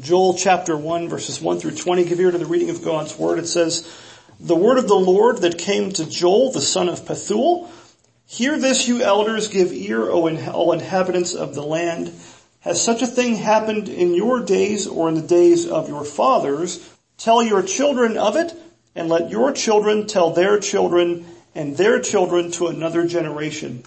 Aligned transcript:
Joel 0.00 0.34
chapter 0.34 0.76
1 0.76 1.08
verses 1.08 1.40
1 1.40 1.60
through 1.60 1.76
20. 1.76 2.04
Give 2.04 2.18
ear 2.18 2.32
to 2.32 2.38
the 2.38 2.46
reading 2.46 2.70
of 2.70 2.82
God's 2.82 3.16
word. 3.16 3.38
It 3.38 3.46
says, 3.46 3.88
The 4.40 4.56
word 4.56 4.78
of 4.78 4.88
the 4.88 4.94
Lord 4.94 5.38
that 5.38 5.58
came 5.58 5.92
to 5.92 6.08
Joel, 6.08 6.50
the 6.50 6.60
son 6.60 6.88
of 6.88 7.04
Pethuel. 7.04 7.70
Hear 8.26 8.58
this, 8.58 8.88
you 8.88 9.02
elders, 9.02 9.46
give 9.46 9.72
ear, 9.72 10.10
O 10.10 10.28
all 10.50 10.72
inhabitants 10.72 11.34
of 11.34 11.54
the 11.54 11.62
land. 11.62 12.12
Has 12.60 12.82
such 12.82 13.00
a 13.00 13.06
thing 13.06 13.36
happened 13.36 13.88
in 13.88 14.14
your 14.14 14.40
days 14.40 14.88
or 14.88 15.08
in 15.08 15.14
the 15.14 15.20
days 15.20 15.68
of 15.68 15.88
your 15.88 16.04
fathers? 16.04 16.92
Tell 17.16 17.40
your 17.40 17.62
children 17.62 18.16
of 18.16 18.34
it, 18.34 18.52
and 18.96 19.08
let 19.08 19.30
your 19.30 19.52
children 19.52 20.08
tell 20.08 20.32
their 20.32 20.58
children 20.58 21.26
and 21.54 21.76
their 21.76 22.00
children 22.00 22.50
to 22.52 22.66
another 22.66 23.06
generation. 23.06 23.84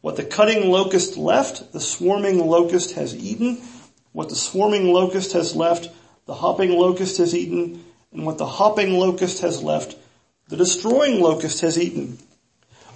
What 0.00 0.16
the 0.16 0.24
cutting 0.24 0.70
locust 0.70 1.16
left, 1.16 1.72
the 1.72 1.80
swarming 1.80 2.44
locust 2.44 2.96
has 2.96 3.14
eaten. 3.14 3.62
What 4.12 4.28
the 4.28 4.36
swarming 4.36 4.92
locust 4.92 5.32
has 5.34 5.54
left, 5.54 5.88
the 6.26 6.34
hopping 6.34 6.72
locust 6.72 7.18
has 7.18 7.34
eaten. 7.34 7.84
And 8.12 8.26
what 8.26 8.38
the 8.38 8.46
hopping 8.46 8.94
locust 8.94 9.42
has 9.42 9.62
left, 9.62 9.96
the 10.48 10.56
destroying 10.56 11.20
locust 11.20 11.60
has 11.60 11.78
eaten. 11.78 12.18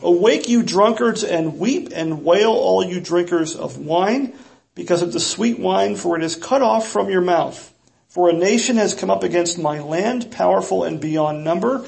Awake 0.02 0.48
you 0.48 0.62
drunkards 0.62 1.22
and 1.22 1.58
weep 1.58 1.90
and 1.94 2.24
wail 2.24 2.50
all 2.50 2.84
you 2.84 3.00
drinkers 3.00 3.54
of 3.54 3.78
wine 3.78 4.34
because 4.74 5.02
of 5.02 5.12
the 5.12 5.20
sweet 5.20 5.58
wine 5.58 5.94
for 5.94 6.16
it 6.16 6.24
is 6.24 6.34
cut 6.34 6.62
off 6.62 6.88
from 6.88 7.08
your 7.08 7.20
mouth. 7.20 7.72
For 8.08 8.28
a 8.28 8.32
nation 8.32 8.76
has 8.76 8.94
come 8.94 9.10
up 9.10 9.22
against 9.22 9.58
my 9.58 9.80
land, 9.80 10.32
powerful 10.32 10.82
and 10.82 11.00
beyond 11.00 11.44
number. 11.44 11.86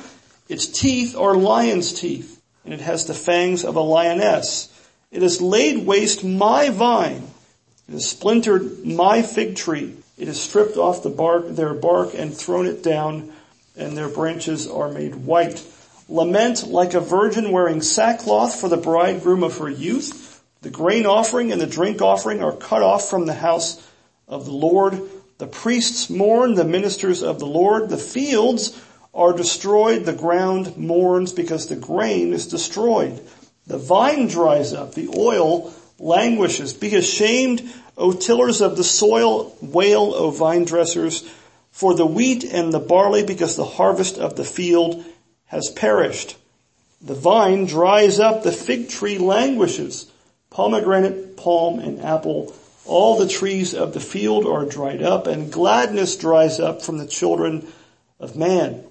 Its 0.48 0.66
teeth 0.66 1.16
are 1.16 1.34
lion's 1.34 1.92
teeth 1.92 2.40
and 2.64 2.72
it 2.72 2.80
has 2.80 3.06
the 3.06 3.14
fangs 3.14 3.64
of 3.64 3.74
a 3.74 3.80
lioness. 3.80 4.72
It 5.10 5.22
has 5.22 5.42
laid 5.42 5.84
waste 5.84 6.22
my 6.22 6.70
vine 6.70 7.26
it 7.88 7.92
has 7.92 8.08
splintered 8.08 8.84
my 8.84 9.22
fig 9.22 9.56
tree. 9.56 9.94
It 10.18 10.28
has 10.28 10.40
stripped 10.40 10.76
off 10.76 11.02
the 11.02 11.10
bark, 11.10 11.48
their 11.48 11.74
bark 11.74 12.14
and 12.14 12.34
thrown 12.34 12.66
it 12.66 12.82
down 12.82 13.32
and 13.76 13.96
their 13.96 14.08
branches 14.08 14.66
are 14.66 14.88
made 14.88 15.14
white. 15.14 15.64
Lament 16.08 16.66
like 16.66 16.94
a 16.94 17.00
virgin 17.00 17.50
wearing 17.50 17.82
sackcloth 17.82 18.58
for 18.58 18.68
the 18.68 18.76
bridegroom 18.76 19.42
of 19.42 19.58
her 19.58 19.68
youth. 19.68 20.42
The 20.62 20.70
grain 20.70 21.06
offering 21.06 21.52
and 21.52 21.60
the 21.60 21.66
drink 21.66 22.00
offering 22.00 22.42
are 22.42 22.56
cut 22.56 22.82
off 22.82 23.08
from 23.08 23.26
the 23.26 23.34
house 23.34 23.86
of 24.26 24.46
the 24.46 24.52
Lord. 24.52 25.00
The 25.38 25.46
priests 25.46 26.08
mourn, 26.08 26.54
the 26.54 26.64
ministers 26.64 27.22
of 27.22 27.38
the 27.38 27.46
Lord. 27.46 27.90
The 27.90 27.98
fields 27.98 28.80
are 29.12 29.32
destroyed. 29.32 30.04
The 30.04 30.12
ground 30.12 30.76
mourns 30.76 31.32
because 31.32 31.66
the 31.66 31.76
grain 31.76 32.32
is 32.32 32.46
destroyed. 32.46 33.20
The 33.66 33.78
vine 33.78 34.28
dries 34.28 34.72
up. 34.72 34.94
The 34.94 35.08
oil 35.16 35.74
languishes. 35.98 36.72
Be 36.72 36.94
ashamed, 36.94 37.62
O 37.96 38.12
tillers 38.12 38.60
of 38.60 38.76
the 38.76 38.84
soil, 38.84 39.56
wail, 39.60 40.12
O 40.14 40.30
vine 40.30 40.64
dressers, 40.64 41.28
for 41.70 41.94
the 41.94 42.06
wheat 42.06 42.44
and 42.44 42.72
the 42.72 42.80
barley, 42.80 43.22
because 43.22 43.56
the 43.56 43.64
harvest 43.64 44.18
of 44.18 44.36
the 44.36 44.44
field 44.44 45.04
has 45.46 45.70
perished. 45.70 46.36
The 47.00 47.14
vine 47.14 47.66
dries 47.66 48.18
up, 48.18 48.42
the 48.42 48.52
fig 48.52 48.88
tree 48.88 49.18
languishes. 49.18 50.10
Pomegranate, 50.50 51.36
palm, 51.36 51.78
and 51.78 52.00
apple, 52.00 52.54
all 52.86 53.18
the 53.18 53.28
trees 53.28 53.74
of 53.74 53.92
the 53.92 54.00
field 54.00 54.46
are 54.46 54.64
dried 54.64 55.02
up, 55.02 55.26
and 55.26 55.52
gladness 55.52 56.16
dries 56.16 56.60
up 56.60 56.82
from 56.82 56.98
the 56.98 57.06
children 57.06 57.66
of 58.18 58.36
man. 58.36 58.84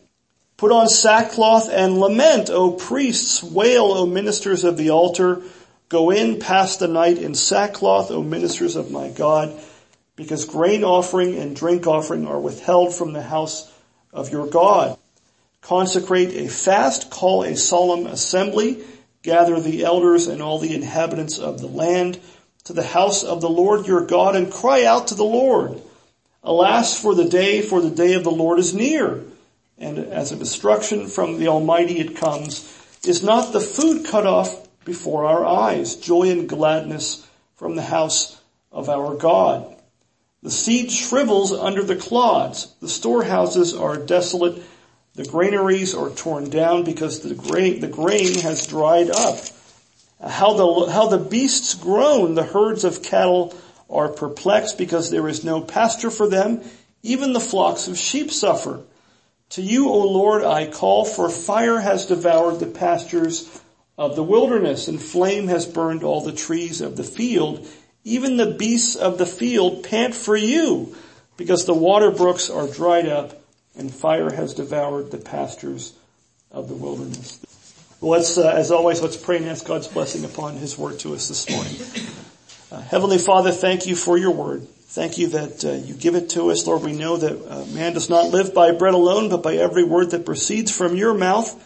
Put 0.58 0.72
on 0.72 0.88
sackcloth 0.88 1.70
and 1.70 2.00
lament, 2.00 2.50
O 2.50 2.72
priests, 2.72 3.44
wail, 3.44 3.86
O 3.86 4.06
ministers 4.06 4.64
of 4.64 4.78
the 4.78 4.92
altar, 4.92 5.42
Go 5.90 6.10
in, 6.10 6.40
pass 6.40 6.78
the 6.78 6.88
night 6.88 7.18
in 7.18 7.36
sackcloth, 7.36 8.10
O 8.12 8.24
ministers 8.24 8.76
of 8.76 8.92
my 8.92 9.10
God, 9.10 9.54
because 10.16 10.46
grain 10.46 10.84
offering 10.84 11.36
and 11.36 11.56
drink 11.56 11.86
offering 11.86 12.26
are 12.26 12.40
withheld 12.40 12.94
from 12.94 13.14
the 13.14 13.22
house 13.22 13.72
of 14.12 14.32
your 14.32 14.48
God. 14.48 14.98
Consecrate 15.62 16.30
a 16.36 16.48
fast, 16.48 17.10
call 17.12 17.44
a 17.44 17.56
solemn 17.56 18.08
assembly, 18.08 18.84
gather 19.22 19.60
the 19.60 19.84
elders 19.84 20.28
and 20.28 20.42
all 20.42 20.60
the 20.60 20.74
inhabitants 20.74 21.40
of 21.40 21.60
the 21.60 21.68
land 21.68 22.20
to 22.64 22.74
the 22.74 22.84
house 22.84 23.24
of 23.24 23.42
the 23.42 23.50
Lord 23.50 23.88
your 23.88 24.06
God 24.06 24.36
and 24.36 24.52
cry 24.52 24.86
out 24.86 25.08
to 25.08 25.16
the 25.16 25.24
Lord. 25.24 25.82
Alas 26.44 27.00
for 27.00 27.16
the 27.16 27.30
day, 27.30 27.62
for 27.62 27.82
the 27.82 27.90
day 27.90 28.14
of 28.14 28.24
the 28.24 28.32
Lord 28.32 28.60
is 28.60 28.74
near. 28.74 29.24
And 29.78 30.00
as 30.00 30.32
a 30.32 30.36
destruction 30.36 31.08
from 31.08 31.40
the 31.40 31.48
Almighty 31.48 32.00
it 32.00 32.16
comes. 32.16 32.72
Is 33.04 33.24
not 33.24 33.54
the 33.54 33.60
food 33.60 34.06
cut 34.06 34.26
off 34.26 34.65
before 34.86 35.26
our 35.26 35.46
eyes, 35.46 35.96
joy 35.96 36.30
and 36.30 36.48
gladness 36.48 37.28
from 37.56 37.76
the 37.76 37.82
house 37.82 38.40
of 38.72 38.88
our 38.88 39.16
God. 39.16 39.76
The 40.44 40.52
seed 40.52 40.92
shrivels 40.92 41.52
under 41.52 41.84
the 41.84 41.96
clods. 41.96 42.74
The 42.80 42.88
storehouses 42.88 43.74
are 43.74 43.98
desolate. 43.98 44.62
The 45.16 45.26
granaries 45.26 45.96
are 45.96 46.12
torn 46.12 46.50
down 46.50 46.84
because 46.84 47.22
the 47.22 47.34
grain, 47.34 47.80
the 47.80 47.88
grain 47.88 48.36
has 48.40 48.68
dried 48.68 49.10
up. 49.10 49.40
How 50.22 50.54
the, 50.54 50.92
how 50.92 51.08
the 51.08 51.18
beasts 51.18 51.74
groan, 51.74 52.36
the 52.36 52.44
herds 52.44 52.84
of 52.84 53.02
cattle 53.02 53.56
are 53.90 54.10
perplexed 54.10 54.78
because 54.78 55.10
there 55.10 55.28
is 55.28 55.44
no 55.44 55.62
pasture 55.62 56.12
for 56.12 56.28
them. 56.30 56.62
Even 57.02 57.34
the 57.34 57.40
flocks 57.40 57.88
of 57.88 57.98
sheep 57.98 58.32
suffer. 58.32 58.82
To 59.52 59.62
you, 59.62 59.90
O 59.90 60.08
Lord, 60.08 60.44
I 60.44 60.68
call 60.68 61.06
for 61.06 61.30
fire 61.30 61.80
has 61.80 62.08
devoured 62.08 62.60
the 62.60 62.66
pastures 62.68 63.62
of 63.98 64.16
the 64.16 64.24
wilderness 64.24 64.88
and 64.88 65.02
flame 65.02 65.48
has 65.48 65.66
burned 65.66 66.04
all 66.04 66.22
the 66.22 66.32
trees 66.34 66.82
of 66.82 66.98
the 66.98 67.04
field. 67.04 67.68
Even 68.04 68.38
the 68.38 68.52
beasts 68.52 68.96
of 68.96 69.18
the 69.18 69.26
field 69.26 69.84
pant 69.84 70.14
for 70.14 70.36
you 70.36 70.96
because 71.38 71.66
the 71.66 71.74
water 71.74 72.12
brooks 72.12 72.50
are 72.50 72.68
dried 72.68 73.08
up 73.08 73.42
and 73.78 73.94
fire 73.94 74.32
has 74.32 74.54
devoured 74.54 75.12
the 75.12 75.18
pastures 75.18 75.94
of 76.52 76.68
the 76.70 76.76
wilderness. 76.76 77.40
Well, 78.02 78.12
let's, 78.12 78.38
uh, 78.38 78.50
as 78.50 78.72
always, 78.72 79.02
let's 79.02 79.18
pray 79.18 79.38
and 79.38 79.48
ask 79.48 79.66
God's 79.66 79.88
blessing 79.88 80.26
upon 80.26 80.56
His 80.56 80.78
word 80.78 81.00
to 81.00 81.14
us 81.14 81.28
this 81.28 81.50
morning. 81.50 81.76
Uh, 82.72 82.82
Heavenly 82.82 83.18
Father, 83.18 83.52
thank 83.52 83.88
you 83.88 83.96
for 83.96 84.18
your 84.18 84.32
word. 84.32 84.68
Thank 84.68 85.18
you 85.18 85.28
that 85.30 85.66
uh, 85.66 85.72
you 85.72 85.94
give 85.94 86.16
it 86.16 86.30
to 86.32 86.52
us. 86.52 86.68
Lord, 86.68 86.84
we 86.84 86.94
know 86.94 87.18
that 87.18 87.52
uh, 87.52 87.66
man 87.74 87.94
does 87.94 88.10
not 88.10 88.28
live 88.28 88.54
by 88.54 88.72
bread 88.72 88.94
alone, 88.94 89.30
but 89.30 89.44
by 89.44 89.56
every 89.56 89.84
word 89.84 90.12
that 90.12 90.26
proceeds 90.26 90.76
from 90.76 90.96
your 90.96 91.14
mouth. 91.14 91.62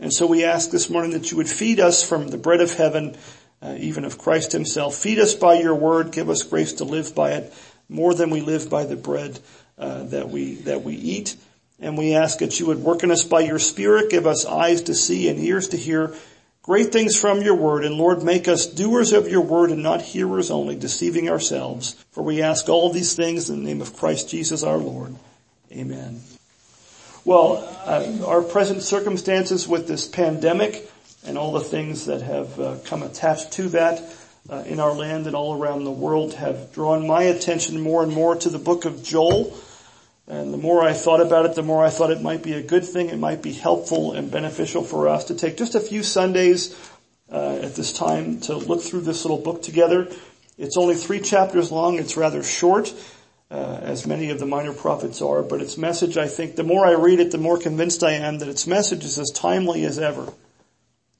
And 0.00 0.12
so 0.12 0.26
we 0.26 0.44
ask 0.44 0.70
this 0.70 0.90
morning 0.90 1.12
that 1.12 1.30
you 1.30 1.36
would 1.36 1.48
feed 1.48 1.80
us 1.80 2.06
from 2.06 2.28
the 2.28 2.38
bread 2.38 2.60
of 2.60 2.74
heaven, 2.74 3.16
uh, 3.62 3.76
even 3.78 4.04
of 4.04 4.18
Christ 4.18 4.52
himself. 4.52 4.96
Feed 4.96 5.18
us 5.18 5.34
by 5.34 5.54
your 5.54 5.74
word. 5.74 6.12
Give 6.12 6.28
us 6.28 6.42
grace 6.42 6.74
to 6.74 6.84
live 6.84 7.14
by 7.14 7.32
it 7.32 7.52
more 7.88 8.14
than 8.14 8.30
we 8.30 8.40
live 8.40 8.68
by 8.70 8.84
the 8.84 8.96
bread 8.96 9.38
uh, 9.78 10.04
that 10.04 10.28
we 10.28 10.54
that 10.56 10.82
we 10.82 10.94
eat. 10.94 11.36
And 11.80 11.98
we 11.98 12.14
ask 12.14 12.38
that 12.38 12.60
you 12.60 12.66
would 12.66 12.78
work 12.78 13.02
in 13.02 13.10
us 13.10 13.24
by 13.24 13.40
your 13.40 13.58
spirit. 13.58 14.10
Give 14.10 14.26
us 14.26 14.46
eyes 14.46 14.82
to 14.82 14.94
see 14.94 15.28
and 15.28 15.38
ears 15.40 15.68
to 15.68 15.76
hear 15.76 16.14
great 16.62 16.92
things 16.92 17.20
from 17.20 17.42
your 17.42 17.56
word. 17.56 17.84
And 17.84 17.96
Lord, 17.96 18.22
make 18.22 18.48
us 18.48 18.66
doers 18.66 19.12
of 19.12 19.28
your 19.28 19.42
word 19.42 19.70
and 19.70 19.82
not 19.82 20.00
hearers 20.00 20.50
only, 20.50 20.76
deceiving 20.76 21.28
ourselves. 21.28 21.94
For 22.12 22.22
we 22.22 22.42
ask 22.42 22.68
all 22.68 22.90
these 22.90 23.14
things 23.14 23.50
in 23.50 23.56
the 23.56 23.64
name 23.66 23.82
of 23.82 23.96
Christ 23.96 24.30
Jesus 24.30 24.62
our 24.62 24.78
Lord. 24.78 25.16
Amen. 25.72 26.20
Well, 27.26 27.66
uh, 27.86 28.26
our 28.26 28.42
present 28.42 28.82
circumstances 28.82 29.66
with 29.66 29.88
this 29.88 30.06
pandemic 30.06 30.90
and 31.26 31.38
all 31.38 31.52
the 31.52 31.60
things 31.60 32.04
that 32.04 32.20
have 32.20 32.60
uh, 32.60 32.76
come 32.84 33.02
attached 33.02 33.52
to 33.52 33.70
that 33.70 34.02
uh, 34.50 34.56
in 34.66 34.78
our 34.78 34.92
land 34.92 35.26
and 35.26 35.34
all 35.34 35.58
around 35.58 35.84
the 35.84 35.90
world 35.90 36.34
have 36.34 36.74
drawn 36.74 37.06
my 37.06 37.22
attention 37.22 37.80
more 37.80 38.02
and 38.02 38.12
more 38.12 38.36
to 38.36 38.50
the 38.50 38.58
book 38.58 38.84
of 38.84 39.02
Joel. 39.02 39.56
And 40.28 40.52
the 40.52 40.58
more 40.58 40.82
I 40.82 40.92
thought 40.92 41.22
about 41.22 41.46
it, 41.46 41.54
the 41.54 41.62
more 41.62 41.82
I 41.82 41.88
thought 41.88 42.10
it 42.10 42.20
might 42.20 42.42
be 42.42 42.52
a 42.52 42.62
good 42.62 42.84
thing. 42.84 43.08
It 43.08 43.18
might 43.18 43.40
be 43.40 43.54
helpful 43.54 44.12
and 44.12 44.30
beneficial 44.30 44.84
for 44.84 45.08
us 45.08 45.24
to 45.26 45.34
take 45.34 45.56
just 45.56 45.74
a 45.74 45.80
few 45.80 46.02
Sundays 46.02 46.78
uh, 47.32 47.58
at 47.62 47.74
this 47.74 47.94
time 47.94 48.40
to 48.40 48.54
look 48.54 48.82
through 48.82 49.00
this 49.00 49.24
little 49.24 49.38
book 49.38 49.62
together. 49.62 50.08
It's 50.58 50.76
only 50.76 50.94
three 50.94 51.20
chapters 51.20 51.72
long. 51.72 51.98
It's 51.98 52.18
rather 52.18 52.42
short 52.42 52.92
uh, 53.50 53.78
as 53.82 54.06
many 54.06 54.30
of 54.30 54.38
the 54.38 54.46
minor 54.46 54.72
prophets 54.72 55.20
are, 55.22 55.42
but 55.42 55.60
its 55.60 55.76
message, 55.76 56.16
I 56.16 56.26
think, 56.26 56.56
the 56.56 56.64
more 56.64 56.86
I 56.86 56.92
read 56.92 57.20
it, 57.20 57.30
the 57.30 57.38
more 57.38 57.58
convinced 57.58 58.02
I 58.02 58.12
am 58.12 58.38
that 58.38 58.48
its 58.48 58.66
message 58.66 59.04
is 59.04 59.18
as 59.18 59.30
timely 59.30 59.84
as 59.84 59.98
ever. 59.98 60.32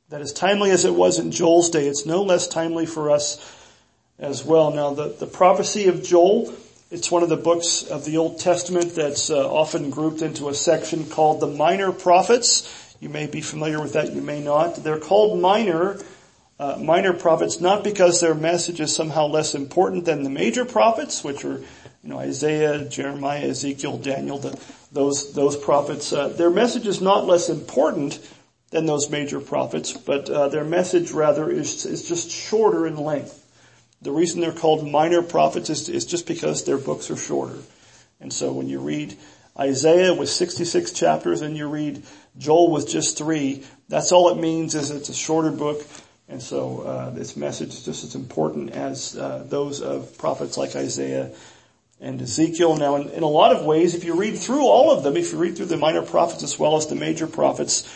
That 0.09 0.21
as 0.21 0.33
timely 0.33 0.71
as 0.71 0.85
it 0.85 0.95
was 0.95 1.19
in 1.19 1.33
Joel's 1.33 1.71
day, 1.71 1.87
it's 1.87 2.07
no 2.07 2.23
less 2.23 2.49
timely 2.49 2.87
for 2.87 3.11
us 3.11 3.39
as 4.19 4.45
well. 4.45 4.73
Now, 4.73 4.95
the, 4.95 5.09
the 5.09 5.27
prophecy 5.27 5.87
of 5.87 6.03
Joel, 6.03 6.53
it's 6.91 7.11
one 7.11 7.23
of 7.23 7.29
the 7.29 7.37
books 7.37 7.83
of 7.83 8.05
the 8.05 8.17
Old 8.17 8.39
Testament 8.39 8.95
that's 8.95 9.31
uh, 9.31 9.51
often 9.51 9.91
grouped 9.91 10.23
into 10.23 10.49
a 10.49 10.55
section 10.55 11.07
called 11.07 11.41
the 11.41 11.47
minor 11.47 11.93
prophets. 11.93 12.97
You 13.01 13.09
may 13.09 13.27
be 13.27 13.41
familiar 13.41 13.81
with 13.81 13.95
that, 13.95 14.13
you 14.13 14.23
may 14.23 14.43
not. 14.43 14.77
They're 14.77 15.01
called 15.01 15.41
minor 15.41 15.99
uh, 16.59 16.79
minor 16.81 17.13
prophets 17.13 17.61
not 17.61 17.83
because 17.83 18.21
their 18.21 18.35
message 18.35 18.81
is 18.81 18.95
somehow 18.95 19.27
less 19.27 19.55
important 19.55 20.05
than 20.05 20.23
the 20.23 20.31
major 20.31 20.65
prophets, 20.65 21.25
which 21.25 21.45
are 21.45 21.61
you 22.05 22.11
know, 22.11 22.19
Isaiah, 22.19 22.85
Jeremiah, 22.85 23.49
Ezekiel, 23.49 23.97
Daniel, 23.97 24.39
the, 24.39 24.61
those, 24.93 25.33
those 25.33 25.57
prophets, 25.57 26.13
uh, 26.13 26.29
their 26.29 26.51
message 26.51 26.87
is 26.87 27.01
not 27.01 27.25
less 27.25 27.49
important 27.49 28.21
than 28.71 28.85
those 28.85 29.09
major 29.09 29.41
prophets, 29.41 29.93
but 29.93 30.29
uh, 30.29 30.49
their 30.49 30.65
message 30.65 31.13
rather 31.13 31.51
is, 31.51 31.87
is 31.87 32.07
just 32.07 32.31
shorter 32.31 32.87
in 32.87 32.97
length. 32.97 33.41
The 34.03 34.13
reason 34.13 34.43
they're 34.43 34.53
called 34.53 34.87
minor 34.87 35.23
prophets 35.23 35.71
is, 35.71 35.89
is 35.89 36.05
just 36.05 36.27
because 36.27 36.65
their 36.65 36.77
books 36.77 37.11
are 37.11 37.17
shorter. 37.17 37.57
And 38.21 38.31
so 38.31 38.53
when 38.53 38.69
you 38.69 38.81
read 38.81 39.17
Isaiah 39.59 40.13
with 40.13 40.29
66 40.29 40.93
chapters 40.93 41.41
and 41.41 41.57
you 41.57 41.69
read 41.69 42.03
Joel 42.37 42.71
with 42.71 42.87
just 42.87 43.17
three, 43.17 43.65
that's 43.89 44.13
all 44.13 44.29
it 44.29 44.39
means 44.39 44.75
is 44.75 44.91
it's 44.91 45.09
a 45.09 45.15
shorter 45.15 45.51
book. 45.51 45.83
And 46.29 46.43
so 46.43 46.83
uh, 46.83 47.11
this 47.11 47.35
message 47.35 47.69
is 47.69 47.85
just 47.85 48.05
as 48.05 48.15
important 48.15 48.73
as 48.73 49.17
uh, 49.17 49.45
those 49.49 49.81
of 49.81 50.19
prophets 50.19 50.59
like 50.59 50.77
Isaiah 50.77 51.31
and 52.05 52.21
Ezekiel. 52.21 52.77
Now, 52.77 52.97
in, 52.97 53.09
in, 53.11 53.23
a 53.23 53.29
lot 53.29 53.57
of 53.57 53.65
ways, 53.65 53.95
if 53.95 54.05
you 54.05 54.15
read 54.15 54.39
through 54.39 54.67
all 54.67 54.91
of 54.91 55.03
them, 55.03 55.17
if 55.17 55.33
you 55.33 55.39
read 55.39 55.57
through 55.57 55.67
the 55.67 55.79
minor 55.79 56.03
prophets 56.03 56.43
as 56.43 56.59
well 56.59 56.77
as 56.77 56.87
the 56.87 56.95
major 56.95 57.27
prophets, 57.27 57.89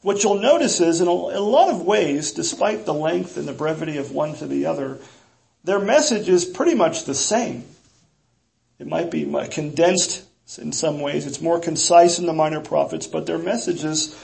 what 0.00 0.24
you'll 0.24 0.40
notice 0.40 0.80
is 0.80 1.02
in 1.02 1.08
a, 1.08 1.28
in 1.28 1.36
a 1.36 1.40
lot 1.40 1.68
of 1.68 1.82
ways, 1.82 2.32
despite 2.32 2.86
the 2.86 2.94
length 2.94 3.36
and 3.36 3.46
the 3.46 3.52
brevity 3.52 3.98
of 3.98 4.12
one 4.12 4.34
to 4.36 4.46
the 4.46 4.64
other, 4.64 4.98
their 5.62 5.78
message 5.78 6.26
is 6.26 6.46
pretty 6.46 6.74
much 6.74 7.04
the 7.04 7.14
same. 7.14 7.64
It 8.78 8.86
might 8.86 9.10
be 9.10 9.30
condensed 9.50 10.24
in 10.56 10.72
some 10.72 11.00
ways. 11.00 11.26
It's 11.26 11.42
more 11.42 11.60
concise 11.60 12.18
in 12.18 12.24
the 12.24 12.32
minor 12.32 12.60
prophets, 12.60 13.06
but 13.06 13.26
their 13.26 13.38
messages 13.38 14.18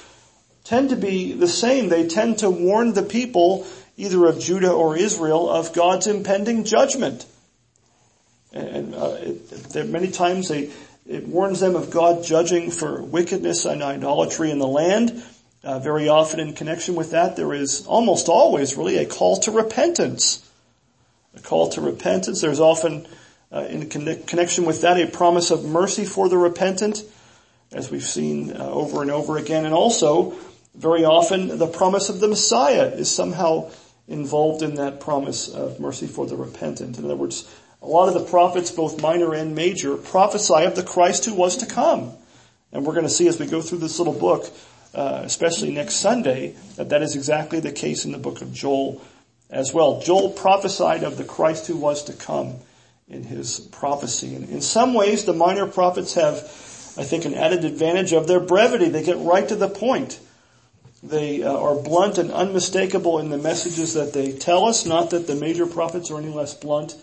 tend 0.65 0.89
to 0.91 0.97
be 0.97 1.35
the 1.35 1.47
same. 1.47 1.91
They 1.91 2.09
tend 2.09 2.39
to 2.39 2.49
warn 2.49 2.95
the 2.95 3.03
people, 3.03 3.67
either 3.99 4.25
of 4.25 4.41
Judah 4.41 4.73
or 4.73 4.97
Israel, 4.97 5.51
of 5.51 5.75
God's 5.75 6.07
impending 6.07 6.65
judgment. 6.65 7.27
And 8.57 8.95
uh, 8.95 9.17
it, 9.21 9.87
many 9.89 10.11
times 10.11 10.49
they, 10.49 10.71
it 11.07 11.27
warns 11.27 11.61
them 11.61 11.77
of 11.77 11.91
God 11.91 12.25
judging 12.25 12.71
for 12.71 13.03
wickedness 13.03 13.65
and 13.65 13.83
idolatry 13.83 14.51
in 14.51 14.59
the 14.59 14.67
land. 14.67 15.23
Uh, 15.63 15.79
very 15.79 16.09
often 16.09 16.41
in 16.41 16.55
connection 16.55 16.95
with 16.95 17.11
that, 17.11 17.37
there 17.37 17.53
is 17.53 17.87
almost 17.87 18.29
always 18.29 18.77
really 18.77 18.99
a 18.99 19.07
call 19.07 19.37
to 19.39 19.51
repentance. 19.51 20.49
A 21.37 21.41
call 21.41 21.69
to 21.71 21.81
repentance. 21.81 22.41
There's 22.41 22.61
often 22.61 23.07
uh, 23.53 23.67
in 23.69 23.89
connection 23.89 24.65
with 24.65 24.81
that, 24.83 25.01
a 25.01 25.07
promise 25.07 25.51
of 25.51 25.65
mercy 25.65 26.05
for 26.05 26.29
the 26.29 26.39
repentant, 26.39 27.03
as 27.73 27.91
we've 27.91 28.03
seen 28.03 28.53
uh, 28.53 28.65
over 28.65 29.03
and 29.03 29.11
over 29.11 29.37
again. 29.39 29.65
And 29.65 29.75
also, 29.75 30.35
very 30.75 31.05
often, 31.05 31.59
the 31.59 31.67
promise 31.67 32.09
of 32.09 32.21
the 32.21 32.29
Messiah 32.29 32.87
is 32.87 33.11
somehow 33.11 33.71
involved 34.09 34.63
in 34.63 34.77
that 34.77 35.01
promise 35.01 35.49
of 35.49 35.81
mercy 35.81 36.07
for 36.07 36.27
the 36.27 36.37
repentant. 36.37 36.99
In 36.99 37.05
other 37.05 37.17
words, 37.17 37.49
a 37.87 37.89
lot 37.89 38.09
of 38.09 38.15
the 38.15 38.25
prophets, 38.25 38.73
both 38.73 39.01
minor 39.01 39.33
and 39.33 39.55
major, 39.55 39.97
prophesy 39.97 40.65
of 40.65 40.75
the 40.75 40.83
Christ 40.83 41.25
who 41.25 41.35
was 41.35 41.59
to 41.59 41.67
come. 41.67 42.13
And 42.73 42.85
we're 42.85 42.95
going 42.95 43.07
to 43.07 43.11
see 43.11 43.29
as 43.29 43.39
we 43.39 43.47
go 43.47 43.63
through 43.63 43.79
this 43.79 43.99
little 43.99 44.13
book, 44.13 44.51
uh, 44.93 45.21
especially 45.23 45.73
next 45.73 45.95
Sunday, 45.97 46.57
that 46.75 46.89
that 46.89 47.03
is 47.03 47.15
exactly 47.15 47.61
the 47.61 47.71
case 47.71 48.05
in 48.05 48.11
the 48.11 48.19
book 48.19 48.43
of 48.43 48.53
Joel 48.53 49.01
as 49.51 49.73
well. 49.73 50.01
Joel 50.01 50.31
prophesied 50.31 51.05
of 51.05 51.17
the 51.17 51.25
Christ 51.25 51.69
who 51.69 51.77
was 51.77 52.03
to 52.05 52.13
come 52.13 52.57
in 53.09 53.23
his 53.23 53.61
prophecy. 53.61 54.35
And 54.35 54.49
in 54.49 54.61
some 54.61 54.93
ways, 54.93 55.25
the 55.25 55.33
minor 55.33 55.67
prophets 55.67 56.15
have, 56.15 56.39
I 56.99 57.05
think, 57.05 57.25
an 57.25 57.35
added 57.35 57.65
advantage 57.65 58.13
of 58.13 58.27
their 58.27 58.41
brevity. 58.41 58.89
They 58.89 59.05
get 59.05 59.19
right 59.19 59.49
to 59.49 59.55
the 59.55 59.69
point. 59.69 60.19
They 61.05 61.45
uh, 61.45 61.57
are 61.57 61.77
blunt 61.77 62.19
and 62.19 62.33
unmistakable 62.33 63.21
in 63.21 63.31
the 63.31 63.39
messages 63.39 63.95
that 63.95 64.13
they 64.13 64.33
tell 64.33 64.65
us. 64.65 64.85
Not 64.85 65.11
that 65.11 65.29
the 65.29 65.37
major 65.37 65.67
prophets 65.67 66.11
are 66.11 66.19
any 66.19 66.33
less 66.33 66.53
blunt, 66.53 66.97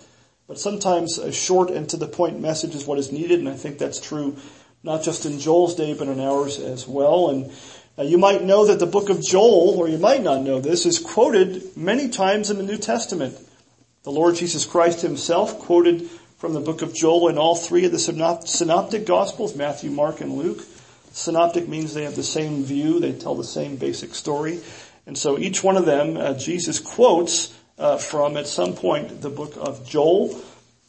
but 0.47 0.59
sometimes 0.59 1.17
a 1.17 1.31
short 1.31 1.69
and 1.69 1.89
to 1.89 1.97
the 1.97 2.07
point 2.07 2.39
message 2.39 2.75
is 2.75 2.85
what 2.85 2.99
is 2.99 3.11
needed, 3.11 3.39
and 3.39 3.49
I 3.49 3.55
think 3.55 3.77
that's 3.77 3.99
true 3.99 4.37
not 4.83 5.01
just 5.01 5.25
in 5.25 5.39
Joel's 5.39 5.75
day, 5.75 5.93
but 5.93 6.09
in 6.09 6.19
ours 6.19 6.59
as 6.59 6.87
well. 6.87 7.29
And 7.29 7.51
uh, 7.97 8.03
you 8.03 8.17
might 8.17 8.43
know 8.43 8.65
that 8.65 8.79
the 8.79 8.85
book 8.85 9.09
of 9.09 9.23
Joel, 9.23 9.79
or 9.79 9.87
you 9.87 9.97
might 9.97 10.21
not 10.21 10.41
know 10.41 10.59
this, 10.59 10.85
is 10.85 10.99
quoted 10.99 11.77
many 11.77 12.09
times 12.09 12.51
in 12.51 12.57
the 12.57 12.63
New 12.63 12.77
Testament. 12.77 13.37
The 14.03 14.11
Lord 14.11 14.35
Jesus 14.35 14.65
Christ 14.65 15.01
himself 15.01 15.59
quoted 15.59 16.09
from 16.37 16.53
the 16.53 16.59
book 16.59 16.81
of 16.81 16.93
Joel 16.93 17.29
in 17.29 17.37
all 17.37 17.55
three 17.55 17.85
of 17.85 17.93
the 17.93 17.99
synoptic 18.45 19.05
gospels, 19.05 19.55
Matthew, 19.55 19.89
Mark, 19.89 20.19
and 20.19 20.33
Luke. 20.33 20.61
Synoptic 21.13 21.69
means 21.69 21.93
they 21.93 22.03
have 22.03 22.17
the 22.17 22.23
same 22.23 22.65
view, 22.65 22.99
they 22.99 23.13
tell 23.13 23.35
the 23.35 23.43
same 23.45 23.77
basic 23.77 24.13
story. 24.13 24.59
And 25.05 25.17
so 25.17 25.37
each 25.37 25.63
one 25.63 25.77
of 25.77 25.85
them, 25.85 26.17
uh, 26.17 26.33
Jesus 26.33 26.79
quotes 26.79 27.57
uh, 27.77 27.97
from 27.97 28.37
at 28.37 28.47
some 28.47 28.73
point 28.73 29.21
the 29.21 29.29
book 29.29 29.53
of 29.57 29.87
Joel. 29.87 30.39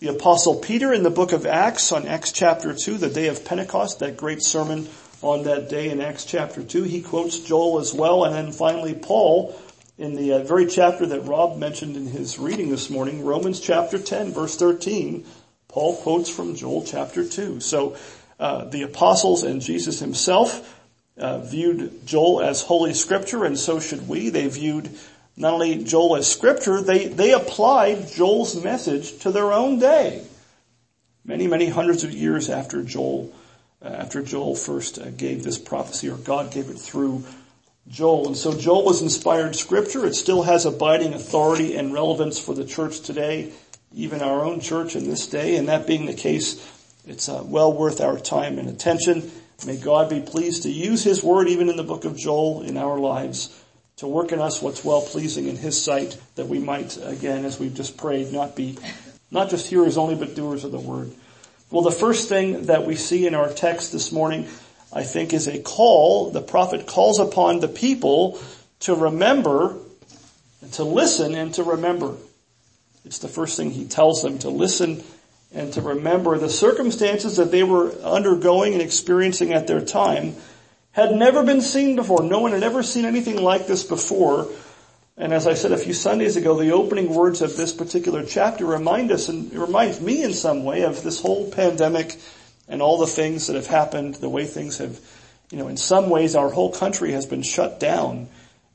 The 0.01 0.09
apostle 0.09 0.57
Peter 0.57 0.93
in 0.93 1.03
the 1.03 1.11
book 1.11 1.33
of 1.33 1.47
Acts 1.47 1.93
on 1.93 2.07
Acts 2.07 2.33
chapter 2.33 2.75
2, 2.75 2.99
the 2.99 3.09
day 3.09 3.29
of 3.29 3.45
Pentecost, 3.45 4.01
that 4.01 4.17
great 4.17 4.43
sermon 4.43 4.89
on 5.23 5.45
that 5.45 5.71
day 5.71 5.89
in 5.89 6.01
Acts 6.01 6.25
chapter 6.25 6.63
2, 6.63 6.83
he 6.83 7.01
quotes 7.01 7.39
Joel 7.39 7.79
as 7.79 7.95
well. 7.95 8.25
And 8.25 8.35
then 8.35 8.53
finally 8.53 8.95
Paul 8.95 9.59
in 9.97 10.17
the 10.17 10.35
uh, 10.35 10.39
very 10.41 10.67
chapter 10.67 11.07
that 11.07 11.21
Rob 11.21 11.57
mentioned 11.57 11.97
in 11.97 12.07
his 12.07 12.39
reading 12.39 12.69
this 12.69 12.91
morning, 12.91 13.25
Romans 13.25 13.61
chapter 13.61 13.99
10 13.99 14.33
verse 14.33 14.57
13, 14.57 15.25
Paul 15.69 15.97
quotes 15.97 16.29
from 16.29 16.57
Joel 16.57 16.85
chapter 16.85 17.27
2. 17.27 17.61
So 17.61 17.97
uh, 18.39 18.65
the 18.65 18.83
apostles 18.83 19.45
and 19.45 19.61
Jesus 19.61 20.01
himself 20.01 20.81
uh, 21.17 21.39
viewed 21.39 22.05
Joel 22.07 22.43
as 22.43 22.63
holy 22.63 22.93
scripture 22.93 23.45
and 23.45 23.59
so 23.59 23.79
should 23.79 24.09
we. 24.09 24.31
They 24.31 24.49
viewed 24.49 24.91
not 25.37 25.55
only 25.55 25.83
Joel 25.83 26.17
as 26.17 26.31
scripture, 26.31 26.81
they, 26.81 27.09
they 27.09 27.33
applied 27.33 28.09
Joel's 28.09 28.63
message 28.63 29.19
to 29.21 29.33
their 29.33 29.53
own 29.53 29.79
day. 29.79 30.25
Many, 31.25 31.49
many 31.49 31.69
hundreds 31.69 32.05
of 32.05 32.13
years 32.13 32.49
after 32.49 32.83
Joel, 32.83 33.33
uh, 33.83 33.89
after 33.89 34.23
Joel 34.23 34.55
first 34.55 34.99
uh, 34.99 35.11
gave 35.11 35.43
this 35.43 35.59
prophecy 35.59 36.09
or 36.09 36.17
God 36.17 36.53
gave 36.53 36.69
it 36.69 36.79
through 36.79 37.25
Joel. 37.89 38.29
And 38.29 38.37
so 38.37 38.57
Joel 38.57 38.85
was 38.85 39.03
inspired 39.03 39.57
scripture. 39.57 40.07
It 40.07 40.15
still 40.15 40.43
has 40.43 40.67
abiding 40.67 41.15
authority 41.15 41.77
and 41.77 41.93
relevance 41.93 42.39
for 42.39 42.55
the 42.55 42.65
church 42.65 43.01
today, 43.01 43.53
even 43.93 44.23
our 44.23 44.45
own 44.45 44.61
church 44.61 44.95
in 44.95 45.09
this 45.09 45.27
day. 45.27 45.57
And 45.57 45.69
that 45.69 45.87
being 45.87 46.07
the 46.07 46.15
case, 46.15 46.65
it's 47.07 47.29
uh, 47.29 47.43
well 47.45 47.73
worth 47.73 48.01
our 48.01 48.19
time 48.21 48.59
and 48.59 48.69
attention. 48.69 49.31
May 49.67 49.79
God 49.79 50.11
be 50.11 50.21
pleased 50.21 50.63
to 50.63 50.71
use 50.71 51.03
His 51.03 51.25
word 51.25 51.49
even 51.49 51.69
in 51.69 51.77
the 51.77 51.83
book 51.83 52.05
of 52.05 52.17
Joel 52.17 52.63
in 52.63 52.77
our 52.77 52.99
lives 52.99 53.61
to 53.97 54.07
work 54.07 54.33
in 54.33 54.41
us 54.41 54.61
what's 54.61 54.85
well 54.85 55.03
pleasing 55.03 55.49
in 55.49 55.57
His 55.57 55.83
sight 55.83 56.19
that 56.37 56.49
we 56.49 56.59
might, 56.59 56.97
again, 57.03 57.45
as 57.45 57.59
we've 57.59 57.75
just 57.75 57.97
prayed, 57.97 58.33
not 58.33 58.57
be, 58.57 58.77
not 59.31 59.51
just 59.51 59.69
hearers 59.69 59.97
only, 59.97 60.15
but 60.15 60.35
doers 60.35 60.65
of 60.65 60.73
the 60.73 60.81
word. 60.81 61.13
Well, 61.71 61.83
the 61.83 61.91
first 61.91 62.29
thing 62.29 62.67
that 62.67 62.87
we 62.87 62.97
see 62.97 63.27
in 63.27 63.35
our 63.35 63.49
text 63.49 63.93
this 63.93 64.13
morning 64.13 64.49
I 64.95 65.03
think 65.03 65.33
is 65.33 65.49
a 65.49 65.59
call, 65.59 66.31
the 66.31 66.41
prophet 66.41 66.87
calls 66.87 67.19
upon 67.19 67.59
the 67.59 67.69
people 67.69 68.39
to 68.81 68.95
remember, 68.95 69.77
and 70.63 70.73
to 70.75 70.85
listen 70.85 71.35
and 71.35 71.53
to 71.55 71.65
remember. 71.65 72.15
It's 73.05 73.19
the 73.19 73.29
first 73.29 73.57
thing 73.57 73.73
he 73.73 73.87
tells 73.87 74.23
them, 74.23 74.39
to 74.41 74.51
listen 74.51 75.03
and 75.53 75.73
to 75.73 75.83
remember 75.83 76.39
the 76.39 76.49
circumstances 76.49 77.37
that 77.37 77.51
they 77.51 77.65
were 77.65 77.93
undergoing 78.03 78.73
and 78.73 78.83
experiencing 78.83 79.53
at 79.53 79.67
their 79.67 79.81
time 79.81 80.37
had 80.95 81.13
never 81.13 81.43
been 81.43 81.61
seen 81.61 81.97
before. 81.97 82.23
No 82.23 82.39
one 82.39 82.53
had 82.53 82.63
ever 82.63 82.83
seen 82.83 83.05
anything 83.05 83.37
like 83.37 83.67
this 83.67 83.83
before. 83.83 84.49
And 85.17 85.33
as 85.33 85.47
I 85.47 85.55
said 85.55 85.73
a 85.73 85.77
few 85.77 85.93
Sundays 85.93 86.37
ago, 86.37 86.59
the 86.59 86.73
opening 86.73 87.13
words 87.13 87.43
of 87.43 87.57
this 87.57 87.73
particular 87.73 88.25
chapter 88.25 88.65
remind 88.65 89.11
us 89.11 89.29
and 89.29 89.53
reminds 89.53 90.01
me 90.01 90.23
in 90.23 90.33
some 90.33 90.65
way 90.65 90.83
of 90.83 91.03
this 91.03 91.21
whole 91.21 91.51
pandemic 91.51 92.17
and 92.69 92.81
all 92.81 92.99
the 92.99 93.09
things 93.09 93.49
that 93.49 93.57
have 93.57 93.67
happened, 93.67 94.15
the 94.17 94.29
way 94.29 94.45
things 94.47 94.79
have, 94.79 95.01
you 95.51 95.59
know, 95.59 95.67
in 95.67 95.77
some 95.77 96.11
ways 96.11 96.37
our 96.37 96.49
whole 96.49 96.73
country 96.73 97.11
has 97.11 97.27
been 97.27 97.43
shut 97.43 97.81
down 97.81 98.29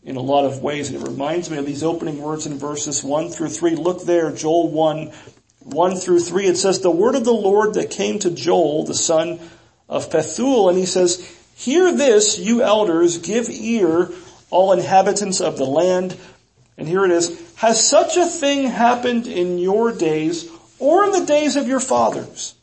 in 0.04 0.18
a 0.18 0.22
lot 0.22 0.46
of 0.46 0.62
ways. 0.62 0.90
And 0.90 1.02
it 1.02 1.08
reminds 1.10 1.50
me 1.50 1.58
of 1.58 1.66
these 1.66 1.84
opening 1.84 2.22
words 2.22 2.46
in 2.46 2.58
verses 2.58 3.02
1 3.02 3.30
through 3.30 3.50
3. 3.50 3.76
Look 3.76 4.04
there, 4.04 4.30
Joel 4.32 4.70
1, 4.72 5.12
1 5.60 5.96
through 5.96 6.20
3. 6.20 6.48
It 6.48 6.58
says, 6.58 6.82
the 6.82 6.92
word 6.92 7.16
of 7.16 7.24
the 7.24 7.32
Lord 7.32 7.76
that 7.76 7.92
came 7.92 8.20
to 8.20 8.30
Joel, 8.30 8.84
the 8.84 8.94
son 8.94 9.40
of 9.88 10.10
Pethuel, 10.10 10.70
and 10.70 10.78
he 10.78 10.86
says, 10.86 11.38
Hear 11.60 11.92
this, 11.92 12.39
you 12.39 12.62
elders, 12.62 13.18
give 13.18 13.50
ear, 13.50 14.10
all 14.50 14.72
inhabitants 14.72 15.42
of 15.42 15.58
the 15.58 15.66
land. 15.66 16.16
And 16.78 16.88
here 16.88 17.04
it 17.04 17.12
is. 17.12 17.54
Has 17.56 17.86
such 17.86 18.16
a 18.16 18.25
thing 18.25 18.63
happened 18.63 19.28
in 19.28 19.58
your 19.58 19.92
days 19.92 20.50
or 20.80 21.04
in 21.04 21.12
the 21.12 21.25
days 21.25 21.58
of 21.58 21.68
your 21.68 21.82
fathers? 21.82 22.56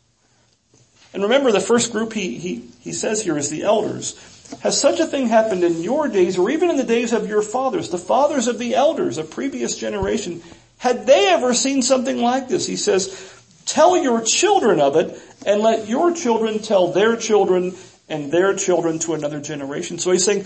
And 1.13 1.25
remember 1.25 1.53
the 1.53 1.61
first 1.61 1.93
group 1.93 2.15
he, 2.15 2.39
he, 2.39 2.63
he 2.81 2.93
says 2.93 3.23
here 3.23 3.37
is 3.37 3.51
the 3.51 3.65
elders. 3.65 4.17
Has 4.63 4.81
such 4.81 4.99
a 4.99 5.07
thing 5.07 5.29
happened 5.29 5.63
in 5.63 5.83
your 5.83 6.09
days 6.09 6.39
or 6.39 6.49
even 6.49 6.71
in 6.71 6.79
the 6.79 6.83
days 6.83 7.13
of 7.13 7.29
your 7.29 7.43
fathers, 7.43 7.91
the 7.91 7.99
fathers 7.99 8.49
of 8.49 8.59
the 8.59 8.75
elders, 8.75 9.19
a 9.19 9.25
previous 9.25 9.77
generation, 9.77 10.43
had 10.79 11.07
they 11.07 11.29
ever 11.29 11.53
seen 11.53 11.83
something 11.83 12.17
like 12.17 12.49
this? 12.49 12.67
He 12.67 12.77
says, 12.77 13.43
tell 13.67 13.95
your 14.03 14.23
children 14.23 14.81
of 14.81 14.97
it 14.97 15.21
and 15.45 15.61
let 15.61 15.87
your 15.87 16.15
children 16.15 16.61
tell 16.61 16.93
their 16.93 17.17
children 17.17 17.75
and 18.09 18.31
their 18.31 18.55
children 18.55 18.99
to 19.01 19.15
another 19.15 19.41
generation. 19.41 19.99
So 19.99 20.13
he's 20.13 20.25
saying, 20.25 20.45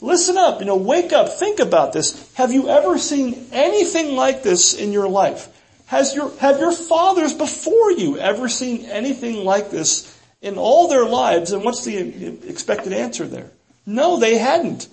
listen 0.00 0.36
up, 0.36 0.60
you 0.60 0.66
know, 0.66 0.76
wake 0.76 1.12
up, 1.12 1.28
think 1.28 1.60
about 1.60 1.92
this. 1.92 2.32
Have 2.34 2.52
you 2.52 2.68
ever 2.68 2.98
seen 2.98 3.46
anything 3.52 4.16
like 4.16 4.42
this 4.42 4.74
in 4.74 4.92
your 4.92 5.08
life? 5.08 5.48
Has 5.86 6.14
your, 6.14 6.36
have 6.38 6.58
your 6.58 6.72
fathers 6.72 7.32
before 7.34 7.92
you 7.92 8.18
ever 8.18 8.48
seen 8.48 8.84
anything 8.86 9.44
like 9.44 9.70
this 9.70 10.14
in 10.42 10.58
all 10.58 10.88
their 10.88 11.06
lives? 11.06 11.52
And 11.52 11.64
what's 11.64 11.84
the 11.84 12.38
expected 12.48 12.92
answer 12.92 13.26
there? 13.26 13.50
No, 13.86 14.18
they 14.18 14.36
hadn't. 14.36 14.88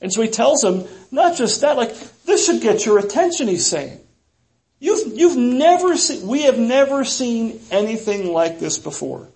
And 0.00 0.12
so 0.12 0.22
he 0.22 0.28
tells 0.28 0.60
them, 0.60 0.84
not 1.10 1.36
just 1.36 1.60
that, 1.60 1.76
like, 1.76 1.94
this 2.24 2.46
should 2.46 2.62
get 2.62 2.84
your 2.84 2.98
attention, 2.98 3.48
he's 3.48 3.66
saying. 3.66 4.00
You've, 4.80 5.16
you've 5.16 5.36
never 5.36 5.96
seen, 5.96 6.26
we 6.26 6.42
have 6.42 6.58
never 6.58 7.04
seen 7.04 7.60
anything 7.70 8.32
like 8.32 8.60
this 8.60 8.78
before. 8.78 9.28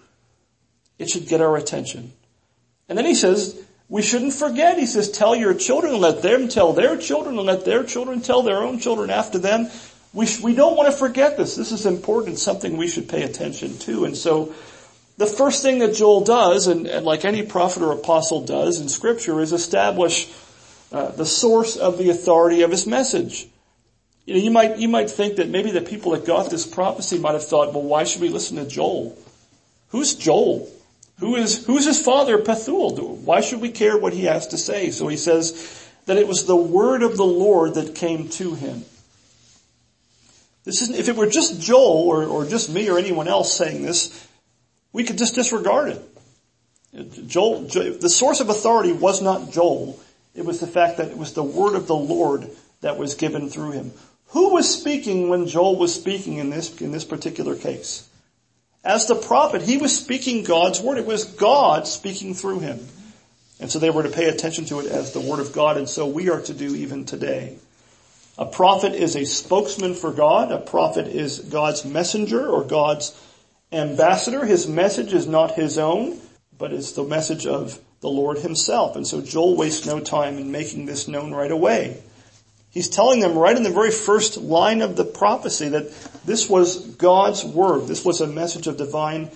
It 1.03 1.11
should 1.11 1.27
get 1.27 1.41
our 1.41 1.57
attention. 1.57 2.13
And 2.89 2.97
then 2.97 3.05
he 3.05 3.15
says, 3.15 3.61
we 3.89 4.03
shouldn't 4.03 4.33
forget. 4.33 4.79
He 4.79 4.87
says, 4.87 5.11
tell 5.11 5.35
your 5.35 5.53
children, 5.53 6.01
let 6.01 6.23
them 6.23 6.49
tell 6.49 6.73
their 6.73 6.97
children, 6.97 7.37
and 7.37 7.47
let 7.47 7.65
their 7.65 7.85
children 7.85 8.23
tell 8.23 8.43
their 8.43 8.63
own 8.63 8.79
children 8.79 9.11
after 9.11 9.39
them. 9.39 9.69
We, 10.13 10.27
sh- 10.27 10.41
we 10.41 10.55
don't 10.55 10.77
want 10.77 10.91
to 10.91 10.97
forget 10.97 11.37
this. 11.37 11.57
This 11.57 11.73
is 11.73 11.87
important, 11.87 12.39
something 12.39 12.77
we 12.77 12.89
should 12.89 13.09
pay 13.09 13.23
attention 13.23 13.79
to. 13.79 14.05
And 14.05 14.17
so, 14.17 14.55
the 15.19 15.27
first 15.27 15.63
thing 15.63 15.81
that 15.81 15.95
Joel 15.95 16.25
does, 16.25 16.69
and, 16.69 16.87
and 16.87 17.05
like 17.05 17.25
any 17.25 17.43
prophet 17.43 17.83
or 17.83 17.93
apostle 17.93 18.45
does 18.45 18.81
in 18.81 18.89
scripture, 18.89 19.41
is 19.41 19.53
establish 19.53 20.31
uh, 20.91 21.11
the 21.11 21.27
source 21.27 21.77
of 21.77 21.99
the 21.99 22.11
authority 22.11 22.63
of 22.63 22.71
his 22.71 22.87
message. 22.87 23.47
You 24.25 24.35
know, 24.35 24.41
you 24.41 24.51
might, 24.51 24.79
you 24.79 24.89
might 24.89 25.11
think 25.11 25.37
that 25.37 25.49
maybe 25.49 25.71
the 25.71 25.83
people 25.83 26.13
that 26.13 26.25
got 26.25 26.51
this 26.51 26.67
prophecy 26.67 27.19
might 27.19 27.33
have 27.33 27.47
thought, 27.47 27.75
well, 27.75 27.83
why 27.83 28.05
should 28.05 28.23
we 28.23 28.29
listen 28.29 28.57
to 28.57 28.65
Joel? 28.65 29.19
Who's 29.89 30.15
Joel? 30.15 30.71
Who 31.23 31.37
is, 31.37 31.65
who's 31.65 31.87
his 31.87 32.01
father, 32.01 32.37
Pethuel? 32.39 32.99
Why 33.19 33.43
should 33.43 33.61
we 33.61 33.71
care 33.71 33.97
what 33.97 34.13
he 34.13 34.25
has 34.25 34.49
to 34.49 34.59
say? 34.59 34.91
So 34.91 35.07
he 35.07 35.17
says 35.17 35.89
that 36.07 36.17
it 36.17 36.27
was 36.27 36.47
the 36.47 36.57
word 36.57 37.05
of 37.05 37.17
the 37.17 37.25
Lord 37.25 37.75
that 37.75 37.95
came 37.95 38.29
to 38.31 38.55
him. 38.55 38.85
This 40.65 40.83
isn't, 40.83 40.99
if 40.99 41.09
it 41.09 41.15
were 41.15 41.29
just 41.29 41.61
Joel 41.61 42.09
or, 42.09 42.25
or 42.25 42.45
just 42.45 42.71
me 42.71 42.91
or 42.91 42.99
anyone 42.99 43.29
else 43.29 43.57
saying 43.57 43.83
this, 43.83 44.29
we 44.93 45.05
could 45.05 45.17
just 45.17 45.37
disregard 45.37 45.91
it. 45.91 47.29
Joel, 47.29 47.69
the 47.69 48.11
source 48.11 48.41
of 48.41 48.49
authority 48.49 48.93
was 48.93 49.23
not 49.23 49.53
Joel. 49.53 50.01
It 50.35 50.45
was 50.45 50.59
the 50.59 50.67
fact 50.67 50.97
that 50.97 51.13
it 51.13 51.17
was 51.17 51.35
the 51.35 51.45
word 51.45 51.77
of 51.77 51.87
the 51.87 51.95
Lord 51.95 52.51
that 52.81 52.99
was 52.99 53.15
given 53.15 53.49
through 53.49 53.71
him. 53.71 53.93
Who 54.31 54.55
was 54.55 54.77
speaking 54.77 55.29
when 55.29 55.47
Joel 55.47 55.77
was 55.77 55.95
speaking 55.95 56.39
in 56.39 56.51
this, 56.51 56.81
in 56.81 56.91
this 56.91 57.05
particular 57.05 57.55
case? 57.55 58.09
As 58.85 59.07
the 59.07 59.15
prophet, 59.15 59.63
he 59.63 59.77
was 59.77 59.97
speaking 59.97 60.43
God's 60.43 60.81
word. 60.81 60.99
It 60.99 61.07
was 61.07 61.25
God 61.25 61.87
speaking 61.87 62.35
through 62.35 62.61
him. 62.61 62.81
And 63.61 63.71
so 63.71 63.79
they 63.79 63.91
were 63.91 64.03
to 64.03 64.09
pay 64.09 64.29
attention 64.29 64.65
to 64.67 64.81
it 64.81 64.87
as 64.87 65.13
the 65.13 65.21
word 65.21 65.39
of 65.39 65.53
God, 65.53 65.77
and 65.77 65.89
so 65.89 66.07
we 66.07 66.31
are 66.31 66.41
to 66.41 66.53
do 66.53 66.75
even 66.75 67.05
today. 67.05 67.57
A 68.37 68.47
prophet 68.47 68.95
is 68.95 69.15
a 69.15 69.25
spokesman 69.25 69.95
for 69.95 70.11
God. 70.11 70.51
A 70.51 70.59
prophet 70.59 71.07
is 71.07 71.39
God's 71.39 71.85
messenger 71.85 72.45
or 72.49 72.65
God's 72.65 73.15
ambassador. 73.71 74.45
His 74.45 74.67
message 74.67 75.13
is 75.13 75.29
not 75.29 75.53
his 75.53 75.79
own, 75.79 76.19
but 76.59 76.73
it's 76.73 76.93
the 76.93 77.05
message 77.05 77.47
of 77.47 77.79
the 78.01 78.09
Lord 78.09 78.39
himself. 78.39 78.97
And 78.97 79.07
so 79.07 79.21
Joel 79.21 79.57
wastes 79.57 79.87
no 79.87 80.01
time 80.01 80.39
in 80.39 80.51
making 80.51 80.87
this 80.87 81.07
known 81.07 81.33
right 81.33 81.53
away. 81.53 82.03
He's 82.73 82.89
telling 82.89 83.21
them 83.21 83.37
right 83.37 83.57
in 83.57 83.63
the 83.63 83.71
very 83.71 83.91
first 83.91 84.39
line 84.39 84.81
of 84.81 84.97
the 84.97 85.05
prophecy 85.05 85.69
that 85.69 85.93
this 86.25 86.49
was 86.49 86.87
God's 86.97 87.45
word. 87.45 87.87
This 87.87 88.03
was 88.03 88.23
a 88.23 88.27
message 88.27 88.67
of 88.67 88.79
divine 88.79 89.31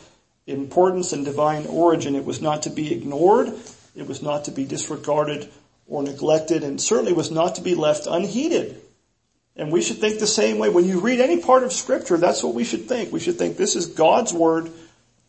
importance 0.46 1.12
and 1.12 1.22
divine 1.24 1.66
origin. 1.66 2.16
It 2.16 2.24
was 2.24 2.40
not 2.40 2.62
to 2.62 2.70
be 2.70 2.94
ignored. 2.94 3.52
It 3.94 4.06
was 4.06 4.22
not 4.22 4.46
to 4.46 4.52
be 4.52 4.64
disregarded 4.64 5.50
or 5.86 6.02
neglected 6.02 6.64
and 6.64 6.80
certainly 6.80 7.12
was 7.12 7.30
not 7.30 7.56
to 7.56 7.60
be 7.60 7.74
left 7.74 8.06
unheeded. 8.06 8.80
And 9.54 9.70
we 9.70 9.82
should 9.82 9.98
think 9.98 10.18
the 10.18 10.26
same 10.26 10.58
way. 10.58 10.70
When 10.70 10.86
you 10.86 11.00
read 11.00 11.20
any 11.20 11.40
part 11.40 11.62
of 11.62 11.72
scripture, 11.72 12.16
that's 12.16 12.42
what 12.42 12.54
we 12.54 12.64
should 12.64 12.88
think. 12.88 13.12
We 13.12 13.20
should 13.20 13.38
think 13.38 13.56
this 13.56 13.76
is 13.76 13.86
God's 13.86 14.32
word 14.32 14.70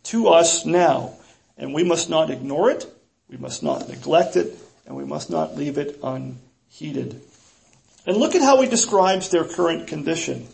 to 0.04 0.30
us 0.30 0.66
now. 0.66 1.14
And 1.58 1.74
we 1.74 1.84
must 1.84 2.10
not 2.10 2.30
ignore 2.30 2.70
it. 2.70 2.86
We 3.30 3.38
must 3.38 3.64
not 3.64 3.90
neglect 3.90 4.38
it. 4.38 4.58
And 4.86 4.96
we 4.96 5.04
must 5.04 5.30
not 5.30 5.58
leave 5.58 5.78
it 5.78 6.00
unheeded. 6.02 7.22
And 8.08 8.16
look 8.18 8.36
at 8.36 8.42
how 8.42 8.62
he 8.62 8.70
describes 8.70 9.30
their 9.30 9.44
current 9.44 9.88
condition. 9.88 10.48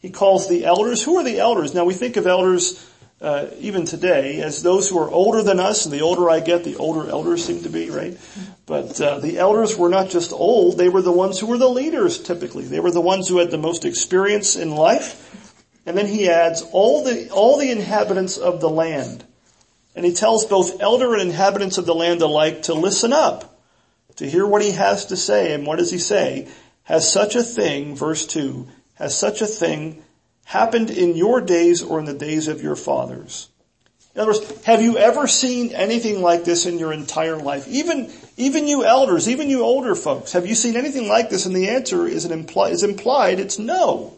He 0.00 0.10
calls 0.10 0.48
the 0.48 0.64
elders, 0.64 1.02
who 1.02 1.16
are 1.16 1.24
the 1.24 1.38
elders? 1.38 1.72
Now 1.72 1.84
we 1.84 1.94
think 1.94 2.16
of 2.16 2.26
elders, 2.26 2.84
uh, 3.20 3.46
even 3.58 3.84
today, 3.84 4.40
as 4.40 4.62
those 4.62 4.88
who 4.88 4.98
are 4.98 5.08
older 5.08 5.42
than 5.42 5.60
us, 5.60 5.86
and 5.86 5.94
the 5.94 6.02
older 6.02 6.28
I 6.28 6.40
get, 6.40 6.64
the 6.64 6.76
older 6.76 7.08
elders 7.08 7.44
seem 7.44 7.62
to 7.62 7.68
be, 7.68 7.90
right? 7.90 8.18
But 8.66 9.00
uh, 9.00 9.20
the 9.20 9.38
elders 9.38 9.76
were 9.76 9.88
not 9.88 10.10
just 10.10 10.32
old, 10.32 10.76
they 10.76 10.88
were 10.88 11.02
the 11.02 11.12
ones 11.12 11.38
who 11.38 11.46
were 11.46 11.56
the 11.56 11.68
leaders 11.68 12.18
typically. 12.18 12.64
They 12.64 12.80
were 12.80 12.90
the 12.90 13.00
ones 13.00 13.28
who 13.28 13.38
had 13.38 13.52
the 13.52 13.58
most 13.58 13.84
experience 13.84 14.56
in 14.56 14.72
life. 14.72 15.24
And 15.86 15.96
then 15.96 16.06
he 16.06 16.28
adds 16.28 16.62
all 16.72 17.04
the, 17.04 17.30
all 17.30 17.58
the 17.58 17.70
inhabitants 17.70 18.36
of 18.36 18.60
the 18.60 18.68
land. 18.68 19.24
And 19.94 20.04
he 20.04 20.12
tells 20.12 20.46
both 20.46 20.80
elder 20.80 21.12
and 21.14 21.22
inhabitants 21.22 21.78
of 21.78 21.86
the 21.86 21.94
land 21.94 22.22
alike 22.22 22.62
to 22.62 22.74
listen 22.74 23.12
up, 23.12 23.58
to 24.16 24.28
hear 24.28 24.46
what 24.46 24.62
he 24.62 24.72
has 24.72 25.06
to 25.06 25.16
say. 25.16 25.54
And 25.54 25.66
what 25.66 25.78
does 25.78 25.90
he 25.90 25.98
say? 25.98 26.48
Has 26.88 27.12
such 27.12 27.36
a 27.36 27.42
thing, 27.42 27.94
verse 27.94 28.24
2, 28.24 28.66
has 28.94 29.16
such 29.16 29.42
a 29.42 29.46
thing 29.46 30.02
happened 30.46 30.88
in 30.88 31.18
your 31.18 31.42
days 31.42 31.82
or 31.82 31.98
in 31.98 32.06
the 32.06 32.14
days 32.14 32.48
of 32.48 32.62
your 32.62 32.76
fathers? 32.76 33.50
In 34.14 34.22
other 34.22 34.32
words, 34.32 34.64
have 34.64 34.80
you 34.80 34.96
ever 34.96 35.26
seen 35.26 35.72
anything 35.72 36.22
like 36.22 36.44
this 36.44 36.64
in 36.64 36.78
your 36.78 36.94
entire 36.94 37.36
life? 37.36 37.68
Even, 37.68 38.10
even 38.38 38.66
you 38.66 38.86
elders, 38.86 39.28
even 39.28 39.50
you 39.50 39.60
older 39.60 39.94
folks, 39.94 40.32
have 40.32 40.46
you 40.46 40.54
seen 40.54 40.76
anything 40.76 41.08
like 41.08 41.28
this? 41.28 41.44
And 41.44 41.54
the 41.54 41.68
answer 41.68 42.06
is, 42.06 42.24
an 42.24 42.42
impli- 42.42 42.70
is 42.70 42.82
implied, 42.82 43.38
it's 43.38 43.58
no. 43.58 44.16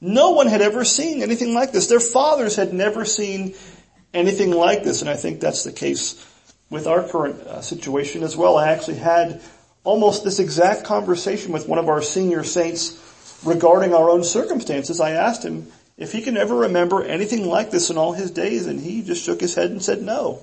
No 0.00 0.30
one 0.30 0.46
had 0.46 0.62
ever 0.62 0.86
seen 0.86 1.22
anything 1.22 1.52
like 1.52 1.70
this. 1.70 1.88
Their 1.88 2.00
fathers 2.00 2.56
had 2.56 2.72
never 2.72 3.04
seen 3.04 3.54
anything 4.14 4.52
like 4.52 4.84
this, 4.84 5.02
and 5.02 5.10
I 5.10 5.16
think 5.16 5.40
that's 5.40 5.64
the 5.64 5.72
case 5.72 6.14
with 6.70 6.86
our 6.86 7.06
current 7.06 7.40
uh, 7.42 7.60
situation 7.60 8.22
as 8.22 8.38
well. 8.38 8.56
I 8.56 8.70
actually 8.70 8.96
had 8.96 9.42
almost 9.86 10.24
this 10.24 10.38
exact 10.38 10.84
conversation 10.84 11.52
with 11.52 11.68
one 11.68 11.78
of 11.78 11.88
our 11.88 12.02
senior 12.02 12.44
saints 12.44 13.00
regarding 13.44 13.94
our 13.94 14.10
own 14.10 14.24
circumstances. 14.24 15.00
I 15.00 15.12
asked 15.12 15.44
him 15.44 15.68
if 15.96 16.12
he 16.12 16.22
can 16.22 16.36
ever 16.36 16.54
remember 16.54 17.02
anything 17.02 17.46
like 17.46 17.70
this 17.70 17.88
in 17.88 17.96
all 17.96 18.12
his 18.12 18.30
days, 18.30 18.66
and 18.66 18.80
he 18.80 19.02
just 19.02 19.24
shook 19.24 19.40
his 19.40 19.54
head 19.54 19.70
and 19.70 19.82
said 19.82 20.02
no. 20.02 20.40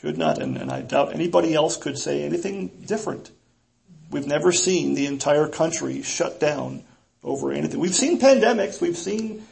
Could 0.00 0.16
not, 0.16 0.38
and, 0.38 0.56
and 0.56 0.70
I 0.70 0.82
doubt 0.82 1.12
anybody 1.12 1.54
else 1.54 1.76
could 1.76 1.98
say 1.98 2.22
anything 2.22 2.68
different. 2.86 3.30
We've 4.10 4.26
never 4.26 4.52
seen 4.52 4.94
the 4.94 5.06
entire 5.06 5.48
country 5.48 6.02
shut 6.02 6.38
down 6.40 6.84
over 7.22 7.52
anything. 7.52 7.80
We've 7.80 7.94
seen 7.94 8.20
pandemics, 8.20 8.80
we've 8.80 8.96
seen 8.96 9.44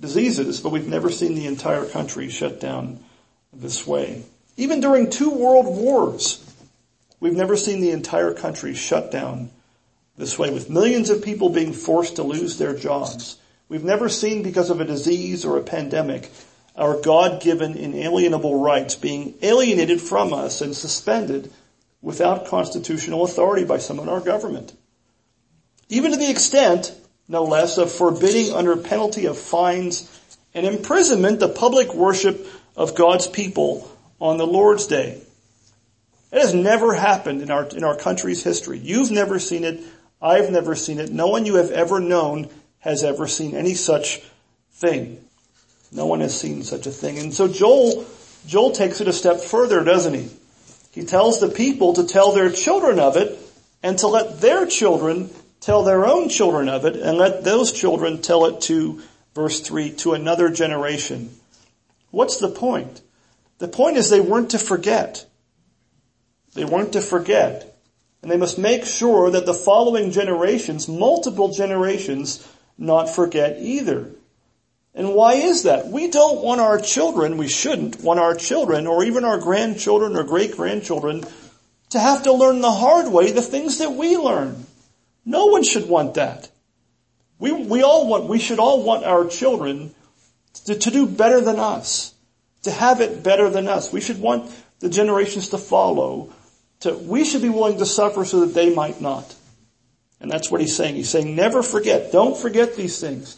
diseases, 0.00 0.60
but 0.60 0.70
we've 0.70 0.88
never 0.88 1.10
seen 1.10 1.34
the 1.34 1.46
entire 1.46 1.86
country 1.86 2.28
shut 2.28 2.60
down 2.60 3.00
this 3.52 3.86
way. 3.86 4.22
Even 4.56 4.80
during 4.80 5.10
two 5.10 5.30
world 5.30 5.66
wars, 5.66 6.45
We've 7.20 7.36
never 7.36 7.56
seen 7.56 7.80
the 7.80 7.90
entire 7.90 8.32
country 8.34 8.74
shut 8.74 9.10
down 9.10 9.50
this 10.16 10.38
way 10.38 10.50
with 10.50 10.70
millions 10.70 11.10
of 11.10 11.22
people 11.22 11.50
being 11.50 11.72
forced 11.72 12.16
to 12.16 12.22
lose 12.22 12.58
their 12.58 12.74
jobs. 12.74 13.38
We've 13.68 13.84
never 13.84 14.08
seen 14.08 14.42
because 14.42 14.70
of 14.70 14.80
a 14.80 14.84
disease 14.84 15.44
or 15.44 15.58
a 15.58 15.62
pandemic 15.62 16.30
our 16.76 17.00
God-given 17.00 17.76
inalienable 17.76 18.60
rights 18.60 18.94
being 18.94 19.34
alienated 19.40 20.00
from 20.00 20.34
us 20.34 20.60
and 20.60 20.76
suspended 20.76 21.50
without 22.02 22.46
constitutional 22.46 23.24
authority 23.24 23.64
by 23.64 23.78
someone 23.78 24.08
in 24.08 24.12
our 24.12 24.20
government. 24.20 24.74
Even 25.88 26.10
to 26.10 26.16
the 26.18 26.30
extent, 26.30 26.94
no 27.28 27.44
less, 27.44 27.78
of 27.78 27.90
forbidding 27.90 28.52
under 28.52 28.76
penalty 28.76 29.26
of 29.26 29.38
fines 29.38 30.10
and 30.52 30.66
imprisonment 30.66 31.40
the 31.40 31.48
public 31.48 31.94
worship 31.94 32.46
of 32.76 32.94
God's 32.94 33.26
people 33.26 33.90
on 34.20 34.36
the 34.36 34.46
Lord's 34.46 34.86
Day. 34.86 35.22
It 36.36 36.42
has 36.42 36.52
never 36.52 36.92
happened 36.92 37.40
in 37.40 37.50
our, 37.50 37.64
in 37.64 37.82
our 37.82 37.96
country's 37.96 38.44
history. 38.44 38.76
You've 38.76 39.10
never 39.10 39.38
seen 39.38 39.64
it. 39.64 39.80
I've 40.20 40.50
never 40.50 40.74
seen 40.74 40.98
it. 40.98 41.10
No 41.10 41.28
one 41.28 41.46
you 41.46 41.54
have 41.54 41.70
ever 41.70 41.98
known 41.98 42.50
has 42.80 43.02
ever 43.02 43.26
seen 43.26 43.56
any 43.56 43.72
such 43.72 44.18
thing. 44.72 45.24
No 45.90 46.04
one 46.04 46.20
has 46.20 46.38
seen 46.38 46.62
such 46.62 46.86
a 46.86 46.90
thing. 46.90 47.18
And 47.18 47.32
so 47.32 47.48
Joel, 47.48 48.04
Joel 48.46 48.72
takes 48.72 49.00
it 49.00 49.08
a 49.08 49.14
step 49.14 49.40
further, 49.40 49.82
doesn't 49.82 50.12
he? 50.12 50.28
He 50.92 51.06
tells 51.06 51.40
the 51.40 51.48
people 51.48 51.94
to 51.94 52.06
tell 52.06 52.32
their 52.32 52.50
children 52.50 53.00
of 53.00 53.16
it 53.16 53.38
and 53.82 53.98
to 54.00 54.06
let 54.06 54.42
their 54.42 54.66
children 54.66 55.30
tell 55.60 55.84
their 55.84 56.04
own 56.04 56.28
children 56.28 56.68
of 56.68 56.84
it 56.84 56.96
and 56.96 57.16
let 57.16 57.44
those 57.44 57.72
children 57.72 58.20
tell 58.20 58.44
it 58.44 58.60
to, 58.62 59.00
verse 59.34 59.60
3, 59.60 59.92
to 59.92 60.12
another 60.12 60.50
generation. 60.50 61.30
What's 62.10 62.36
the 62.36 62.50
point? 62.50 63.00
The 63.56 63.68
point 63.68 63.96
is 63.96 64.10
they 64.10 64.20
weren't 64.20 64.50
to 64.50 64.58
forget. 64.58 65.24
They 66.56 66.64
weren't 66.64 66.94
to 66.94 67.00
forget. 67.00 67.76
And 68.22 68.30
they 68.30 68.36
must 68.36 68.58
make 68.58 68.84
sure 68.84 69.30
that 69.30 69.46
the 69.46 69.54
following 69.54 70.10
generations, 70.10 70.88
multiple 70.88 71.52
generations, 71.52 72.46
not 72.78 73.08
forget 73.08 73.58
either. 73.60 74.10
And 74.94 75.14
why 75.14 75.34
is 75.34 75.64
that? 75.64 75.88
We 75.88 76.10
don't 76.10 76.42
want 76.42 76.62
our 76.62 76.80
children, 76.80 77.36
we 77.36 77.48
shouldn't 77.48 78.00
want 78.00 78.18
our 78.18 78.34
children 78.34 78.86
or 78.86 79.04
even 79.04 79.24
our 79.24 79.38
grandchildren 79.38 80.16
or 80.16 80.24
great 80.24 80.56
grandchildren 80.56 81.24
to 81.90 82.00
have 82.00 82.22
to 82.22 82.32
learn 82.32 82.62
the 82.62 82.72
hard 82.72 83.12
way 83.12 83.30
the 83.30 83.42
things 83.42 83.78
that 83.78 83.92
we 83.92 84.16
learn. 84.16 84.64
No 85.26 85.46
one 85.46 85.62
should 85.62 85.88
want 85.88 86.14
that. 86.14 86.50
We, 87.38 87.52
we 87.52 87.82
all 87.82 88.08
want, 88.08 88.24
we 88.24 88.38
should 88.38 88.58
all 88.58 88.82
want 88.82 89.04
our 89.04 89.26
children 89.26 89.94
to, 90.64 90.74
to 90.74 90.90
do 90.90 91.06
better 91.06 91.42
than 91.42 91.60
us, 91.60 92.14
to 92.62 92.70
have 92.70 93.02
it 93.02 93.22
better 93.22 93.50
than 93.50 93.68
us. 93.68 93.92
We 93.92 94.00
should 94.00 94.18
want 94.18 94.50
the 94.80 94.88
generations 94.88 95.50
to 95.50 95.58
follow 95.58 96.32
to, 96.80 96.94
we 96.94 97.24
should 97.24 97.42
be 97.42 97.48
willing 97.48 97.78
to 97.78 97.86
suffer 97.86 98.24
so 98.24 98.40
that 98.40 98.54
they 98.54 98.74
might 98.74 99.00
not. 99.00 99.34
And 100.20 100.30
that's 100.30 100.50
what 100.50 100.60
he's 100.60 100.76
saying. 100.76 100.94
He's 100.94 101.10
saying 101.10 101.34
never 101.34 101.62
forget. 101.62 102.12
Don't 102.12 102.36
forget 102.36 102.76
these 102.76 103.00
things. 103.00 103.36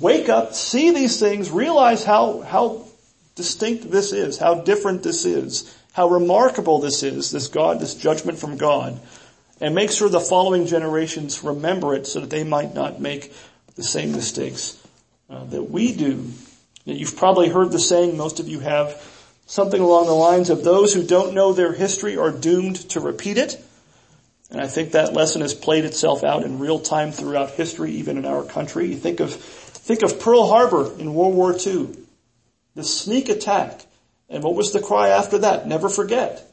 Wake 0.00 0.28
up, 0.28 0.54
see 0.54 0.90
these 0.90 1.20
things, 1.20 1.50
realize 1.50 2.02
how, 2.02 2.40
how 2.40 2.86
distinct 3.34 3.90
this 3.90 4.12
is, 4.12 4.38
how 4.38 4.54
different 4.54 5.02
this 5.02 5.24
is, 5.24 5.76
how 5.92 6.08
remarkable 6.08 6.80
this 6.80 7.02
is, 7.02 7.30
this 7.30 7.48
God, 7.48 7.78
this 7.78 7.94
judgment 7.94 8.38
from 8.38 8.56
God, 8.56 8.98
and 9.60 9.74
make 9.74 9.90
sure 9.90 10.08
the 10.08 10.18
following 10.18 10.66
generations 10.66 11.44
remember 11.44 11.94
it 11.94 12.06
so 12.06 12.20
that 12.20 12.30
they 12.30 12.42
might 12.42 12.74
not 12.74 13.00
make 13.00 13.32
the 13.76 13.82
same 13.82 14.12
mistakes 14.12 14.78
uh, 15.28 15.44
that 15.44 15.64
we 15.64 15.94
do. 15.94 16.30
You've 16.84 17.16
probably 17.16 17.48
heard 17.48 17.70
the 17.70 17.78
saying, 17.78 18.16
most 18.16 18.40
of 18.40 18.48
you 18.48 18.60
have, 18.60 19.00
something 19.52 19.82
along 19.82 20.06
the 20.06 20.14
lines 20.14 20.48
of 20.48 20.64
those 20.64 20.94
who 20.94 21.02
don't 21.02 21.34
know 21.34 21.52
their 21.52 21.74
history 21.74 22.16
are 22.16 22.30
doomed 22.30 22.76
to 22.88 23.00
repeat 23.00 23.36
it. 23.36 23.62
And 24.50 24.58
I 24.58 24.66
think 24.66 24.92
that 24.92 25.12
lesson 25.12 25.42
has 25.42 25.52
played 25.52 25.84
itself 25.84 26.24
out 26.24 26.42
in 26.42 26.58
real 26.58 26.80
time 26.80 27.12
throughout 27.12 27.50
history, 27.50 27.92
even 27.92 28.16
in 28.16 28.24
our 28.24 28.44
country. 28.44 28.86
You 28.86 28.96
think 28.96 29.20
of, 29.20 29.34
think 29.34 30.02
of 30.02 30.18
Pearl 30.20 30.46
Harbor 30.48 30.90
in 30.98 31.12
World 31.12 31.34
War 31.34 31.54
II. 31.54 31.90
The 32.76 32.82
sneak 32.82 33.28
attack. 33.28 33.84
And 34.30 34.42
what 34.42 34.54
was 34.54 34.72
the 34.72 34.80
cry 34.80 35.10
after 35.10 35.36
that? 35.40 35.68
Never 35.68 35.90
forget. 35.90 36.50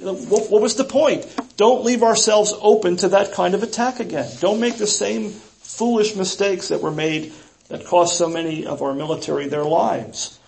Uh, 0.00 0.14
what, 0.14 0.48
what 0.48 0.62
was 0.62 0.76
the 0.76 0.84
point? 0.84 1.26
Don't 1.56 1.84
leave 1.84 2.04
ourselves 2.04 2.54
open 2.60 2.98
to 2.98 3.08
that 3.08 3.32
kind 3.32 3.54
of 3.54 3.64
attack 3.64 3.98
again. 3.98 4.30
Don't 4.38 4.60
make 4.60 4.76
the 4.76 4.86
same 4.86 5.30
foolish 5.30 6.14
mistakes 6.14 6.68
that 6.68 6.82
were 6.82 6.92
made 6.92 7.32
that 7.66 7.84
cost 7.84 8.16
so 8.16 8.28
many 8.28 8.64
of 8.64 8.80
our 8.80 8.94
military 8.94 9.48
their 9.48 9.64
lives. 9.64 10.39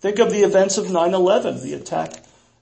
Think 0.00 0.20
of 0.20 0.30
the 0.30 0.42
events 0.42 0.78
of 0.78 0.86
9-11, 0.86 1.62
the 1.62 1.74
attack 1.74 2.12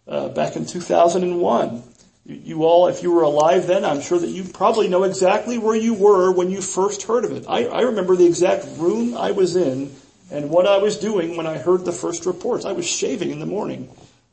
uh, 0.09 0.29
back 0.29 0.57
in 0.57 0.67
2001. 0.67 1.83
You, 2.25 2.65
all, 2.65 2.89
if 2.89 3.03
you 3.03 3.13
were 3.13 3.23
alive 3.23 3.67
then, 3.67 3.85
I'm 3.85 4.01
sure 4.01 4.19
that 4.19 4.29
you 4.29 4.45
probably 4.45 4.89
know 4.89 5.05
exactly 5.05 5.59
where 5.59 5.77
you 5.77 5.95
were 5.95 6.33
when 6.33 6.51
you 6.51 6.61
first 6.61 7.05
heard 7.05 7.25
of 7.25 7.33
it. 7.33 7.45
I, 7.49 7.67
I 7.67 7.81
remember 7.83 8.17
the 8.17 8.27
exact 8.27 8.67
room 8.79 9.17
I 9.17 9.31
was 9.31 9.55
in 9.55 9.95
and 10.31 10.51
what 10.51 10.67
I 10.67 10.79
was 10.79 10.97
doing 10.97 11.37
when 11.37 11.47
I 11.47 11.59
heard 11.59 11.85
the 11.85 11.93
first 11.93 12.27
reports. 12.27 12.65
I 12.65 12.73
was 12.73 12.87
shaving 12.87 13.31
in 13.31 13.39
the 13.39 13.47
morning 13.47 13.89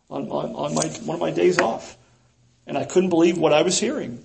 on, 0.10 0.29
on, 0.29 0.55
on 0.55 0.74
my, 0.74 0.88
one 1.05 1.15
of 1.15 1.22
my 1.22 1.31
days 1.31 1.60
off. 1.60 1.98
And 2.65 2.77
I 2.77 2.86
couldn't 2.86 3.10
believe 3.10 3.38
what 3.38 3.53
I 3.53 3.62
was 3.62 3.79
hearing. 3.79 4.24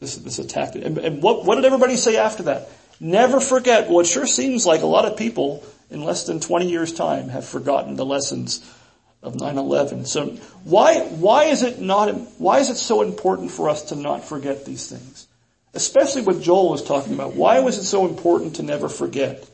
This, 0.00 0.16
this 0.16 0.38
attack. 0.38 0.76
And, 0.76 0.96
and 0.96 1.22
what, 1.22 1.44
what 1.44 1.56
did 1.56 1.64
everybody 1.64 1.96
say 1.96 2.16
after 2.16 2.44
that? 2.44 2.70
Never 3.00 3.40
forget, 3.40 3.88
well 3.88 4.00
it 4.00 4.06
sure 4.06 4.26
seems 4.26 4.64
like 4.64 4.82
a 4.82 4.86
lot 4.86 5.04
of 5.04 5.16
people 5.16 5.64
in 5.90 6.04
less 6.04 6.26
than 6.26 6.40
20 6.40 6.68
years 6.68 6.92
time 6.92 7.28
have 7.28 7.44
forgotten 7.44 7.96
the 7.96 8.04
lessons 8.04 8.60
of 9.22 9.34
9-11. 9.34 10.06
So 10.06 10.26
why, 10.64 11.00
why 11.00 11.44
is 11.44 11.62
it 11.62 11.80
not, 11.80 12.14
why 12.38 12.58
is 12.58 12.70
it 12.70 12.76
so 12.76 13.02
important 13.02 13.50
for 13.50 13.68
us 13.68 13.84
to 13.84 13.96
not 13.96 14.24
forget 14.24 14.64
these 14.64 14.88
things? 14.88 15.26
Especially 15.74 16.22
what 16.22 16.40
Joel 16.40 16.70
was 16.70 16.84
talking 16.84 17.14
about. 17.14 17.34
Why 17.34 17.60
was 17.60 17.78
it 17.78 17.84
so 17.84 18.06
important 18.06 18.56
to 18.56 18.62
never 18.62 18.88
forget? 18.88 19.48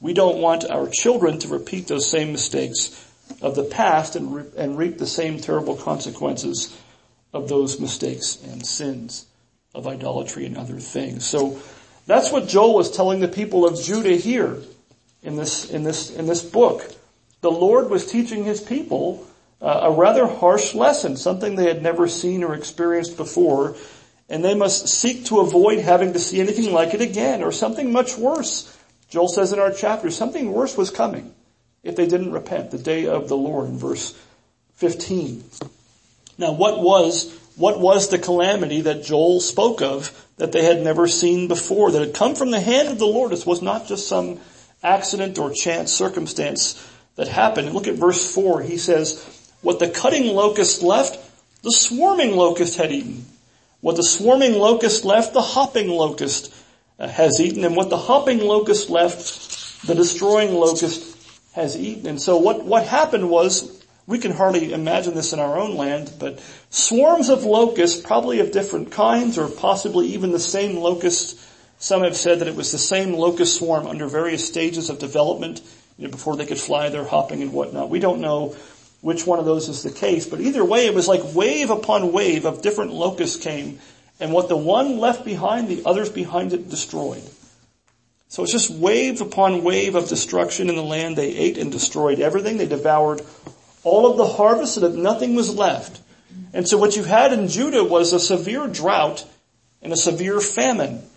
We 0.00 0.14
don't 0.14 0.38
want 0.38 0.68
our 0.70 0.88
children 0.88 1.38
to 1.40 1.48
repeat 1.48 1.88
those 1.88 2.08
same 2.08 2.32
mistakes 2.32 3.04
of 3.42 3.56
the 3.56 3.64
past 3.64 4.16
and, 4.16 4.34
re- 4.34 4.50
and 4.56 4.78
reap 4.78 4.98
the 4.98 5.06
same 5.06 5.38
terrible 5.38 5.76
consequences 5.76 6.76
of 7.32 7.48
those 7.48 7.80
mistakes 7.80 8.42
and 8.44 8.64
sins 8.64 9.26
of 9.74 9.86
idolatry 9.86 10.46
and 10.46 10.56
other 10.56 10.78
things. 10.78 11.26
So 11.26 11.60
that's 12.06 12.32
what 12.32 12.48
Joel 12.48 12.74
was 12.74 12.90
telling 12.90 13.20
the 13.20 13.28
people 13.28 13.66
of 13.66 13.80
Judah 13.80 14.16
here 14.16 14.62
in 15.28 15.36
this, 15.36 15.70
in 15.70 15.84
this, 15.84 16.10
in 16.10 16.26
this 16.26 16.42
book. 16.42 16.90
The 17.42 17.50
Lord 17.50 17.90
was 17.90 18.10
teaching 18.10 18.44
his 18.44 18.62
people 18.62 19.26
uh, 19.60 19.80
a 19.84 19.92
rather 19.92 20.26
harsh 20.26 20.74
lesson, 20.74 21.16
something 21.16 21.54
they 21.54 21.68
had 21.68 21.82
never 21.82 22.08
seen 22.08 22.42
or 22.42 22.54
experienced 22.54 23.16
before, 23.16 23.76
and 24.30 24.42
they 24.42 24.54
must 24.54 24.88
seek 24.88 25.26
to 25.26 25.40
avoid 25.40 25.80
having 25.80 26.14
to 26.14 26.18
see 26.18 26.40
anything 26.40 26.72
like 26.72 26.94
it 26.94 27.02
again, 27.02 27.42
or 27.42 27.52
something 27.52 27.92
much 27.92 28.16
worse. 28.16 28.74
Joel 29.10 29.28
says 29.28 29.52
in 29.52 29.58
our 29.58 29.72
chapter, 29.72 30.10
something 30.10 30.50
worse 30.50 30.76
was 30.76 30.90
coming 30.90 31.34
if 31.82 31.94
they 31.94 32.06
didn't 32.06 32.32
repent, 32.32 32.70
the 32.70 32.78
day 32.78 33.06
of 33.06 33.28
the 33.28 33.36
Lord 33.36 33.68
in 33.68 33.78
verse 33.78 34.18
15. 34.76 35.44
Now 36.38 36.52
what 36.52 36.80
was 36.80 37.36
what 37.56 37.80
was 37.80 38.08
the 38.08 38.18
calamity 38.18 38.82
that 38.82 39.02
Joel 39.02 39.40
spoke 39.40 39.82
of 39.82 40.26
that 40.36 40.52
they 40.52 40.62
had 40.62 40.80
never 40.80 41.08
seen 41.08 41.48
before, 41.48 41.90
that 41.90 42.00
had 42.00 42.14
come 42.14 42.36
from 42.36 42.52
the 42.52 42.60
hand 42.60 42.88
of 42.88 42.98
the 42.98 43.06
Lord. 43.06 43.32
This 43.32 43.44
was 43.44 43.60
not 43.60 43.88
just 43.88 44.06
some 44.06 44.38
accident 44.82 45.38
or 45.38 45.52
chance 45.52 45.92
circumstance 45.92 46.84
that 47.16 47.28
happened. 47.28 47.72
Look 47.72 47.88
at 47.88 47.94
verse 47.94 48.32
4. 48.32 48.62
He 48.62 48.76
says, 48.76 49.24
what 49.60 49.78
the 49.78 49.88
cutting 49.88 50.34
locust 50.34 50.82
left, 50.82 51.18
the 51.62 51.72
swarming 51.72 52.36
locust 52.36 52.78
had 52.78 52.92
eaten. 52.92 53.24
What 53.80 53.96
the 53.96 54.04
swarming 54.04 54.54
locust 54.54 55.04
left, 55.04 55.34
the 55.34 55.40
hopping 55.40 55.88
locust 55.88 56.54
uh, 56.98 57.08
has 57.08 57.40
eaten. 57.40 57.64
And 57.64 57.76
what 57.76 57.90
the 57.90 57.96
hopping 57.96 58.38
locust 58.40 58.90
left, 58.90 59.86
the 59.86 59.94
destroying 59.94 60.54
locust 60.54 61.16
has 61.52 61.76
eaten. 61.76 62.06
And 62.06 62.22
so 62.22 62.36
what, 62.36 62.64
what 62.64 62.86
happened 62.86 63.28
was 63.28 63.84
we 64.06 64.18
can 64.18 64.32
hardly 64.32 64.72
imagine 64.72 65.14
this 65.14 65.32
in 65.32 65.38
our 65.38 65.58
own 65.58 65.76
land, 65.76 66.12
but 66.18 66.40
swarms 66.70 67.28
of 67.28 67.44
locusts, 67.44 68.00
probably 68.00 68.40
of 68.40 68.52
different 68.52 68.90
kinds 68.90 69.36
or 69.38 69.48
possibly 69.48 70.06
even 70.08 70.32
the 70.32 70.40
same 70.40 70.76
locusts. 70.76 71.44
Some 71.78 72.02
have 72.02 72.16
said 72.16 72.40
that 72.40 72.48
it 72.48 72.56
was 72.56 72.72
the 72.72 72.78
same 72.78 73.12
locust 73.12 73.58
swarm 73.58 73.86
under 73.86 74.06
various 74.08 74.46
stages 74.46 74.90
of 74.90 74.98
development, 74.98 75.62
you 75.96 76.06
know, 76.06 76.10
before 76.10 76.36
they 76.36 76.46
could 76.46 76.58
fly, 76.58 76.88
they're 76.88 77.04
hopping 77.04 77.42
and 77.42 77.52
whatnot. 77.52 77.90
We 77.90 78.00
don't 78.00 78.20
know 78.20 78.56
which 79.00 79.26
one 79.26 79.38
of 79.38 79.44
those 79.44 79.68
is 79.68 79.82
the 79.82 79.90
case, 79.90 80.26
but 80.26 80.40
either 80.40 80.64
way, 80.64 80.86
it 80.86 80.94
was 80.94 81.06
like 81.06 81.34
wave 81.34 81.70
upon 81.70 82.12
wave 82.12 82.44
of 82.44 82.62
different 82.62 82.92
locusts 82.92 83.42
came, 83.42 83.78
and 84.18 84.32
what 84.32 84.48
the 84.48 84.56
one 84.56 84.98
left 84.98 85.24
behind, 85.24 85.68
the 85.68 85.82
others 85.84 86.10
behind 86.10 86.52
it 86.52 86.68
destroyed. 86.68 87.22
So 88.28 88.42
it's 88.42 88.52
just 88.52 88.70
wave 88.70 89.20
upon 89.20 89.62
wave 89.64 89.94
of 89.94 90.08
destruction 90.08 90.68
in 90.68 90.76
the 90.76 90.82
land. 90.82 91.16
They 91.16 91.34
ate 91.34 91.56
and 91.56 91.72
destroyed 91.72 92.20
everything. 92.20 92.58
They 92.58 92.66
devoured 92.66 93.22
all 93.84 94.10
of 94.10 94.18
the 94.18 94.26
harvest 94.26 94.74
so 94.74 94.80
that 94.80 94.94
nothing 94.94 95.34
was 95.34 95.54
left. 95.54 96.00
And 96.52 96.68
so 96.68 96.76
what 96.76 96.96
you 96.96 97.04
had 97.04 97.32
in 97.32 97.48
Judah 97.48 97.84
was 97.84 98.12
a 98.12 98.20
severe 98.20 98.66
drought 98.66 99.24
and 99.80 99.92
a 99.92 99.96
severe 99.96 100.40
famine. 100.40 101.07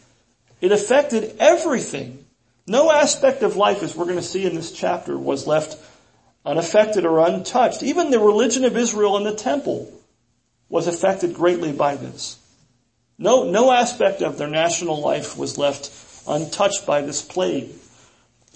It 0.62 0.72
affected 0.72 1.36
everything. 1.40 2.24
No 2.68 2.92
aspect 2.92 3.42
of 3.42 3.56
life, 3.56 3.84
as 3.84 3.96
we're 3.96 4.06
going 4.06 4.18
to 4.18 4.22
see 4.22 4.46
in 4.46 4.56
this 4.56 4.72
chapter, 4.72 5.18
was 5.18 5.48
left 5.48 5.78
unaffected 6.46 7.06
or 7.06 7.26
untouched. 7.28 7.84
Even 7.84 8.12
the 8.12 8.20
religion 8.20 8.64
of 8.64 8.78
Israel 8.78 9.18
in 9.18 9.24
the 9.24 9.36
temple 9.36 9.92
was 10.70 10.88
affected 10.88 11.34
greatly 11.34 11.72
by 11.72 11.96
this. 11.96 12.38
No, 13.18 13.44
no 13.50 13.72
aspect 13.72 14.22
of 14.22 14.38
their 14.38 14.48
national 14.48 15.02
life 15.02 15.38
was 15.38 15.58
left 15.58 15.92
untouched 16.28 16.86
by 16.86 17.02
this 17.02 17.22
plague. 17.22 17.70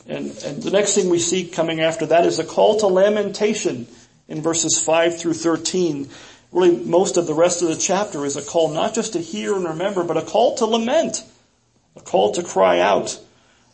And, 0.07 0.31
and 0.43 0.61
the 0.61 0.71
next 0.71 0.93
thing 0.93 1.09
we 1.09 1.19
see 1.19 1.47
coming 1.47 1.81
after 1.81 2.05
that 2.07 2.25
is 2.25 2.39
a 2.39 2.43
call 2.43 2.79
to 2.79 2.87
lamentation 2.87 3.87
in 4.27 4.41
verses 4.41 4.79
5 4.79 5.19
through 5.19 5.33
13. 5.33 6.09
Really, 6.51 6.85
most 6.85 7.17
of 7.17 7.27
the 7.27 7.33
rest 7.33 7.61
of 7.61 7.67
the 7.67 7.75
chapter 7.75 8.25
is 8.25 8.37
a 8.37 8.41
call 8.41 8.71
not 8.71 8.93
just 8.93 9.13
to 9.13 9.19
hear 9.19 9.55
and 9.55 9.65
remember, 9.65 10.03
but 10.03 10.17
a 10.17 10.21
call 10.21 10.55
to 10.57 10.65
lament, 10.65 11.23
a 11.95 12.01
call 12.01 12.33
to 12.33 12.43
cry 12.43 12.79
out 12.79 13.19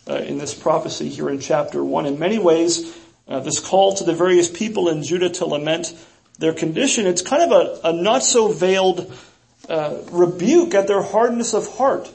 uh, 0.08 0.16
in 0.16 0.38
this 0.38 0.54
prophecy 0.54 1.10
here 1.10 1.30
in 1.30 1.40
chapter 1.40 1.84
1. 1.84 2.06
In 2.06 2.20
many 2.20 2.40
ways, 2.40 2.96
uh, 3.28 3.40
this 3.40 3.60
call 3.60 3.96
to 3.96 4.04
the 4.04 4.14
various 4.14 4.50
people 4.50 4.90
in 4.90 5.04
Judah 5.04 5.30
to 5.30 5.46
lament 5.46 5.94
their 6.40 6.54
condition, 6.54 7.06
it's 7.06 7.22
kind 7.22 7.52
of 7.52 7.52
a, 7.52 7.90
a 7.90 7.94
not 7.94 8.24
so 8.24 8.52
veiled 8.52 9.12
uh, 9.70 9.98
rebuke 10.12 10.74
at 10.74 10.88
their 10.88 11.02
hardness 11.02 11.54
of 11.54 11.68
heart. 11.78 12.12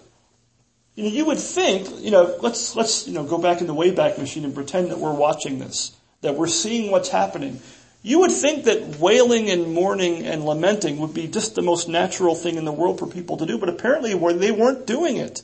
You 0.95 1.05
know, 1.05 1.11
you 1.11 1.27
would 1.27 1.39
think, 1.39 1.89
you 2.01 2.11
know, 2.11 2.37
let's, 2.41 2.75
let's, 2.75 3.07
you 3.07 3.15
know, 3.15 3.25
go 3.25 3.39
back 3.39 3.61
in 3.61 3.67
the 3.67 3.75
Wayback 3.75 4.19
Machine 4.19 4.45
and 4.45 4.55
pretend 4.55 4.91
that 4.91 4.99
we're 4.99 5.15
watching 5.15 5.59
this, 5.59 5.95
that 6.23 6.35
we're 6.35 6.47
seeing 6.47 6.91
what's 6.91 7.11
happening. 7.11 7.61
You 8.03 8.21
would 8.21 8.31
think 8.31 8.65
that 8.65 8.99
wailing 8.99 9.51
and 9.51 9.75
mourning 9.75 10.25
and 10.25 10.45
lamenting 10.45 10.99
would 10.99 11.13
be 11.13 11.29
just 11.29 11.55
the 11.55 11.63
most 11.63 11.89
natural 11.89 12.35
thing 12.35 12.57
in 12.57 12.65
the 12.65 12.73
world 12.73 12.99
for 12.99 13.07
people 13.07 13.37
to 13.39 13.47
do, 13.47 13.59
but 13.59 13.69
apparently 13.69 14.15
they 14.15 14.53
weren't 14.53 14.87
doing 14.87 15.17
it. 15.17 15.43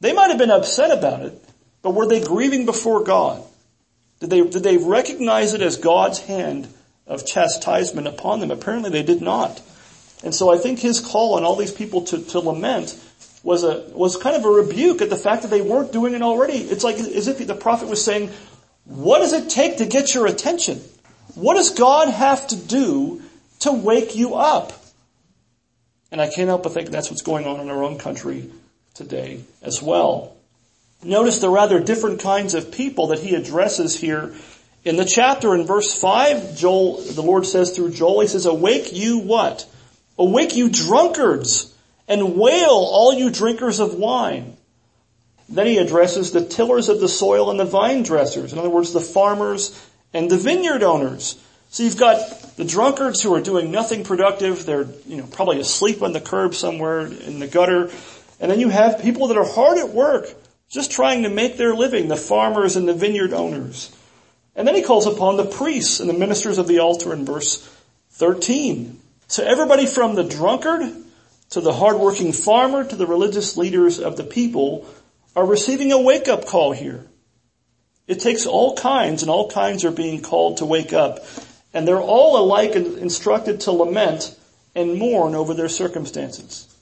They 0.00 0.12
might 0.12 0.28
have 0.28 0.38
been 0.38 0.50
upset 0.50 0.96
about 0.96 1.22
it, 1.22 1.42
but 1.82 1.94
were 1.94 2.06
they 2.06 2.20
grieving 2.20 2.66
before 2.66 3.04
God? 3.04 3.42
Did 4.20 4.30
they, 4.30 4.42
did 4.42 4.62
they 4.62 4.76
recognize 4.76 5.54
it 5.54 5.62
as 5.62 5.76
God's 5.76 6.20
hand 6.20 6.68
of 7.06 7.26
chastisement 7.26 8.06
upon 8.06 8.40
them? 8.40 8.50
Apparently 8.50 8.90
they 8.90 9.02
did 9.02 9.20
not. 9.22 9.60
And 10.24 10.34
so 10.34 10.52
I 10.52 10.58
think 10.58 10.78
his 10.78 11.00
call 11.00 11.34
on 11.34 11.44
all 11.44 11.56
these 11.56 11.72
people 11.72 12.02
to, 12.06 12.22
to 12.24 12.40
lament 12.40 12.98
was 13.42 13.62
a, 13.62 13.88
was 13.92 14.16
kind 14.16 14.34
of 14.34 14.44
a 14.44 14.48
rebuke 14.48 15.02
at 15.02 15.10
the 15.10 15.16
fact 15.16 15.42
that 15.42 15.48
they 15.48 15.60
weren't 15.60 15.92
doing 15.92 16.14
it 16.14 16.22
already. 16.22 16.54
It's 16.54 16.82
like 16.82 16.96
as 16.96 17.28
if 17.28 17.46
the 17.46 17.54
prophet 17.54 17.88
was 17.88 18.04
saying, 18.04 18.30
what 18.84 19.18
does 19.18 19.32
it 19.32 19.50
take 19.50 19.78
to 19.78 19.86
get 19.86 20.14
your 20.14 20.26
attention? 20.26 20.80
What 21.34 21.54
does 21.54 21.70
God 21.70 22.08
have 22.08 22.46
to 22.48 22.56
do 22.56 23.22
to 23.60 23.72
wake 23.72 24.16
you 24.16 24.34
up? 24.34 24.72
And 26.10 26.20
I 26.20 26.28
can't 26.28 26.48
help 26.48 26.62
but 26.62 26.72
think 26.72 26.88
that's 26.88 27.10
what's 27.10 27.22
going 27.22 27.46
on 27.46 27.60
in 27.60 27.68
our 27.68 27.82
own 27.82 27.98
country 27.98 28.50
today 28.96 29.42
as 29.62 29.82
well. 29.82 30.36
Notice 31.02 31.38
the 31.38 31.50
rather 31.50 31.78
different 31.78 32.20
kinds 32.20 32.54
of 32.54 32.72
people 32.72 33.08
that 33.08 33.20
he 33.20 33.34
addresses 33.34 33.98
here 33.98 34.34
in 34.86 34.96
the 34.96 35.04
chapter 35.04 35.52
in 35.52 35.66
verse 35.66 36.00
5, 36.00 36.56
Joel, 36.56 37.02
the 37.02 37.20
Lord 37.20 37.44
says 37.44 37.74
through 37.74 37.90
Joel, 37.90 38.20
he 38.20 38.28
says, 38.28 38.46
awake 38.46 38.92
you 38.92 39.18
what? 39.18 39.68
Awake 40.16 40.54
you 40.54 40.68
drunkards 40.68 41.74
and 42.06 42.36
wail 42.36 42.70
all 42.70 43.12
you 43.12 43.28
drinkers 43.28 43.80
of 43.80 43.94
wine. 43.94 44.56
Then 45.48 45.66
he 45.66 45.78
addresses 45.78 46.30
the 46.30 46.44
tillers 46.44 46.88
of 46.88 47.00
the 47.00 47.08
soil 47.08 47.50
and 47.50 47.58
the 47.58 47.64
vine 47.64 48.04
dressers. 48.04 48.52
In 48.52 48.60
other 48.60 48.70
words, 48.70 48.92
the 48.92 49.00
farmers 49.00 49.76
and 50.14 50.30
the 50.30 50.38
vineyard 50.38 50.84
owners. 50.84 51.36
So 51.70 51.82
you've 51.82 51.98
got 51.98 52.54
the 52.56 52.64
drunkards 52.64 53.20
who 53.20 53.34
are 53.34 53.40
doing 53.40 53.72
nothing 53.72 54.04
productive. 54.04 54.66
They're, 54.66 54.86
you 55.04 55.16
know, 55.16 55.26
probably 55.26 55.58
asleep 55.58 56.00
on 56.00 56.12
the 56.12 56.20
curb 56.20 56.54
somewhere 56.54 57.06
in 57.06 57.40
the 57.40 57.48
gutter. 57.48 57.90
And 58.40 58.50
then 58.50 58.60
you 58.60 58.68
have 58.68 59.00
people 59.00 59.28
that 59.28 59.36
are 59.36 59.46
hard 59.46 59.78
at 59.78 59.90
work, 59.90 60.28
just 60.68 60.90
trying 60.90 61.22
to 61.22 61.30
make 61.30 61.56
their 61.56 61.74
living, 61.74 62.08
the 62.08 62.16
farmers 62.16 62.76
and 62.76 62.88
the 62.88 62.94
vineyard 62.94 63.32
owners. 63.32 63.94
And 64.54 64.66
then 64.66 64.74
he 64.74 64.82
calls 64.82 65.06
upon 65.06 65.36
the 65.36 65.44
priests 65.44 66.00
and 66.00 66.08
the 66.08 66.14
ministers 66.14 66.58
of 66.58 66.66
the 66.66 66.78
altar 66.78 67.12
in 67.12 67.24
verse 67.24 67.62
13. 68.12 69.00
So 69.28 69.44
everybody 69.44 69.86
from 69.86 70.14
the 70.14 70.24
drunkard 70.24 70.92
to 71.50 71.60
the 71.60 71.72
hardworking 71.72 72.32
farmer 72.32 72.84
to 72.84 72.96
the 72.96 73.06
religious 73.06 73.56
leaders 73.56 74.00
of 74.00 74.16
the 74.16 74.24
people 74.24 74.86
are 75.34 75.46
receiving 75.46 75.92
a 75.92 76.00
wake 76.00 76.28
up 76.28 76.46
call 76.46 76.72
here. 76.72 77.04
It 78.06 78.20
takes 78.20 78.46
all 78.46 78.76
kinds 78.76 79.22
and 79.22 79.30
all 79.30 79.50
kinds 79.50 79.84
are 79.84 79.90
being 79.90 80.22
called 80.22 80.58
to 80.58 80.64
wake 80.64 80.92
up 80.92 81.24
and 81.74 81.86
they're 81.86 82.00
all 82.00 82.42
alike 82.42 82.74
instructed 82.74 83.60
to 83.60 83.72
lament 83.72 84.34
and 84.74 84.98
mourn 84.98 85.34
over 85.34 85.52
their 85.52 85.68
circumstances. 85.68 86.74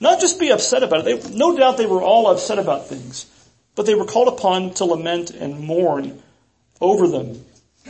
Not 0.00 0.20
just 0.20 0.40
be 0.40 0.50
upset 0.50 0.82
about 0.82 1.06
it. 1.06 1.22
They, 1.22 1.36
no 1.36 1.56
doubt 1.56 1.76
they 1.76 1.86
were 1.86 2.02
all 2.02 2.26
upset 2.26 2.58
about 2.58 2.88
things, 2.88 3.26
but 3.74 3.84
they 3.84 3.94
were 3.94 4.06
called 4.06 4.28
upon 4.28 4.72
to 4.74 4.86
lament 4.86 5.30
and 5.30 5.60
mourn 5.60 6.22
over 6.80 7.06
them. 7.06 7.44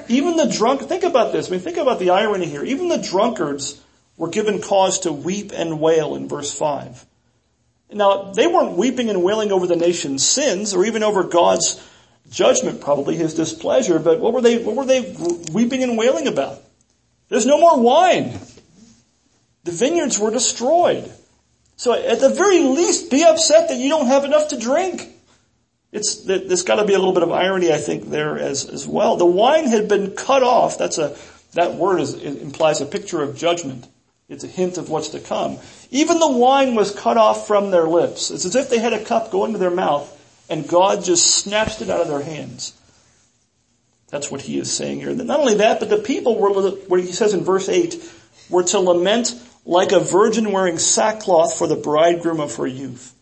Even 0.09 0.37
the 0.37 0.47
drunk, 0.47 0.83
think 0.83 1.05
about 1.05 1.33
this. 1.33 1.49
I 1.49 1.53
mean, 1.53 1.61
think 1.61 1.77
about 1.77 2.01
the 2.01 2.11
irony 2.11 2.47
here. 2.47 2.65
Even 2.65 2.89
the 2.89 2.99
drunkards 2.99 3.81
were 4.17 4.29
given 4.29 4.61
cause 4.61 5.01
to 5.01 5.13
weep 5.13 5.53
and 5.55 5.81
wail 5.81 6.15
in 6.17 6.29
verse 6.29 6.53
5. 6.53 7.07
Now, 7.93 8.33
they 8.33 8.47
weren't 8.47 8.77
weeping 8.77 9.09
and 9.09 9.23
wailing 9.23 9.53
over 9.53 9.67
the 9.67 9.77
nation's 9.77 10.27
sins 10.27 10.75
or 10.75 10.85
even 10.85 11.03
over 11.03 11.25
God's 11.25 11.85
judgment, 12.31 12.81
probably 12.81 13.17
his 13.17 13.35
displeasure, 13.35 13.99
but 13.99 14.21
what 14.21 14.33
were 14.33 14.41
they, 14.41 14.63
what 14.63 14.77
were 14.77 14.85
they 14.85 15.17
weeping 15.53 15.83
and 15.83 15.99
wailing 15.99 16.29
about? 16.29 16.61
There's 17.29 17.47
no 17.47 17.59
more 17.59 17.81
wine. 17.81 18.39
The 19.65 19.73
vineyards 19.73 20.19
were 20.19 20.31
destroyed. 20.31 21.11
So 21.81 21.95
at 21.95 22.21
the 22.21 22.29
very 22.29 22.61
least, 22.61 23.11
be 23.11 23.25
upset 23.25 23.71
that 23.71 23.79
you 23.79 23.89
don't 23.89 24.09
have 24.09 24.27
enough 24.27 24.49
to 24.49 24.59
drink. 24.59 25.09
It's, 25.93 26.25
there's 26.25 26.63
got 26.63 26.77
to 26.77 26.85
be 26.85 26.93
a 26.93 26.99
little 26.99 27.15
bit 27.15 27.23
of 27.23 27.33
irony, 27.33 27.73
I 27.73 27.79
think, 27.79 28.11
there 28.11 28.39
as, 28.39 28.69
as 28.69 28.87
well. 28.87 29.17
The 29.17 29.25
wine 29.25 29.67
had 29.67 29.89
been 29.89 30.11
cut 30.11 30.43
off. 30.43 30.77
That's 30.77 30.99
a, 30.99 31.17
that 31.55 31.77
word 31.77 32.03
is, 32.03 32.13
implies 32.13 32.83
a 32.83 32.85
picture 32.85 33.23
of 33.23 33.35
judgment. 33.35 33.87
It's 34.29 34.45
a 34.45 34.47
hint 34.47 34.77
of 34.77 34.91
what's 34.91 35.09
to 35.09 35.21
come. 35.21 35.57
Even 35.91 36.19
the 36.19 36.31
wine 36.31 36.75
was 36.75 36.95
cut 36.95 37.17
off 37.17 37.47
from 37.47 37.71
their 37.71 37.87
lips. 37.87 38.31
It's 38.31 38.45
as 38.45 38.57
if 38.57 38.69
they 38.69 38.79
had 38.79 38.93
a 38.93 39.03
cup 39.03 39.31
going 39.31 39.53
to 39.53 39.59
their 39.59 39.71
mouth 39.71 40.07
and 40.51 40.69
God 40.69 41.03
just 41.03 41.35
snatched 41.35 41.81
it 41.81 41.89
out 41.89 42.03
of 42.03 42.09
their 42.09 42.21
hands. 42.21 42.75
That's 44.11 44.31
what 44.31 44.43
he 44.43 44.59
is 44.59 44.71
saying 44.71 45.01
here. 45.01 45.15
Not 45.15 45.41
only 45.41 45.55
that, 45.55 45.81
but 45.81 45.89
the 45.89 45.97
people 45.97 46.39
were, 46.39 46.51
what 46.89 47.01
he 47.01 47.07
says 47.13 47.33
in 47.33 47.43
verse 47.43 47.71
8, 47.71 47.97
were 48.51 48.65
to 48.65 48.81
lament 48.81 49.33
like 49.65 49.93
a 49.93 50.01
virgin 50.01 50.53
wearing 50.53 50.79
sackcloth 50.79 51.57
for 51.57 51.67
the 51.67 51.77
bridegroom 51.77 52.41
of 52.41 52.57
her 52.57 52.67
youth. 52.67 53.15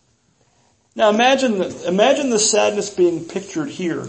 Now 0.95 1.09
imagine, 1.09 1.61
imagine 1.85 2.29
the 2.29 2.39
sadness 2.39 2.89
being 2.89 3.25
pictured 3.25 3.69
here 3.69 4.05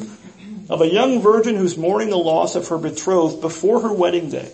of 0.68 0.80
a 0.80 0.92
young 0.92 1.20
virgin 1.20 1.56
who's 1.56 1.76
mourning 1.76 2.10
the 2.10 2.16
loss 2.16 2.54
of 2.54 2.68
her 2.68 2.78
betrothed 2.78 3.40
before 3.40 3.80
her 3.82 3.92
wedding 3.92 4.30
day. 4.30 4.52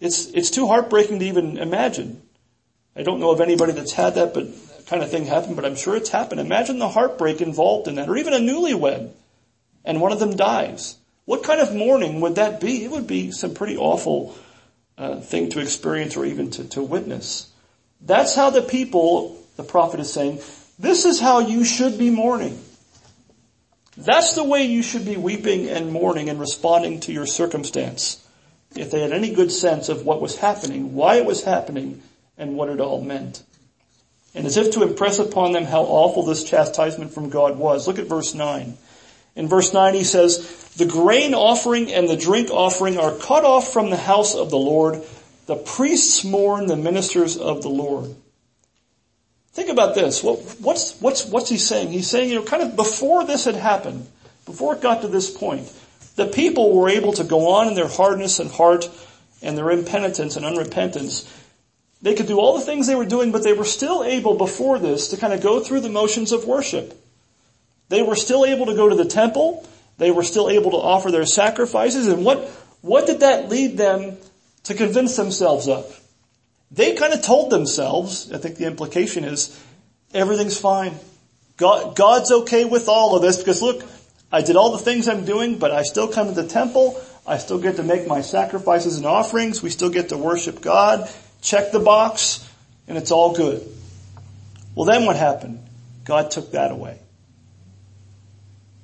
It's, 0.00 0.26
it's 0.26 0.50
too 0.50 0.66
heartbreaking 0.66 1.20
to 1.20 1.24
even 1.26 1.58
imagine. 1.58 2.20
I 2.94 3.02
don't 3.02 3.20
know 3.20 3.30
of 3.30 3.40
anybody 3.40 3.72
that's 3.72 3.92
had 3.92 4.14
that, 4.14 4.34
but 4.34 4.46
that 4.46 4.86
kind 4.86 5.02
of 5.02 5.10
thing 5.10 5.26
happen, 5.26 5.54
but 5.54 5.64
I'm 5.64 5.76
sure 5.76 5.96
it's 5.96 6.10
happened. 6.10 6.40
Imagine 6.40 6.78
the 6.78 6.88
heartbreak 6.88 7.40
involved 7.40 7.88
in 7.88 7.96
that, 7.96 8.08
or 8.08 8.16
even 8.16 8.32
a 8.32 8.38
newlywed, 8.38 9.10
and 9.84 10.00
one 10.00 10.12
of 10.12 10.20
them 10.20 10.36
dies. 10.36 10.96
What 11.24 11.42
kind 11.42 11.60
of 11.60 11.74
mourning 11.74 12.20
would 12.20 12.36
that 12.36 12.60
be? 12.60 12.84
It 12.84 12.90
would 12.90 13.06
be 13.06 13.30
some 13.32 13.54
pretty 13.54 13.76
awful 13.76 14.36
uh, 14.98 15.20
thing 15.20 15.50
to 15.50 15.60
experience 15.60 16.16
or 16.16 16.24
even 16.24 16.50
to, 16.52 16.64
to 16.64 16.82
witness. 16.82 17.50
That's 18.00 18.34
how 18.34 18.50
the 18.50 18.62
people, 18.62 19.42
the 19.56 19.62
prophet 19.62 20.00
is 20.00 20.12
saying, 20.12 20.40
this 20.78 21.04
is 21.04 21.20
how 21.20 21.40
you 21.40 21.64
should 21.64 21.98
be 21.98 22.10
mourning. 22.10 22.62
That's 23.96 24.34
the 24.34 24.44
way 24.44 24.64
you 24.64 24.82
should 24.82 25.06
be 25.06 25.16
weeping 25.16 25.68
and 25.68 25.92
mourning 25.92 26.28
and 26.28 26.38
responding 26.38 27.00
to 27.00 27.12
your 27.12 27.26
circumstance. 27.26 28.22
If 28.74 28.90
they 28.90 29.00
had 29.00 29.12
any 29.12 29.34
good 29.34 29.50
sense 29.50 29.88
of 29.88 30.04
what 30.04 30.20
was 30.20 30.36
happening, 30.36 30.94
why 30.94 31.16
it 31.16 31.24
was 31.24 31.44
happening, 31.44 32.02
and 32.36 32.56
what 32.56 32.68
it 32.68 32.80
all 32.80 33.02
meant. 33.02 33.42
And 34.34 34.46
as 34.46 34.58
if 34.58 34.72
to 34.72 34.82
impress 34.82 35.18
upon 35.18 35.52
them 35.52 35.64
how 35.64 35.82
awful 35.82 36.22
this 36.22 36.44
chastisement 36.44 37.14
from 37.14 37.30
God 37.30 37.56
was. 37.56 37.88
Look 37.88 37.98
at 37.98 38.06
verse 38.06 38.34
9. 38.34 38.76
In 39.36 39.48
verse 39.48 39.72
9 39.72 39.94
he 39.94 40.04
says, 40.04 40.74
the 40.76 40.86
grain 40.86 41.32
offering 41.32 41.92
and 41.92 42.08
the 42.08 42.16
drink 42.16 42.50
offering 42.50 42.98
are 42.98 43.14
cut 43.14 43.44
off 43.44 43.72
from 43.72 43.90
the 43.90 43.96
house 43.96 44.34
of 44.34 44.50
the 44.50 44.58
Lord. 44.58 45.02
The 45.46 45.56
priests 45.56 46.24
mourn 46.24 46.66
the 46.66 46.76
ministers 46.76 47.36
of 47.36 47.62
the 47.62 47.68
Lord. 47.68 48.14
Think 49.52 49.70
about 49.70 49.94
this. 49.94 50.22
What, 50.22 50.40
what's, 50.60 51.00
what's, 51.00 51.24
what's 51.26 51.48
he 51.48 51.56
saying? 51.56 51.92
He's 51.92 52.10
saying, 52.10 52.28
you 52.28 52.34
know, 52.34 52.44
kind 52.44 52.62
of 52.62 52.76
before 52.76 53.24
this 53.24 53.46
had 53.46 53.54
happened, 53.54 54.06
before 54.44 54.74
it 54.74 54.82
got 54.82 55.00
to 55.00 55.08
this 55.08 55.30
point, 55.30 55.72
the 56.16 56.26
people 56.26 56.76
were 56.76 56.90
able 56.90 57.14
to 57.14 57.24
go 57.24 57.48
on 57.54 57.68
in 57.68 57.74
their 57.74 57.88
hardness 57.88 58.38
and 58.38 58.50
heart 58.50 58.90
and 59.40 59.56
their 59.56 59.70
impenitence 59.70 60.36
and 60.36 60.44
unrepentance. 60.44 61.26
They 62.02 62.14
could 62.14 62.26
do 62.26 62.38
all 62.38 62.58
the 62.58 62.64
things 62.64 62.86
they 62.86 62.94
were 62.94 63.06
doing, 63.06 63.32
but 63.32 63.44
they 63.44 63.54
were 63.54 63.64
still 63.64 64.04
able 64.04 64.36
before 64.36 64.78
this 64.78 65.08
to 65.08 65.16
kind 65.16 65.32
of 65.32 65.42
go 65.42 65.60
through 65.60 65.80
the 65.80 65.88
motions 65.88 66.32
of 66.32 66.44
worship. 66.44 66.94
They 67.88 68.02
were 68.02 68.16
still 68.16 68.44
able 68.44 68.66
to 68.66 68.74
go 68.74 68.88
to 68.88 68.96
the 68.96 69.04
temple. 69.04 69.66
They 69.98 70.10
were 70.10 70.22
still 70.22 70.48
able 70.48 70.72
to 70.72 70.76
offer 70.76 71.10
their 71.10 71.26
sacrifices. 71.26 72.06
And 72.08 72.24
what, 72.24 72.38
what 72.80 73.06
did 73.06 73.20
that 73.20 73.48
lead 73.48 73.78
them 73.78 74.16
to 74.64 74.74
convince 74.74 75.16
themselves 75.16 75.68
of? 75.68 76.00
They 76.70 76.94
kind 76.94 77.12
of 77.12 77.22
told 77.22 77.50
themselves, 77.50 78.32
I 78.32 78.38
think 78.38 78.56
the 78.56 78.66
implication 78.66 79.24
is, 79.24 79.62
everything's 80.12 80.58
fine. 80.58 80.94
God, 81.56 81.96
God's 81.96 82.30
okay 82.32 82.64
with 82.64 82.88
all 82.88 83.16
of 83.16 83.22
this 83.22 83.38
because 83.38 83.62
look, 83.62 83.82
I 84.30 84.42
did 84.42 84.56
all 84.56 84.72
the 84.72 84.78
things 84.78 85.08
I'm 85.08 85.24
doing, 85.24 85.58
but 85.58 85.70
I 85.70 85.82
still 85.82 86.08
come 86.08 86.28
to 86.28 86.34
the 86.34 86.48
temple. 86.48 87.00
I 87.26 87.38
still 87.38 87.58
get 87.58 87.76
to 87.76 87.82
make 87.82 88.06
my 88.06 88.20
sacrifices 88.20 88.98
and 88.98 89.06
offerings. 89.06 89.62
We 89.62 89.70
still 89.70 89.90
get 89.90 90.10
to 90.10 90.18
worship 90.18 90.60
God. 90.60 91.08
Check 91.40 91.72
the 91.72 91.80
box 91.80 92.46
and 92.88 92.98
it's 92.98 93.10
all 93.10 93.34
good. 93.34 93.66
Well 94.74 94.84
then 94.84 95.06
what 95.06 95.16
happened? 95.16 95.60
God 96.04 96.30
took 96.30 96.52
that 96.52 96.72
away. 96.72 96.98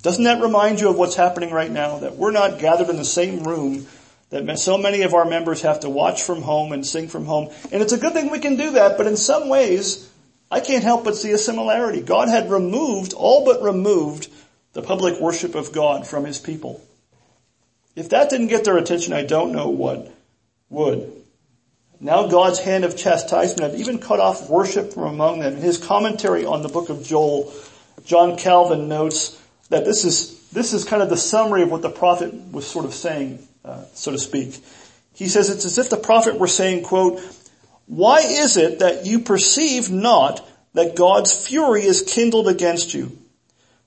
Doesn't 0.02 0.24
that 0.24 0.42
remind 0.42 0.80
you 0.80 0.90
of 0.90 0.96
what's 0.96 1.14
happening 1.14 1.52
right 1.52 1.70
now? 1.70 1.98
That 2.00 2.16
we're 2.16 2.32
not 2.32 2.58
gathered 2.58 2.90
in 2.90 2.96
the 2.96 3.04
same 3.04 3.44
room 3.44 3.86
that 4.30 4.58
so 4.58 4.78
many 4.78 5.02
of 5.02 5.12
our 5.12 5.26
members 5.26 5.62
have 5.62 5.80
to 5.80 5.90
watch 5.90 6.22
from 6.22 6.40
home 6.42 6.72
and 6.72 6.86
sing 6.86 7.06
from 7.06 7.26
home. 7.26 7.50
And 7.70 7.82
it's 7.82 7.92
a 7.92 7.98
good 7.98 8.14
thing 8.14 8.30
we 8.30 8.38
can 8.38 8.56
do 8.56 8.72
that, 8.72 8.96
but 8.96 9.06
in 9.06 9.16
some 9.16 9.48
ways, 9.48 10.10
I 10.50 10.60
can't 10.60 10.82
help 10.82 11.04
but 11.04 11.16
see 11.16 11.32
a 11.32 11.38
similarity. 11.38 12.00
God 12.00 12.28
had 12.28 12.50
removed, 12.50 13.12
all 13.12 13.44
but 13.44 13.62
removed, 13.62 14.28
the 14.72 14.82
public 14.82 15.20
worship 15.20 15.54
of 15.54 15.72
God 15.72 16.06
from 16.06 16.24
his 16.24 16.38
people. 16.38 16.82
If 17.94 18.08
that 18.08 18.30
didn't 18.30 18.48
get 18.48 18.64
their 18.64 18.78
attention, 18.78 19.12
I 19.12 19.22
don't 19.22 19.52
know 19.52 19.68
what 19.68 20.10
would. 20.70 21.12
Now 22.00 22.26
God's 22.26 22.58
hand 22.58 22.84
of 22.84 22.96
chastisement 22.96 23.70
had 23.70 23.80
even 23.80 23.98
cut 23.98 24.18
off 24.18 24.48
worship 24.48 24.94
from 24.94 25.04
among 25.04 25.40
them. 25.40 25.56
In 25.56 25.60
his 25.60 25.76
commentary 25.76 26.46
on 26.46 26.62
the 26.62 26.70
book 26.70 26.88
of 26.88 27.04
Joel, 27.04 27.52
John 28.06 28.38
Calvin 28.38 28.88
notes 28.88 29.38
that 29.72 29.86
this 29.86 30.04
is, 30.04 30.48
this 30.50 30.74
is 30.74 30.84
kind 30.84 31.02
of 31.02 31.08
the 31.08 31.16
summary 31.16 31.62
of 31.62 31.70
what 31.70 31.82
the 31.82 31.90
prophet 31.90 32.32
was 32.52 32.66
sort 32.66 32.84
of 32.84 32.92
saying 32.92 33.38
uh, 33.64 33.84
so 33.94 34.12
to 34.12 34.18
speak. 34.18 34.62
He 35.14 35.28
says 35.28 35.48
it's 35.48 35.64
as 35.64 35.78
if 35.78 35.88
the 35.88 35.96
prophet 35.96 36.38
were 36.38 36.46
saying, 36.46 36.84
quote, 36.84 37.20
why 37.86 38.20
is 38.20 38.56
it 38.56 38.80
that 38.80 39.06
you 39.06 39.20
perceive 39.20 39.90
not 39.90 40.46
that 40.74 40.94
God's 40.94 41.32
fury 41.32 41.82
is 41.82 42.02
kindled 42.02 42.48
against 42.48 42.92
you? 42.92 43.16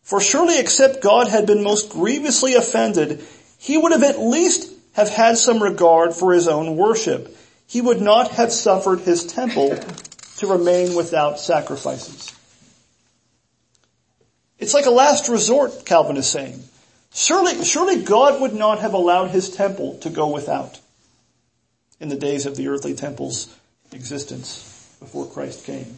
For 0.01 0.19
surely 0.19 0.59
except 0.59 1.03
God 1.03 1.27
had 1.27 1.45
been 1.45 1.63
most 1.63 1.91
grievously 1.91 2.55
offended, 2.55 3.23
he 3.57 3.77
would 3.77 3.91
have 3.91 4.03
at 4.03 4.19
least 4.19 4.71
have 4.93 5.09
had 5.09 5.37
some 5.37 5.61
regard 5.61 6.13
for 6.13 6.33
his 6.33 6.47
own 6.47 6.77
worship. 6.77 7.35
He 7.67 7.81
would 7.81 8.01
not 8.01 8.31
have 8.31 8.51
suffered 8.51 9.01
his 9.01 9.25
temple 9.25 9.77
to 10.37 10.47
remain 10.47 10.95
without 10.95 11.39
sacrifices. 11.39 12.34
It's 14.59 14.73
like 14.73 14.85
a 14.85 14.91
last 14.91 15.29
resort, 15.29 15.85
Calvin 15.85 16.17
is 16.17 16.27
saying. 16.27 16.61
Surely, 17.13 17.63
surely 17.63 18.03
God 18.03 18.41
would 18.41 18.53
not 18.53 18.79
have 18.79 18.93
allowed 18.93 19.31
his 19.31 19.49
temple 19.49 19.97
to 19.99 20.09
go 20.09 20.27
without 20.33 20.79
in 21.99 22.09
the 22.09 22.15
days 22.15 22.45
of 22.45 22.55
the 22.55 22.67
earthly 22.67 22.93
temple's 22.93 23.53
existence 23.91 24.95
before 24.99 25.25
Christ 25.25 25.65
came. 25.65 25.97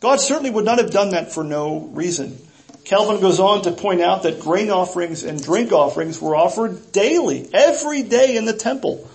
God 0.00 0.20
certainly 0.20 0.50
would 0.50 0.64
not 0.64 0.78
have 0.78 0.90
done 0.90 1.10
that 1.10 1.32
for 1.32 1.42
no 1.42 1.80
reason. 1.80 2.38
Calvin 2.84 3.20
goes 3.20 3.40
on 3.40 3.62
to 3.62 3.72
point 3.72 4.00
out 4.00 4.24
that 4.24 4.40
grain 4.40 4.70
offerings 4.70 5.24
and 5.24 5.42
drink 5.42 5.72
offerings 5.72 6.20
were 6.20 6.36
offered 6.36 6.92
daily, 6.92 7.48
every 7.54 8.02
day 8.02 8.36
in 8.36 8.44
the 8.44 8.52
temple. 8.52 9.08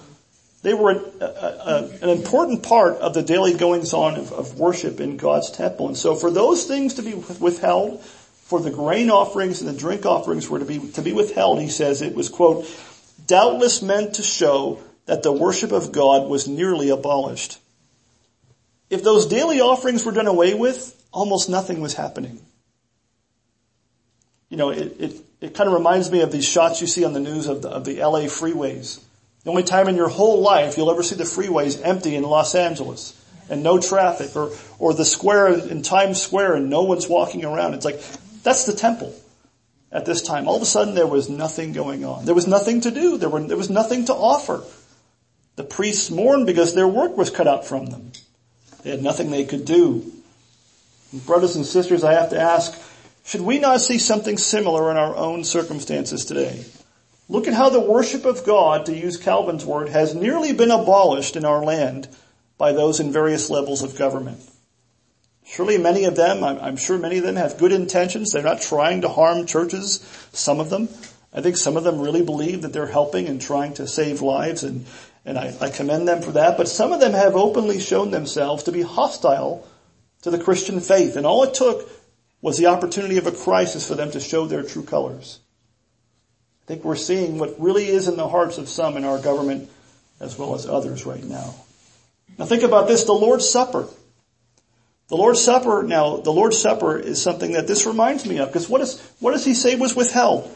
They 0.62 0.74
were 0.74 0.92
an, 0.92 1.06
a, 1.22 1.26
a, 1.26 1.90
an 2.02 2.10
important 2.10 2.64
part 2.64 2.98
of 2.98 3.14
the 3.14 3.22
daily 3.22 3.54
goings 3.54 3.94
on 3.94 4.16
of, 4.16 4.34
of 4.34 4.60
worship 4.60 5.00
in 5.00 5.18
God's 5.18 5.52
temple. 5.52 5.88
And 5.88 5.96
so 5.96 6.16
for 6.16 6.32
those 6.32 6.66
things 6.66 6.96
to 6.96 7.02
be 7.02 7.14
withheld, 7.14 8.04
for 8.50 8.60
the 8.60 8.72
grain 8.72 9.10
offerings 9.10 9.62
and 9.62 9.70
the 9.70 9.80
drink 9.80 10.06
offerings 10.06 10.50
were 10.50 10.60
to 10.60 10.66
be, 10.66 10.80
to 10.92 11.02
be 11.02 11.14
withheld, 11.14 11.62
he 11.62 11.70
says 11.70 12.02
it 12.02 12.16
was 12.16 12.30
quote, 12.30 12.66
doubtless 13.26 13.82
meant 13.82 14.16
to 14.16 14.24
show 14.24 14.82
that 15.06 15.24
the 15.24 15.32
worship 15.32 15.72
of 15.72 15.92
God 15.92 16.28
was 16.28 16.48
nearly 16.48 16.90
abolished. 16.90 17.60
If 18.90 19.04
those 19.04 19.28
daily 19.28 19.62
offerings 19.62 20.04
were 20.04 20.12
done 20.12 20.28
away 20.28 20.54
with, 20.54 20.96
almost 21.12 21.50
nothing 21.50 21.80
was 21.80 21.94
happening. 21.94 22.42
You 24.50 24.58
know, 24.58 24.72
it, 24.72 24.96
it, 25.00 25.22
it 25.42 25.54
kind 25.54 25.68
of 25.68 25.74
reminds 25.74 26.12
me 26.12 26.22
of 26.22 26.32
these 26.32 26.48
shots 26.48 26.82
you 26.82 26.88
see 26.88 27.06
on 27.06 27.14
the 27.14 27.20
news 27.20 27.48
of 27.48 27.62
the, 27.62 27.70
of 27.70 27.86
the 27.86 27.98
LA 27.98 28.22
freeways 28.22 29.00
the 29.44 29.50
only 29.50 29.64
time 29.64 29.88
in 29.88 29.96
your 29.96 30.10
whole 30.10 30.42
life 30.42 30.78
you'll 30.78 30.92
ever 30.92 31.04
see 31.04 31.16
the 31.16 31.24
freeways 31.24 31.80
empty 31.84 32.16
in 32.16 32.24
Los 32.24 32.56
Angeles 32.56 33.16
and 33.50 33.64
no 33.64 33.80
traffic 33.80 34.36
or, 34.36 34.52
or 34.78 34.94
the 34.94 35.06
square 35.06 35.48
in 35.48 35.82
Times 35.82 36.22
Square 36.22 36.56
and 36.56 36.70
no 36.70 36.84
one's 36.84 37.08
walking 37.08 37.46
around. 37.46 37.74
It's 37.74 37.86
like, 37.86 38.02
that's 38.44 38.66
the 38.66 38.74
temple 38.74 39.14
at 39.92 40.06
this 40.06 40.22
time. 40.22 40.48
All 40.48 40.56
of 40.56 40.62
a 40.62 40.66
sudden 40.66 40.96
there 40.96 41.08
was 41.08 41.30
nothing 41.30 41.74
going 41.74 42.06
on. 42.06 42.26
There 42.26 42.36
was 42.36 42.48
nothing 42.48 42.82
to 42.82 42.92
do. 42.92 43.18
There, 43.18 43.30
were, 43.30 43.42
there 43.42 43.58
was 43.58 43.70
nothing 43.70 44.06
to 44.06 44.14
offer. 44.14 44.64
The 45.56 45.64
priests 45.64 46.10
mourned 46.10 46.46
because 46.46 46.74
their 46.74 46.88
work 46.88 47.18
was 47.18 47.30
cut 47.30 47.48
out 47.48 47.66
from 47.66 47.88
them. 47.88 48.12
They 48.84 48.92
had 48.92 49.04
nothing 49.04 49.30
they 49.30 49.46
could 49.46 49.66
do. 49.66 50.12
And 51.12 51.26
brothers 51.26 51.56
and 51.56 51.66
sisters, 51.66 52.04
I 52.04 52.14
have 52.14 52.30
to 52.30 52.40
ask, 52.40 52.80
should 53.26 53.42
we 53.42 53.60
not 53.60 53.82
see 53.82 53.98
something 53.98 54.38
similar 54.38 54.90
in 54.92 54.98
our 54.98 55.16
own 55.16 55.44
circumstances 55.44 56.26
today? 56.26 56.64
Look 57.28 57.48
at 57.48 57.54
how 57.54 57.70
the 57.70 57.80
worship 57.80 58.26
of 58.26 58.46
God, 58.46 58.86
to 58.86 58.96
use 58.96 59.18
Calvin's 59.18 59.66
word, 59.66 59.90
has 59.90 60.16
nearly 60.16 60.54
been 60.54 60.72
abolished 60.72 61.36
in 61.36 61.46
our 61.46 61.64
land 61.64 62.08
by 62.58 62.72
those 62.72 63.00
in 63.00 63.12
various 63.12 63.50
levels 63.50 63.84
of 63.84 63.98
government. 63.98 64.40
Surely 65.50 65.80
many 65.80 66.04
of 66.04 66.16
them, 66.16 66.44
I'm 66.44 66.78
sure 66.78 67.00
many 67.00 67.18
of 67.18 67.24
them 67.24 67.36
have 67.36 67.58
good 67.58 67.72
intentions. 67.72 68.32
They're 68.32 68.44
not 68.44 68.62
trying 68.62 69.02
to 69.02 69.10
harm 69.10 69.48
churches. 69.48 70.00
Some 70.32 70.60
of 70.60 70.70
them. 70.70 70.90
I 71.34 71.42
think 71.42 71.58
some 71.58 71.76
of 71.76 71.84
them 71.84 72.00
really 72.00 72.24
believe 72.24 72.62
that 72.62 72.72
they're 72.72 72.88
helping 72.88 73.28
and 73.28 73.42
trying 73.42 73.74
to 73.76 73.88
save 73.88 74.22
lives 74.22 74.64
and, 74.64 74.86
and 75.26 75.38
I, 75.38 75.56
I 75.60 75.70
commend 75.70 76.08
them 76.08 76.22
for 76.22 76.32
that. 76.34 76.56
But 76.56 76.68
some 76.68 76.92
of 76.92 77.00
them 77.00 77.14
have 77.14 77.36
openly 77.36 77.80
shown 77.80 78.12
themselves 78.12 78.64
to 78.64 78.72
be 78.72 78.84
hostile 78.84 79.68
to 80.22 80.30
the 80.30 80.40
Christian 80.40 80.80
faith. 80.80 81.16
And 81.16 81.26
all 81.26 81.44
it 81.44 81.56
took 81.56 81.90
was 82.42 82.58
the 82.58 82.68
opportunity 82.68 83.18
of 83.18 83.28
a 83.28 83.32
crisis 83.32 83.88
for 83.88 83.96
them 83.96 84.12
to 84.12 84.20
show 84.20 84.46
their 84.46 84.64
true 84.64 84.84
colors 84.84 85.40
I 86.64 86.68
think 86.68 86.84
we're 86.84 86.96
seeing 86.96 87.40
what 87.40 87.60
really 87.60 87.88
is 87.88 88.08
in 88.08 88.16
the 88.16 88.30
hearts 88.30 88.60
of 88.60 88.70
some 88.70 88.96
in 88.96 89.04
our 89.04 89.18
government 89.18 89.72
as 90.20 90.38
well 90.38 90.54
as 90.54 90.68
others 90.68 91.04
right 91.08 91.24
now. 91.24 91.56
Now 92.38 92.46
think 92.46 92.62
about 92.62 92.88
this, 92.88 93.06
the 93.06 93.14
Lord's 93.14 93.50
Supper. 93.50 93.88
The 95.10 95.16
Lord's 95.16 95.42
Supper, 95.42 95.84
now 95.84 96.18
the 96.18 96.32
Lord's 96.32 96.60
Supper 96.60 96.98
is 96.98 97.22
something 97.22 97.54
that 97.54 97.68
this 97.68 97.88
reminds 97.88 98.28
me 98.28 98.38
of 98.38 98.50
because 98.50 98.70
what, 98.70 98.82
is, 98.82 99.02
what 99.20 99.32
does 99.32 99.44
he 99.44 99.56
say 99.56 99.76
was 99.76 99.96
withheld? 99.96 100.56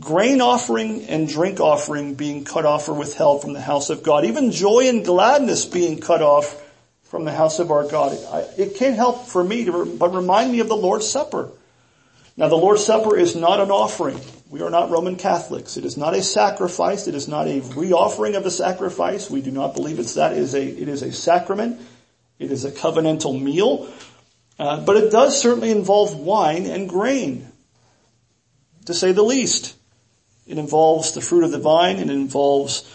Grain 0.00 0.40
offering 0.40 1.04
and 1.04 1.28
drink 1.28 1.60
offering 1.60 2.14
being 2.14 2.44
cut 2.44 2.64
off 2.64 2.88
or 2.88 2.94
withheld 2.94 3.42
from 3.42 3.52
the 3.52 3.60
house 3.60 3.90
of 3.90 4.02
God. 4.02 4.24
Even 4.24 4.50
joy 4.50 4.88
and 4.88 5.04
gladness 5.04 5.66
being 5.66 6.00
cut 6.00 6.22
off 6.22 6.62
from 7.04 7.24
the 7.24 7.32
house 7.32 7.58
of 7.58 7.70
our 7.70 7.86
God. 7.86 8.18
it 8.58 8.76
can't 8.76 8.96
help 8.96 9.26
for 9.26 9.44
me 9.44 9.66
to, 9.66 9.84
but 9.84 10.14
remind 10.14 10.52
me 10.52 10.60
of 10.60 10.68
the 10.68 10.76
Lord's 10.76 11.08
Supper. 11.08 11.50
Now 12.36 12.48
the 12.48 12.56
Lord's 12.56 12.84
Supper 12.84 13.16
is 13.16 13.36
not 13.36 13.60
an 13.60 13.70
offering. 13.70 14.20
We 14.48 14.62
are 14.62 14.70
not 14.70 14.90
Roman 14.90 15.16
Catholics. 15.16 15.76
It 15.76 15.84
is 15.84 15.96
not 15.96 16.14
a 16.14 16.22
sacrifice. 16.22 17.08
It 17.08 17.14
is 17.14 17.28
not 17.28 17.46
a 17.46 17.60
reoffering 17.60 18.36
of 18.36 18.46
a 18.46 18.50
sacrifice. 18.50 19.30
We 19.30 19.42
do 19.42 19.50
not 19.50 19.74
believe 19.74 19.98
it's 19.98 20.14
that. 20.14 20.32
It 20.32 20.38
is 20.38 20.54
a, 20.54 20.62
it 20.62 20.88
is 20.88 21.02
a 21.02 21.12
sacrament. 21.12 21.80
It 22.38 22.50
is 22.50 22.64
a 22.64 22.70
covenantal 22.70 23.40
meal. 23.40 23.88
Uh, 24.58 24.80
but 24.80 24.96
it 24.96 25.12
does 25.12 25.40
certainly 25.40 25.70
involve 25.70 26.16
wine 26.16 26.66
and 26.66 26.88
grain, 26.88 27.46
to 28.86 28.94
say 28.94 29.12
the 29.12 29.22
least. 29.22 29.76
It 30.46 30.58
involves 30.58 31.12
the 31.12 31.20
fruit 31.20 31.44
of 31.44 31.50
the 31.50 31.58
vine. 31.58 31.98
It 31.98 32.08
involves 32.08 32.90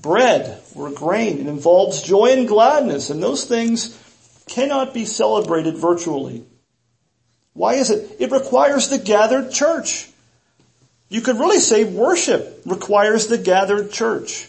bread 0.00 0.62
or 0.74 0.90
grain. 0.90 1.38
It 1.38 1.48
involves 1.48 2.02
joy 2.02 2.26
and 2.26 2.48
gladness. 2.48 3.10
And 3.10 3.22
those 3.22 3.44
things 3.44 3.98
cannot 4.46 4.94
be 4.94 5.04
celebrated 5.04 5.76
virtually. 5.76 6.44
Why 7.52 7.74
is 7.74 7.90
it? 7.90 8.16
It 8.20 8.30
requires 8.30 8.88
the 8.88 8.98
gathered 8.98 9.50
church. 9.50 10.08
You 11.08 11.20
could 11.20 11.38
really 11.38 11.58
say 11.58 11.84
worship 11.84 12.62
requires 12.64 13.26
the 13.26 13.38
gathered 13.38 13.92
church. 13.92 14.48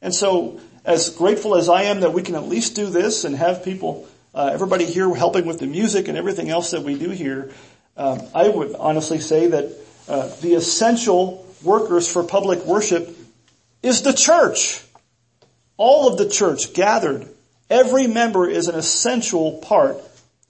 And 0.00 0.14
so, 0.14 0.60
as 0.84 1.10
grateful 1.10 1.56
as 1.56 1.68
I 1.68 1.84
am 1.84 2.00
that 2.00 2.12
we 2.12 2.22
can 2.22 2.34
at 2.34 2.46
least 2.46 2.76
do 2.76 2.86
this 2.86 3.24
and 3.24 3.34
have 3.36 3.64
people, 3.64 4.06
uh, 4.34 4.50
everybody 4.52 4.84
here 4.84 5.12
helping 5.14 5.46
with 5.46 5.58
the 5.58 5.66
music 5.66 6.08
and 6.08 6.18
everything 6.18 6.50
else 6.50 6.72
that 6.72 6.82
we 6.82 6.98
do 6.98 7.10
here, 7.10 7.50
um, 7.96 8.20
I 8.34 8.48
would 8.48 8.74
honestly 8.74 9.20
say 9.20 9.46
that 9.48 9.72
uh, 10.08 10.28
the 10.40 10.54
essential 10.54 11.46
workers 11.62 12.10
for 12.12 12.22
public 12.22 12.64
worship 12.66 13.16
is 13.82 14.02
the 14.02 14.12
church. 14.12 14.82
All 15.76 16.08
of 16.08 16.18
the 16.18 16.28
church 16.28 16.74
gathered. 16.74 17.26
Every 17.70 18.06
member 18.06 18.48
is 18.48 18.68
an 18.68 18.74
essential 18.74 19.58
part 19.58 19.96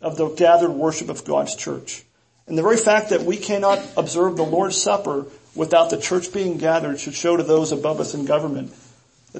of 0.01 0.16
the 0.16 0.29
gathered 0.31 0.73
worship 0.73 1.09
of 1.09 1.25
God's 1.25 1.55
church. 1.55 2.03
And 2.47 2.59
the 2.59 2.62
very 2.62 2.77
fact 2.77 3.11
that 3.11 3.23
we 3.23 3.37
cannot 3.37 3.81
observe 3.97 4.37
the 4.37 4.44
Lord's 4.44 4.81
Supper 4.81 5.27
without 5.55 5.90
the 5.90 6.01
church 6.01 6.33
being 6.33 6.59
gathered 6.59 6.99
should 6.99 7.14
show 7.14 7.37
to 7.37 7.42
those 7.42 7.70
above 7.70 8.01
us 8.01 8.14
in 8.14 8.25
government 8.25 8.75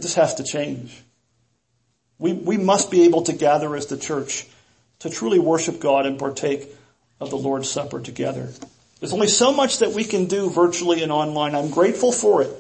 this 0.03 0.15
has 0.15 0.35
to 0.37 0.45
change. 0.45 1.03
We, 2.19 2.33
we 2.33 2.57
must 2.57 2.91
be 2.91 3.05
able 3.05 3.23
to 3.23 3.33
gather 3.33 3.75
as 3.77 3.87
the 3.87 3.97
church 3.97 4.47
to 5.01 5.11
truly 5.11 5.39
worship 5.39 5.81
God 5.81 6.07
and 6.07 6.19
partake 6.19 6.69
of 7.21 7.31
the 7.31 7.37
Lord's 7.37 7.71
Supper 7.71 8.01
together. 8.01 8.51
There's 9.01 9.13
only 9.13 9.29
so 9.29 9.53
much 9.53 9.79
that 9.79 9.93
we 9.93 10.05
can 10.05 10.27
do 10.27 10.49
virtually 10.51 11.03
and 11.03 11.13
online. 11.13 11.55
I'm 11.55 11.71
grateful 11.71 12.13
for 12.13 12.43
it. 12.43 12.51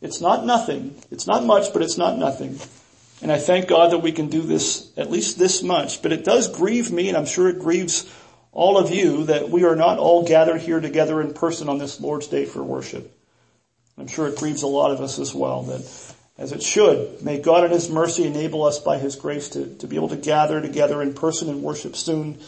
It's 0.00 0.20
not 0.20 0.44
nothing. 0.44 0.94
It's 1.10 1.26
not 1.26 1.44
much, 1.44 1.72
but 1.72 1.82
it's 1.82 1.98
not 1.98 2.18
nothing. 2.18 2.58
And 3.22 3.32
I 3.32 3.38
thank 3.38 3.68
God 3.68 3.92
that 3.92 3.98
we 3.98 4.12
can 4.12 4.28
do 4.28 4.42
this, 4.42 4.90
at 4.96 5.10
least 5.10 5.38
this 5.38 5.62
much. 5.62 6.02
But 6.02 6.12
it 6.12 6.24
does 6.24 6.54
grieve 6.54 6.92
me, 6.92 7.08
and 7.08 7.16
I'm 7.16 7.26
sure 7.26 7.48
it 7.48 7.58
grieves 7.58 8.10
all 8.52 8.78
of 8.78 8.90
you 8.90 9.24
that 9.24 9.50
we 9.50 9.64
are 9.64 9.76
not 9.76 9.98
all 9.98 10.26
gathered 10.26 10.60
here 10.60 10.80
together 10.80 11.20
in 11.20 11.34
person 11.34 11.68
on 11.68 11.78
this 11.78 12.00
Lord's 12.00 12.26
Day 12.26 12.44
for 12.44 12.62
worship. 12.62 13.12
I'm 13.98 14.06
sure 14.06 14.28
it 14.28 14.38
grieves 14.38 14.62
a 14.62 14.66
lot 14.66 14.90
of 14.90 15.00
us 15.00 15.18
as 15.18 15.34
well 15.34 15.62
that 15.64 16.14
as 16.38 16.52
it 16.52 16.62
should. 16.62 17.22
May 17.22 17.40
God 17.40 17.64
in 17.64 17.70
His 17.70 17.90
mercy 17.90 18.24
enable 18.24 18.64
us 18.64 18.78
by 18.78 18.98
His 18.98 19.16
grace 19.16 19.48
to, 19.50 19.74
to 19.76 19.86
be 19.86 19.96
able 19.96 20.08
to 20.08 20.16
gather 20.16 20.60
together 20.60 21.02
in 21.02 21.14
person 21.14 21.48
and 21.48 21.62
worship 21.62 21.96
soon. 21.96 22.38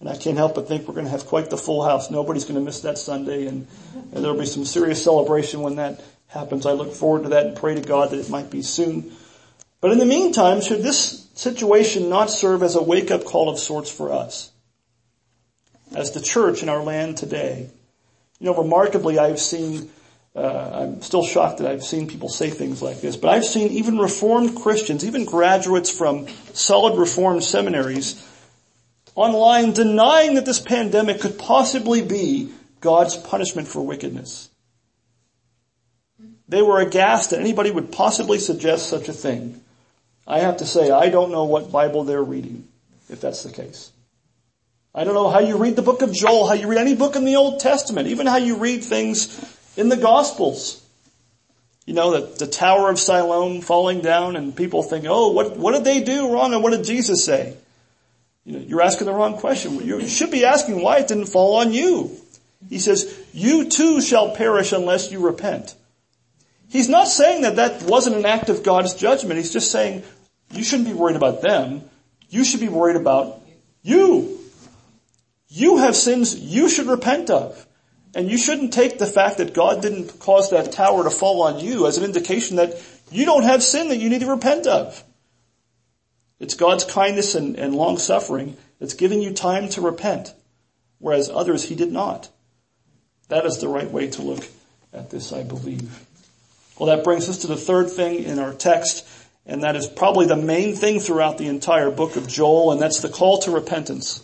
And 0.00 0.08
I 0.08 0.16
can't 0.16 0.36
help 0.36 0.54
but 0.54 0.68
think 0.68 0.86
we're 0.86 0.94
going 0.94 1.06
to 1.06 1.10
have 1.10 1.26
quite 1.26 1.50
the 1.50 1.56
full 1.56 1.84
house. 1.84 2.10
Nobody's 2.10 2.44
going 2.44 2.54
to 2.54 2.64
miss 2.64 2.80
that 2.80 2.98
Sunday 2.98 3.46
and, 3.46 3.66
and 4.12 4.24
there'll 4.24 4.38
be 4.38 4.46
some 4.46 4.64
serious 4.64 5.02
celebration 5.02 5.60
when 5.60 5.76
that 5.76 6.02
happens. 6.28 6.66
I 6.66 6.72
look 6.72 6.92
forward 6.92 7.24
to 7.24 7.30
that 7.30 7.46
and 7.46 7.56
pray 7.56 7.74
to 7.74 7.80
God 7.80 8.10
that 8.10 8.20
it 8.20 8.30
might 8.30 8.50
be 8.50 8.62
soon. 8.62 9.12
But 9.80 9.92
in 9.92 9.98
the 9.98 10.06
meantime, 10.06 10.60
should 10.60 10.82
this 10.82 11.28
situation 11.34 12.08
not 12.08 12.30
serve 12.30 12.62
as 12.62 12.76
a 12.76 12.82
wake 12.82 13.10
up 13.10 13.24
call 13.24 13.48
of 13.48 13.58
sorts 13.58 13.90
for 13.90 14.12
us? 14.12 14.52
as 15.94 16.12
the 16.12 16.20
church 16.20 16.62
in 16.62 16.68
our 16.68 16.82
land 16.82 17.16
today. 17.16 17.70
You 18.40 18.46
know, 18.46 18.54
remarkably, 18.54 19.18
I've 19.18 19.40
seen, 19.40 19.90
uh, 20.38 20.82
I'm 20.82 21.02
still 21.02 21.24
shocked 21.24 21.58
that 21.58 21.70
I've 21.70 21.84
seen 21.84 22.06
people 22.06 22.28
say 22.28 22.50
things 22.50 22.80
like 22.80 23.00
this, 23.00 23.16
but 23.16 23.30
I've 23.30 23.44
seen 23.44 23.72
even 23.72 23.98
Reformed 23.98 24.56
Christians, 24.56 25.04
even 25.04 25.24
graduates 25.24 25.90
from 25.90 26.28
solid 26.52 26.98
Reformed 26.98 27.42
seminaries, 27.42 28.24
online 29.14 29.72
denying 29.72 30.34
that 30.34 30.46
this 30.46 30.60
pandemic 30.60 31.20
could 31.20 31.38
possibly 31.38 32.02
be 32.02 32.52
God's 32.80 33.16
punishment 33.16 33.66
for 33.66 33.82
wickedness. 33.82 34.48
They 36.48 36.62
were 36.62 36.80
aghast 36.80 37.30
that 37.30 37.40
anybody 37.40 37.70
would 37.70 37.92
possibly 37.92 38.38
suggest 38.38 38.88
such 38.88 39.08
a 39.08 39.12
thing. 39.12 39.60
I 40.26 40.40
have 40.40 40.58
to 40.58 40.66
say, 40.66 40.90
I 40.90 41.08
don't 41.08 41.32
know 41.32 41.44
what 41.44 41.72
Bible 41.72 42.04
they're 42.04 42.22
reading, 42.22 42.68
if 43.08 43.20
that's 43.20 43.42
the 43.42 43.52
case. 43.52 43.90
I 44.94 45.04
don't 45.04 45.14
know 45.14 45.28
how 45.28 45.40
you 45.40 45.56
read 45.56 45.76
the 45.76 45.82
book 45.82 46.02
of 46.02 46.12
Joel, 46.12 46.46
how 46.46 46.54
you 46.54 46.68
read 46.68 46.78
any 46.78 46.94
book 46.94 47.16
in 47.16 47.24
the 47.24 47.36
Old 47.36 47.60
Testament, 47.60 48.08
even 48.08 48.26
how 48.26 48.36
you 48.36 48.56
read 48.56 48.82
things 48.82 49.26
in 49.78 49.88
the 49.88 49.96
Gospels. 49.96 50.84
You 51.86 51.94
know, 51.94 52.20
the, 52.20 52.44
the 52.44 52.46
Tower 52.46 52.90
of 52.90 52.98
Siloam 52.98 53.62
falling 53.62 54.02
down 54.02 54.36
and 54.36 54.54
people 54.54 54.82
think, 54.82 55.06
oh, 55.08 55.30
what, 55.32 55.56
what 55.56 55.72
did 55.72 55.84
they 55.84 56.02
do 56.02 56.30
wrong 56.30 56.52
and 56.52 56.62
what 56.62 56.72
did 56.72 56.84
Jesus 56.84 57.24
say? 57.24 57.56
You 58.44 58.52
know, 58.52 58.58
you're 58.58 58.82
asking 58.82 59.06
the 59.06 59.14
wrong 59.14 59.38
question. 59.38 59.76
You 59.76 60.06
should 60.06 60.30
be 60.30 60.44
asking 60.44 60.82
why 60.82 60.98
it 60.98 61.08
didn't 61.08 61.26
fall 61.26 61.56
on 61.56 61.72
you. 61.72 62.10
He 62.68 62.78
says, 62.78 63.18
you 63.32 63.70
too 63.70 64.02
shall 64.02 64.34
perish 64.34 64.72
unless 64.72 65.12
you 65.12 65.20
repent. 65.20 65.74
He's 66.68 66.88
not 66.88 67.08
saying 67.08 67.42
that 67.42 67.56
that 67.56 67.84
wasn't 67.84 68.16
an 68.16 68.26
act 68.26 68.50
of 68.50 68.62
God's 68.62 68.94
judgment. 68.94 69.38
He's 69.38 69.52
just 69.52 69.70
saying, 69.70 70.02
you 70.50 70.64
shouldn't 70.64 70.88
be 70.88 70.94
worried 70.94 71.16
about 71.16 71.40
them. 71.40 71.82
You 72.28 72.44
should 72.44 72.60
be 72.60 72.68
worried 72.68 72.96
about 72.96 73.40
you. 73.82 74.40
You 75.48 75.78
have 75.78 75.96
sins 75.96 76.38
you 76.38 76.68
should 76.68 76.88
repent 76.88 77.30
of. 77.30 77.64
And 78.14 78.30
you 78.30 78.38
shouldn't 78.38 78.72
take 78.72 78.98
the 78.98 79.06
fact 79.06 79.38
that 79.38 79.54
God 79.54 79.82
didn't 79.82 80.18
cause 80.18 80.50
that 80.50 80.72
tower 80.72 81.04
to 81.04 81.10
fall 81.10 81.42
on 81.42 81.60
you 81.60 81.86
as 81.86 81.98
an 81.98 82.04
indication 82.04 82.56
that 82.56 82.80
You 83.10 83.24
don't 83.24 83.44
have 83.44 83.62
sin 83.62 83.88
that 83.88 83.96
you 83.96 84.10
need 84.10 84.20
to 84.20 84.30
repent 84.30 84.66
of. 84.66 85.02
It's 86.38 86.54
God's 86.54 86.84
kindness 86.84 87.34
and, 87.34 87.56
and 87.56 87.74
long 87.74 87.98
suffering 87.98 88.56
that's 88.78 88.94
giving 88.94 89.20
you 89.20 89.32
time 89.32 89.68
to 89.70 89.80
repent, 89.80 90.34
whereas 90.98 91.30
others 91.30 91.64
he 91.64 91.74
did 91.74 91.90
not. 91.90 92.28
That 93.28 93.44
is 93.44 93.58
the 93.58 93.68
right 93.68 93.90
way 93.90 94.08
to 94.10 94.22
look 94.22 94.46
at 94.92 95.10
this, 95.10 95.32
I 95.32 95.42
believe. 95.42 96.06
Well, 96.78 96.94
that 96.94 97.04
brings 97.04 97.28
us 97.28 97.38
to 97.38 97.46
the 97.46 97.56
third 97.56 97.90
thing 97.90 98.22
in 98.22 98.38
our 98.38 98.54
text, 98.54 99.06
and 99.46 99.62
that 99.64 99.74
is 99.74 99.86
probably 99.86 100.26
the 100.26 100.36
main 100.36 100.74
thing 100.74 101.00
throughout 101.00 101.38
the 101.38 101.48
entire 101.48 101.90
book 101.90 102.16
of 102.16 102.28
Joel, 102.28 102.72
and 102.72 102.80
that's 102.80 103.00
the 103.00 103.08
call 103.08 103.38
to 103.38 103.50
repentance. 103.50 104.22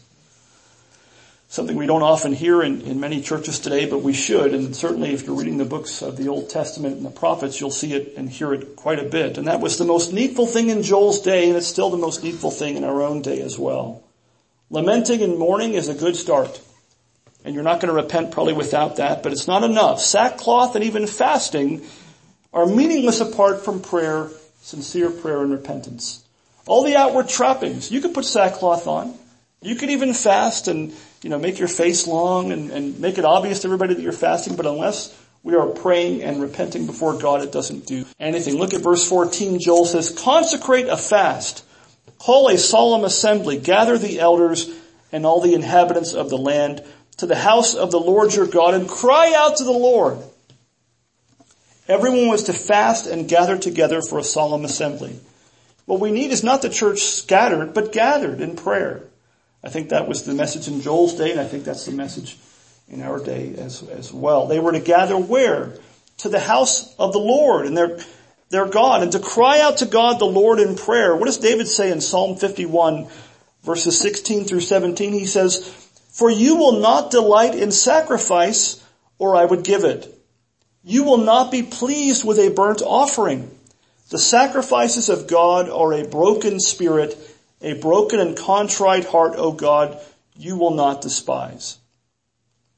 Something 1.55 1.77
we 1.77 1.87
don't 1.87 2.03
often 2.03 2.33
hear 2.33 2.65
in, 2.65 2.81
in 2.81 2.99
many 2.99 3.21
churches 3.21 3.61
today, 3.61 3.87
but 3.87 3.99
we 3.99 4.13
should, 4.13 4.55
and 4.55 4.75
certainly 4.75 5.13
if 5.13 5.25
you're 5.25 5.37
reading 5.37 5.59
the 5.59 5.65
books 5.65 6.03
of 6.03 6.17
the 6.17 6.27
Old 6.27 6.51
Testament 6.51 6.97
and 6.97 7.07
the 7.07 7.11
prophets, 7.11 7.61
you'll 7.61 7.71
see 7.71 7.93
it 7.93 8.15
and 8.17 8.29
hear 8.29 8.53
it 8.53 8.75
quite 8.75 8.99
a 8.99 9.05
bit. 9.05 9.39
And 9.39 9.47
that 9.47 9.61
was 9.61 9.79
the 9.79 9.85
most 9.85 10.13
needful 10.13 10.49
thing 10.49 10.69
in 10.69 10.83
Joel's 10.83 11.21
day, 11.21 11.47
and 11.47 11.57
it's 11.57 11.69
still 11.69 11.91
the 11.91 11.97
most 11.97 12.25
needful 12.25 12.51
thing 12.51 12.77
in 12.77 12.83
our 12.83 13.03
own 13.03 13.23
day 13.23 13.41
as 13.41 13.57
well. 13.57 14.03
Lamenting 14.69 15.23
and 15.23 15.39
mourning 15.39 15.75
is 15.75 15.89
a 15.89 15.95
good 15.95 16.17
start. 16.17 16.61
And 17.45 17.55
you're 17.55 17.63
not 17.63 17.79
going 17.81 17.95
to 17.95 18.03
repent 18.03 18.33
probably 18.33 18.55
without 18.55 18.97
that, 18.97 19.23
but 19.23 19.31
it's 19.31 19.47
not 19.47 19.63
enough. 19.63 20.01
Sackcloth 20.01 20.75
and 20.75 20.85
even 20.85 21.07
fasting 21.07 21.83
are 22.53 22.67
meaningless 22.67 23.21
apart 23.21 23.65
from 23.65 23.81
prayer, 23.81 24.29
sincere 24.61 25.09
prayer 25.09 25.41
and 25.41 25.53
repentance. 25.53 26.25
All 26.67 26.83
the 26.83 26.97
outward 26.97 27.29
trappings, 27.29 27.93
you 27.93 28.01
could 28.01 28.13
put 28.13 28.25
sackcloth 28.25 28.89
on. 28.89 29.15
You 29.63 29.77
could 29.77 29.91
even 29.91 30.15
fast 30.15 30.67
and, 30.67 30.93
you 31.25 31.31
know, 31.31 31.39
make 31.39 31.59
your 31.59 31.69
face 31.69 32.07
long 32.07 32.53
and, 32.53 32.71
and 32.71 33.01
make 33.01 33.17
it 33.17 33.25
obvious 33.25 33.61
to 33.61 33.69
everybody 33.69 33.95
that 33.95 34.03
you're 34.03 34.13
fasting, 34.13 34.57
but 34.57 34.67
unless 34.67 35.19
we 35.43 35.55
are 35.55 35.67
praying 35.69 36.23
and 36.23 36.39
repenting 36.39 36.85
before 36.85 37.19
God, 37.19 37.41
it 37.41 37.51
doesn't 37.51 37.87
do 37.87 38.05
anything. 38.21 38.59
Look 38.59 38.75
at 38.75 38.83
verse 38.83 39.09
14. 39.09 39.59
Joel 39.59 39.87
says, 39.87 40.11
consecrate 40.11 40.87
a 40.87 40.99
fast, 40.99 41.65
call 42.19 42.49
a 42.49 42.59
solemn 42.59 43.05
assembly, 43.05 43.57
gather 43.57 43.97
the 43.97 44.21
elders 44.21 44.71
and 45.13 45.25
all 45.25 45.41
the 45.41 45.55
inhabitants 45.55 46.13
of 46.13 46.29
the 46.29 46.37
land 46.37 46.85
to 47.17 47.25
the 47.25 47.37
house 47.37 47.75
of 47.75 47.91
the 47.91 48.01
Lord 48.01 48.35
your 48.35 48.47
God 48.47 48.75
and 48.75 48.87
cry 48.87 49.33
out 49.35 49.57
to 49.57 49.65
the 49.65 49.73
Lord. 49.73 50.19
Everyone 51.89 52.29
was 52.29 52.45
to 52.45 52.53
fast 52.53 53.07
and 53.07 53.27
gather 53.27 53.57
together 53.57 54.03
for 54.03 54.19
a 54.19 54.25
solemn 54.25 54.67
assembly. 54.67 55.19
What 55.87 56.01
we 56.01 56.11
need 56.11 56.33
is 56.33 56.45
not 56.45 56.61
the 56.61 56.69
church 56.69 57.01
scattered, 57.01 57.73
but 57.73 57.93
gathered 57.93 58.43
in 58.43 58.57
prayer. 58.57 59.05
I 59.65 59.71
think 59.71 59.89
that 59.89 60.07
was 60.07 60.25
the 60.25 60.35
message 60.35 60.69
in 60.69 60.83
Joel's 60.83 61.15
day, 61.15 61.31
and 61.31 61.41
I 61.41 61.45
think 61.45 61.65
that's 61.65 61.87
the 61.87 61.93
message 61.93 62.37
in 62.89 63.03
our 63.03 63.19
day 63.19 63.55
as, 63.57 63.83
as 63.89 64.13
well. 64.13 64.47
They 64.47 64.61
were 64.61 64.73
to 64.73 64.81
gather 64.81 65.17
where? 65.17 65.79
To 66.19 66.29
the 66.29 66.41
house 66.41 66.95
of 66.97 67.15
the 67.15 67.19
Lord 67.19 67.67
and 67.67 67.77
their, 67.77 67.99
their 68.51 68.67
God, 68.67 69.03
and 69.03 69.13
to 69.13 69.19
cry 69.19 69.61
out 69.61 69.79
to 69.79 69.87
God 69.87 70.19
the 70.19 70.27
Lord 70.27 70.61
in 70.61 70.77
prayer. 70.77 71.17
What 71.17 71.27
does 71.27 71.39
David 71.39 71.67
say 71.67 71.91
in 71.91 72.03
Psalm 72.03 72.37
51 72.37 73.09
verses 73.63 73.99
16 73.99 74.45
through 74.45 74.61
17? 74.61 75.15
He 75.15 75.25
says, 75.25 75.67
For 76.13 76.31
you 76.31 76.57
will 76.57 76.81
not 76.81 77.11
delight 77.11 77.55
in 77.55 77.73
sacrifice, 77.73 78.85
or 79.19 79.35
I 79.35 79.47
would 79.47 79.65
give 79.65 79.85
it. 79.85 80.11
You 80.83 81.05
will 81.05 81.19
not 81.19 81.51
be 81.51 81.63
pleased 81.63 82.23
with 82.23 82.39
a 82.39 82.51
burnt 82.51 82.83
offering. 82.83 83.51
The 84.11 84.19
sacrifices 84.19 85.09
of 85.09 85.27
God 85.27 85.71
are 85.71 85.95
a 85.95 86.07
broken 86.07 86.61
spirit, 86.61 87.17
a 87.65 87.73
broken 87.73 88.21
and 88.21 88.37
contrite 88.37 89.07
heart, 89.07 89.35
O 89.37 89.51
God, 89.51 89.99
you 90.37 90.57
will 90.57 90.75
not 90.75 91.01
despise. 91.01 91.79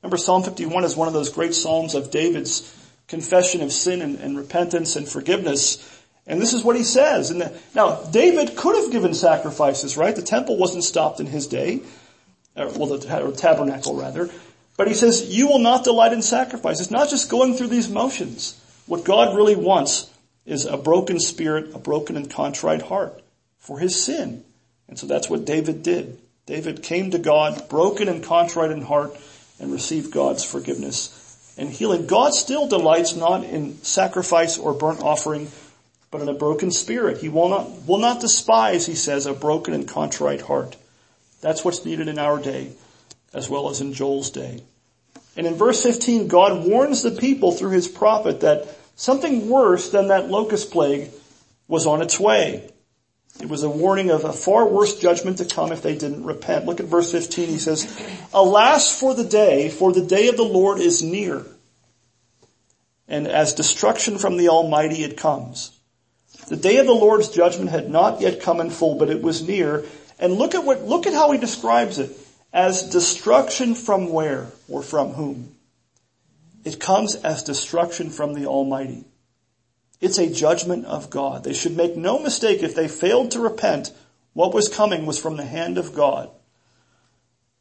Remember 0.00 0.16
Psalm 0.16 0.44
51 0.44 0.84
is 0.84 0.96
one 0.96 1.08
of 1.08 1.14
those 1.14 1.30
great 1.30 1.54
Psalms 1.54 1.94
of 1.96 2.12
David's 2.12 2.72
confession 3.08 3.60
of 3.62 3.72
sin 3.72 4.00
and, 4.00 4.20
and 4.20 4.36
repentance 4.36 4.94
and 4.94 5.08
forgiveness. 5.08 5.82
And 6.26 6.40
this 6.40 6.54
is 6.54 6.62
what 6.62 6.76
he 6.76 6.84
says. 6.84 7.30
And 7.30 7.52
now, 7.74 8.02
David 8.12 8.56
could 8.56 8.76
have 8.76 8.92
given 8.92 9.12
sacrifices, 9.12 9.96
right? 9.96 10.14
The 10.14 10.22
temple 10.22 10.56
wasn't 10.56 10.84
stopped 10.84 11.18
in 11.18 11.26
his 11.26 11.48
day. 11.48 11.82
Or, 12.56 12.68
well, 12.68 12.86
the 12.86 13.32
tabernacle 13.36 13.96
rather. 13.96 14.30
But 14.76 14.88
he 14.88 14.94
says, 14.94 15.28
you 15.28 15.48
will 15.48 15.58
not 15.58 15.84
delight 15.84 16.12
in 16.12 16.22
sacrifice. 16.22 16.80
It's 16.80 16.90
not 16.90 17.10
just 17.10 17.28
going 17.28 17.54
through 17.54 17.68
these 17.68 17.90
motions. 17.90 18.60
What 18.86 19.04
God 19.04 19.34
really 19.34 19.56
wants 19.56 20.10
is 20.44 20.64
a 20.64 20.76
broken 20.76 21.18
spirit, 21.18 21.74
a 21.74 21.78
broken 21.78 22.16
and 22.16 22.30
contrite 22.30 22.82
heart 22.82 23.20
for 23.58 23.80
his 23.80 24.00
sin. 24.00 24.44
And 24.88 24.98
so 24.98 25.06
that's 25.06 25.28
what 25.28 25.44
David 25.44 25.82
did. 25.82 26.18
David 26.46 26.82
came 26.82 27.10
to 27.10 27.18
God 27.18 27.68
broken 27.68 28.08
and 28.08 28.22
contrite 28.22 28.70
in 28.70 28.82
heart 28.82 29.16
and 29.58 29.72
received 29.72 30.12
God's 30.12 30.44
forgiveness 30.44 31.54
and 31.58 31.70
healing. 31.70 32.06
God 32.06 32.34
still 32.34 32.68
delights 32.68 33.16
not 33.16 33.44
in 33.44 33.82
sacrifice 33.82 34.58
or 34.58 34.72
burnt 34.72 35.02
offering, 35.02 35.50
but 36.10 36.20
in 36.20 36.28
a 36.28 36.34
broken 36.34 36.70
spirit. 36.70 37.18
He 37.18 37.28
will 37.28 37.48
not, 37.48 37.86
will 37.86 37.98
not 37.98 38.20
despise, 38.20 38.86
he 38.86 38.94
says, 38.94 39.26
a 39.26 39.32
broken 39.32 39.74
and 39.74 39.88
contrite 39.88 40.42
heart. 40.42 40.76
That's 41.40 41.64
what's 41.64 41.84
needed 41.84 42.08
in 42.08 42.18
our 42.18 42.40
day 42.40 42.72
as 43.34 43.50
well 43.50 43.68
as 43.68 43.80
in 43.80 43.92
Joel's 43.92 44.30
day. 44.30 44.62
And 45.36 45.46
in 45.46 45.54
verse 45.54 45.82
15, 45.82 46.28
God 46.28 46.66
warns 46.66 47.02
the 47.02 47.10
people 47.10 47.52
through 47.52 47.72
his 47.72 47.86
prophet 47.86 48.40
that 48.40 48.66
something 48.96 49.48
worse 49.48 49.90
than 49.90 50.08
that 50.08 50.30
locust 50.30 50.70
plague 50.70 51.10
was 51.68 51.86
on 51.86 52.00
its 52.00 52.18
way. 52.18 52.70
It 53.40 53.48
was 53.48 53.62
a 53.62 53.68
warning 53.68 54.10
of 54.10 54.24
a 54.24 54.32
far 54.32 54.66
worse 54.66 54.98
judgment 54.98 55.38
to 55.38 55.44
come 55.44 55.70
if 55.70 55.82
they 55.82 55.96
didn't 55.96 56.24
repent. 56.24 56.64
Look 56.64 56.80
at 56.80 56.86
verse 56.86 57.12
15. 57.12 57.48
He 57.48 57.58
says, 57.58 57.86
Alas 58.32 58.98
for 58.98 59.14
the 59.14 59.24
day, 59.24 59.68
for 59.68 59.92
the 59.92 60.04
day 60.04 60.28
of 60.28 60.36
the 60.36 60.42
Lord 60.42 60.78
is 60.78 61.02
near. 61.02 61.44
And 63.08 63.28
as 63.28 63.52
destruction 63.52 64.18
from 64.18 64.36
the 64.36 64.48
Almighty 64.48 65.04
it 65.04 65.16
comes. 65.16 65.78
The 66.48 66.56
day 66.56 66.78
of 66.78 66.86
the 66.86 66.92
Lord's 66.92 67.28
judgment 67.28 67.70
had 67.70 67.90
not 67.90 68.20
yet 68.20 68.40
come 68.40 68.60
in 68.60 68.70
full, 68.70 68.96
but 68.96 69.10
it 69.10 69.22
was 69.22 69.46
near. 69.46 69.84
And 70.18 70.34
look 70.34 70.54
at 70.54 70.64
what, 70.64 70.84
look 70.84 71.06
at 71.06 71.12
how 71.12 71.30
he 71.32 71.38
describes 71.38 71.98
it. 71.98 72.10
As 72.52 72.90
destruction 72.90 73.74
from 73.74 74.10
where 74.10 74.46
or 74.68 74.82
from 74.82 75.10
whom? 75.10 75.56
It 76.64 76.80
comes 76.80 77.14
as 77.16 77.42
destruction 77.42 78.10
from 78.10 78.34
the 78.34 78.46
Almighty. 78.46 79.04
It's 80.00 80.18
a 80.18 80.32
judgment 80.32 80.84
of 80.84 81.10
God. 81.10 81.44
They 81.44 81.54
should 81.54 81.76
make 81.76 81.96
no 81.96 82.18
mistake 82.18 82.62
if 82.62 82.74
they 82.74 82.88
failed 82.88 83.30
to 83.32 83.40
repent, 83.40 83.92
what 84.34 84.52
was 84.52 84.68
coming 84.68 85.06
was 85.06 85.18
from 85.18 85.36
the 85.36 85.44
hand 85.44 85.78
of 85.78 85.94
God. 85.94 86.30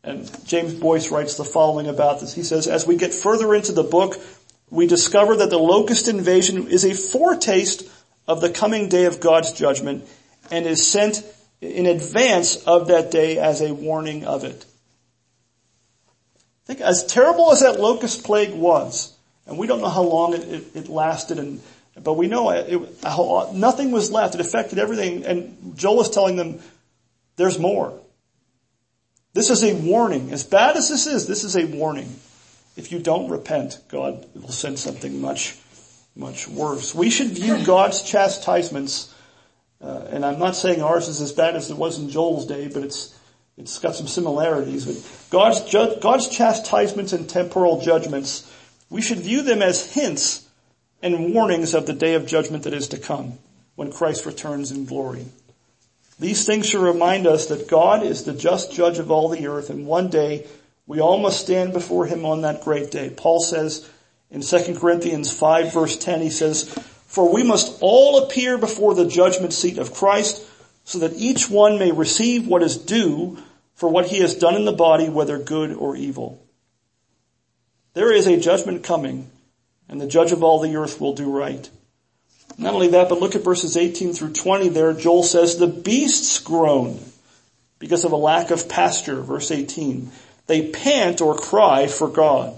And 0.03 0.29
James 0.45 0.73
Boice 0.73 1.09
writes 1.09 1.37
the 1.37 1.45
following 1.45 1.87
about 1.87 2.19
this. 2.19 2.33
He 2.33 2.43
says, 2.43 2.67
as 2.67 2.85
we 2.85 2.97
get 2.97 3.13
further 3.13 3.55
into 3.55 3.71
the 3.71 3.83
book, 3.83 4.15
we 4.69 4.85
discover 4.85 5.37
that 5.37 5.49
the 5.49 5.57
locust 5.57 6.07
invasion 6.07 6.67
is 6.67 6.83
a 6.83 6.93
foretaste 6.93 7.89
of 8.27 8.41
the 8.41 8.49
coming 8.49 8.89
day 8.89 9.05
of 9.05 9.19
God's 9.19 9.53
judgment 9.53 10.07
and 10.51 10.65
is 10.65 10.85
sent 10.85 11.23
in 11.61 11.85
advance 11.85 12.57
of 12.65 12.87
that 12.87 13.09
day 13.09 13.37
as 13.37 13.61
a 13.61 13.73
warning 13.73 14.25
of 14.25 14.43
it. 14.43 14.65
I 16.65 16.67
think, 16.67 16.81
as 16.81 17.05
terrible 17.05 17.51
as 17.51 17.61
that 17.61 17.79
locust 17.79 18.23
plague 18.23 18.53
was, 18.53 19.15
and 19.47 19.57
we 19.57 19.67
don't 19.67 19.81
know 19.81 19.89
how 19.89 20.03
long 20.03 20.33
it, 20.33 20.41
it, 20.41 20.75
it 20.75 20.89
lasted, 20.89 21.39
and 21.39 21.61
but 22.03 22.13
we 22.13 22.27
know 22.27 22.49
it, 22.49 22.67
it, 22.69 23.53
nothing 23.53 23.91
was 23.91 24.11
left. 24.11 24.35
It 24.35 24.41
affected 24.41 24.79
everything, 24.79 25.25
and 25.25 25.77
Joel 25.77 26.01
is 26.01 26.09
telling 26.09 26.35
them, 26.35 26.59
"There's 27.37 27.57
more." 27.57 27.99
This 29.33 29.49
is 29.49 29.63
a 29.63 29.73
warning. 29.73 30.31
As 30.31 30.43
bad 30.43 30.77
as 30.77 30.89
this 30.89 31.07
is, 31.07 31.27
this 31.27 31.43
is 31.43 31.57
a 31.57 31.65
warning. 31.65 32.07
If 32.77 32.91
you 32.91 32.99
don't 32.99 33.29
repent, 33.29 33.79
God 33.89 34.25
will 34.33 34.49
send 34.49 34.79
something 34.79 35.21
much, 35.21 35.57
much 36.15 36.47
worse. 36.47 36.95
We 36.95 37.09
should 37.09 37.29
view 37.29 37.65
God's 37.65 38.03
chastisements, 38.03 39.13
uh, 39.81 40.07
and 40.09 40.25
I'm 40.25 40.39
not 40.39 40.55
saying 40.55 40.81
ours 40.81 41.07
is 41.07 41.21
as 41.21 41.31
bad 41.31 41.55
as 41.55 41.69
it 41.69 41.77
was 41.77 41.99
in 41.99 42.09
Joel's 42.09 42.45
day, 42.45 42.67
but 42.67 42.83
it's 42.83 43.13
it's 43.57 43.79
got 43.79 43.95
some 43.95 44.07
similarities, 44.07 44.85
but 44.85 45.29
God's, 45.29 45.61
ju- 45.61 45.95
God's 46.01 46.27
chastisements 46.27 47.13
and 47.13 47.29
temporal 47.29 47.79
judgments, 47.81 48.51
we 48.89 49.01
should 49.01 49.19
view 49.19 49.43
them 49.43 49.61
as 49.61 49.93
hints 49.93 50.44
and 51.01 51.33
warnings 51.33 51.73
of 51.73 51.85
the 51.85 51.93
day 51.93 52.15
of 52.15 52.25
judgment 52.25 52.63
that 52.63 52.73
is 52.73 52.87
to 52.89 52.97
come 52.97 53.33
when 53.75 53.91
Christ 53.91 54.25
returns 54.25 54.71
in 54.71 54.85
glory. 54.85 55.25
These 56.19 56.45
things 56.45 56.67
should 56.67 56.81
remind 56.81 57.27
us 57.27 57.47
that 57.47 57.67
God 57.67 58.03
is 58.03 58.23
the 58.23 58.33
just 58.33 58.71
judge 58.71 58.99
of 58.99 59.11
all 59.11 59.29
the 59.29 59.47
earth 59.47 59.69
and 59.69 59.85
one 59.85 60.09
day 60.09 60.47
we 60.87 60.99
all 60.99 61.17
must 61.19 61.41
stand 61.41 61.73
before 61.73 62.05
him 62.05 62.25
on 62.25 62.41
that 62.41 62.63
great 62.63 62.91
day. 62.91 63.09
Paul 63.09 63.39
says 63.39 63.89
in 64.29 64.41
2 64.41 64.77
Corinthians 64.79 65.31
5 65.31 65.73
verse 65.73 65.97
10, 65.97 66.21
he 66.21 66.29
says, 66.29 66.63
for 67.05 67.31
we 67.31 67.43
must 67.43 67.77
all 67.81 68.23
appear 68.23 68.57
before 68.57 68.93
the 68.93 69.07
judgment 69.07 69.53
seat 69.53 69.77
of 69.77 69.93
Christ 69.93 70.45
so 70.83 70.99
that 70.99 71.13
each 71.15 71.49
one 71.49 71.79
may 71.79 71.91
receive 71.91 72.47
what 72.47 72.61
is 72.63 72.77
due 72.77 73.37
for 73.73 73.89
what 73.89 74.07
he 74.07 74.19
has 74.19 74.35
done 74.35 74.55
in 74.55 74.65
the 74.65 74.71
body, 74.71 75.09
whether 75.09 75.37
good 75.37 75.73
or 75.73 75.95
evil. 75.95 76.41
There 77.93 78.11
is 78.11 78.27
a 78.27 78.39
judgment 78.39 78.83
coming, 78.83 79.29
and 79.87 79.99
the 79.99 80.07
judge 80.07 80.31
of 80.31 80.43
all 80.43 80.59
the 80.59 80.75
earth 80.75 80.99
will 80.99 81.13
do 81.13 81.31
right. 81.31 81.69
Not 82.57 82.73
only 82.73 82.89
that, 82.89 83.09
but 83.09 83.19
look 83.19 83.35
at 83.35 83.43
verses 83.43 83.75
18 83.75 84.13
through 84.13 84.33
20 84.33 84.69
there. 84.69 84.93
Joel 84.93 85.23
says, 85.23 85.57
the 85.57 85.67
beasts 85.67 86.39
groan 86.39 86.99
because 87.79 88.05
of 88.05 88.11
a 88.11 88.17
lack 88.17 88.51
of 88.51 88.69
pasture. 88.69 89.21
Verse 89.21 89.51
18. 89.51 90.09
They 90.47 90.69
pant 90.69 91.21
or 91.21 91.35
cry 91.35 91.87
for 91.87 92.07
God. 92.07 92.53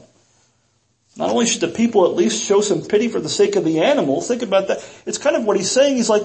Not 1.16 1.32
only 1.32 1.48
should 1.48 1.62
the 1.62 1.68
people 1.70 2.06
at 2.06 2.16
least 2.16 2.44
show 2.44 2.62
some 2.62 2.84
pity 2.84 3.08
for 3.08 3.20
the 3.20 3.30
sake 3.30 3.56
of 3.56 3.66
the 3.66 3.80
animals, 3.80 4.28
think 4.28 4.44
about 4.44 4.68
that. 4.68 4.88
It's 5.06 5.18
kind 5.18 5.36
of 5.36 5.46
what 5.46 5.58
he's 5.58 5.72
saying. 5.72 5.96
He's 5.96 6.10
like, 6.10 6.24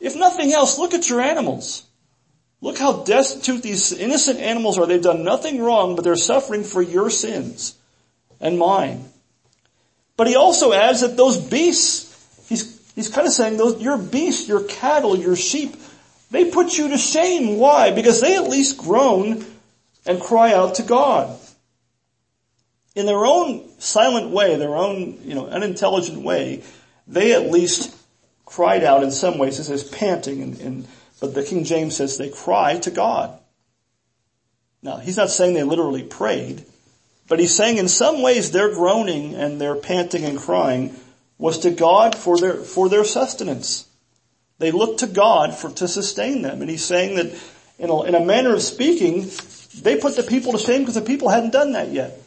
if 0.00 0.16
nothing 0.16 0.52
else, 0.52 0.78
look 0.78 0.94
at 0.94 1.08
your 1.08 1.20
animals. 1.20 1.84
Look 2.60 2.78
how 2.78 3.04
destitute 3.04 3.62
these 3.62 3.92
innocent 3.92 4.40
animals 4.40 4.78
are. 4.78 4.86
They've 4.86 5.00
done 5.00 5.22
nothing 5.22 5.60
wrong, 5.62 5.94
but 5.94 6.02
they're 6.02 6.16
suffering 6.16 6.64
for 6.64 6.82
your 6.82 7.10
sins 7.10 7.76
and 8.40 8.58
mine. 8.58 9.04
But 10.16 10.26
he 10.26 10.36
also 10.36 10.72
adds 10.72 11.00
that 11.02 11.16
those 11.16 11.36
beasts, 11.36 12.46
he's, 12.48 12.92
he's 12.94 13.08
kind 13.08 13.26
of 13.26 13.32
saying 13.32 13.56
those, 13.56 13.80
your 13.80 13.98
beasts, 13.98 14.48
your 14.48 14.64
cattle, 14.64 15.16
your 15.16 15.36
sheep, 15.36 15.76
they 16.30 16.50
put 16.50 16.78
you 16.78 16.88
to 16.88 16.98
shame. 16.98 17.58
Why? 17.58 17.92
Because 17.92 18.20
they 18.20 18.36
at 18.36 18.48
least 18.48 18.78
groan 18.78 19.44
and 20.06 20.20
cry 20.20 20.52
out 20.52 20.76
to 20.76 20.82
God 20.82 21.38
in 22.96 23.04
their 23.04 23.24
own 23.26 23.62
silent 23.78 24.30
way, 24.30 24.56
their 24.56 24.74
own, 24.74 25.20
you 25.22 25.34
know, 25.34 25.46
unintelligent 25.46 26.22
way, 26.22 26.64
they 27.06 27.34
at 27.34 27.50
least 27.50 27.94
cried 28.46 28.82
out 28.82 29.04
in 29.04 29.10
some 29.12 29.38
ways. 29.38 29.58
It 29.60 29.64
says 29.64 29.84
panting 29.84 30.42
and, 30.42 30.60
and 30.60 30.88
but 31.20 31.34
the 31.34 31.44
King 31.44 31.64
James 31.64 31.96
says 31.96 32.18
they 32.18 32.30
cry 32.30 32.78
to 32.80 32.90
God. 32.90 33.38
Now, 34.82 34.96
he's 34.96 35.16
not 35.16 35.30
saying 35.30 35.54
they 35.54 35.62
literally 35.62 36.02
prayed, 36.02 36.64
but 37.28 37.38
he's 37.38 37.56
saying 37.56 37.78
in 37.78 37.88
some 37.88 38.22
ways 38.22 38.50
their 38.50 38.72
groaning 38.72 39.34
and 39.34 39.60
their 39.60 39.74
panting 39.74 40.24
and 40.24 40.38
crying 40.38 40.94
was 41.38 41.58
to 41.60 41.70
God 41.70 42.14
for 42.14 42.38
their, 42.38 42.54
for 42.54 42.88
their 42.88 43.04
sustenance. 43.04 43.86
They 44.58 44.70
looked 44.70 45.00
to 45.00 45.06
God 45.06 45.54
for, 45.54 45.70
to 45.70 45.88
sustain 45.88 46.42
them. 46.42 46.60
And 46.60 46.70
he's 46.70 46.84
saying 46.84 47.16
that 47.16 47.38
in 47.78 47.90
a, 47.90 48.02
in 48.04 48.14
a 48.14 48.24
manner 48.24 48.54
of 48.54 48.62
speaking, 48.62 49.30
they 49.82 49.96
put 49.96 50.16
the 50.16 50.22
people 50.22 50.52
to 50.52 50.58
shame 50.58 50.82
because 50.82 50.94
the 50.94 51.02
people 51.02 51.28
hadn't 51.28 51.52
done 51.52 51.72
that 51.72 51.90
yet. 51.90 52.18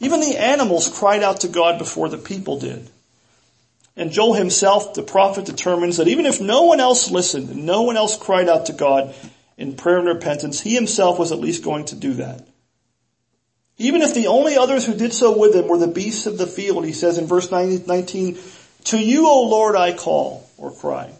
Even 0.00 0.20
the 0.20 0.36
animals 0.36 0.88
cried 0.98 1.22
out 1.22 1.40
to 1.40 1.48
God 1.48 1.78
before 1.78 2.08
the 2.08 2.18
people 2.18 2.58
did. 2.58 2.90
And 3.96 4.10
Joel 4.10 4.34
himself, 4.34 4.94
the 4.94 5.04
prophet, 5.04 5.44
determines 5.44 5.98
that 5.98 6.08
even 6.08 6.26
if 6.26 6.40
no 6.40 6.62
one 6.62 6.80
else 6.80 7.12
listened 7.12 7.54
no 7.54 7.82
one 7.82 7.96
else 7.96 8.16
cried 8.16 8.48
out 8.48 8.66
to 8.66 8.72
God 8.72 9.14
in 9.56 9.76
prayer 9.76 9.98
and 9.98 10.08
repentance, 10.08 10.60
he 10.60 10.74
himself 10.74 11.18
was 11.18 11.30
at 11.30 11.38
least 11.38 11.62
going 11.62 11.84
to 11.86 11.94
do 11.94 12.14
that. 12.14 12.44
Even 13.78 14.02
if 14.02 14.14
the 14.14 14.28
only 14.28 14.56
others 14.56 14.86
who 14.86 14.94
did 14.94 15.12
so 15.12 15.36
with 15.36 15.54
him 15.54 15.66
were 15.66 15.78
the 15.78 15.88
beasts 15.88 16.26
of 16.26 16.38
the 16.38 16.46
field, 16.46 16.84
he 16.84 16.92
says 16.92 17.18
in 17.18 17.26
verse 17.26 17.50
19, 17.50 18.38
to 18.84 18.98
you, 18.98 19.26
O 19.26 19.42
Lord, 19.42 19.76
I 19.76 19.92
call 19.92 20.48
or 20.56 20.70
cry. 20.72 21.12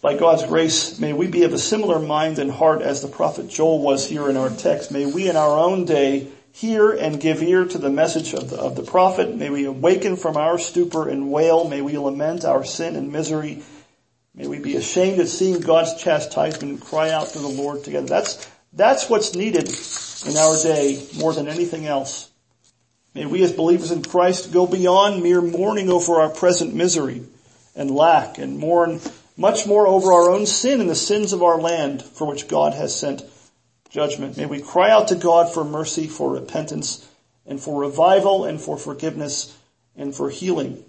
By 0.00 0.16
God's 0.16 0.46
grace, 0.46 0.98
may 0.98 1.12
we 1.12 1.26
be 1.26 1.42
of 1.42 1.52
a 1.52 1.58
similar 1.58 1.98
mind 1.98 2.38
and 2.38 2.50
heart 2.50 2.80
as 2.80 3.02
the 3.02 3.08
prophet 3.08 3.48
Joel 3.48 3.82
was 3.82 4.08
here 4.08 4.30
in 4.30 4.36
our 4.38 4.48
text. 4.48 4.90
May 4.90 5.04
we 5.04 5.28
in 5.28 5.36
our 5.36 5.58
own 5.58 5.84
day 5.84 6.28
hear 6.52 6.90
and 6.90 7.20
give 7.20 7.42
ear 7.42 7.66
to 7.66 7.78
the 7.78 7.90
message 7.90 8.32
of 8.32 8.48
the, 8.48 8.56
of 8.56 8.76
the 8.76 8.82
prophet. 8.82 9.36
May 9.36 9.50
we 9.50 9.66
awaken 9.66 10.16
from 10.16 10.38
our 10.38 10.58
stupor 10.58 11.08
and 11.08 11.30
wail. 11.30 11.68
May 11.68 11.82
we 11.82 11.98
lament 11.98 12.46
our 12.46 12.64
sin 12.64 12.96
and 12.96 13.12
misery. 13.12 13.62
May 14.34 14.46
we 14.46 14.58
be 14.58 14.76
ashamed 14.76 15.20
at 15.20 15.28
seeing 15.28 15.60
God's 15.60 16.02
chastisement 16.02 16.72
and 16.72 16.80
cry 16.80 17.10
out 17.10 17.28
to 17.28 17.38
the 17.38 17.48
Lord 17.48 17.84
together. 17.84 18.06
That's, 18.06 18.50
that's 18.72 19.10
what's 19.10 19.34
needed 19.34 19.68
in 20.26 20.36
our 20.36 20.56
day 20.62 21.02
more 21.18 21.32
than 21.32 21.48
anything 21.48 21.86
else. 21.86 22.30
May 23.14 23.26
we 23.26 23.42
as 23.42 23.52
believers 23.52 23.90
in 23.90 24.02
Christ 24.02 24.52
go 24.52 24.66
beyond 24.66 25.22
mere 25.22 25.40
mourning 25.40 25.90
over 25.90 26.20
our 26.20 26.28
present 26.28 26.74
misery 26.74 27.22
and 27.74 27.90
lack 27.90 28.38
and 28.38 28.58
mourn 28.58 29.00
much 29.36 29.66
more 29.66 29.86
over 29.86 30.12
our 30.12 30.30
own 30.30 30.46
sin 30.46 30.80
and 30.80 30.90
the 30.90 30.94
sins 30.94 31.32
of 31.32 31.42
our 31.42 31.58
land 31.58 32.02
for 32.02 32.26
which 32.26 32.46
God 32.46 32.74
has 32.74 32.94
sent 32.94 33.24
judgment. 33.88 34.36
May 34.36 34.46
we 34.46 34.60
cry 34.60 34.90
out 34.90 35.08
to 35.08 35.16
God 35.16 35.52
for 35.52 35.64
mercy, 35.64 36.06
for 36.06 36.30
repentance, 36.30 37.08
and 37.46 37.60
for 37.60 37.80
revival, 37.80 38.44
and 38.44 38.60
for 38.60 38.76
forgiveness, 38.76 39.56
and 39.96 40.14
for 40.14 40.30
healing. 40.30 40.84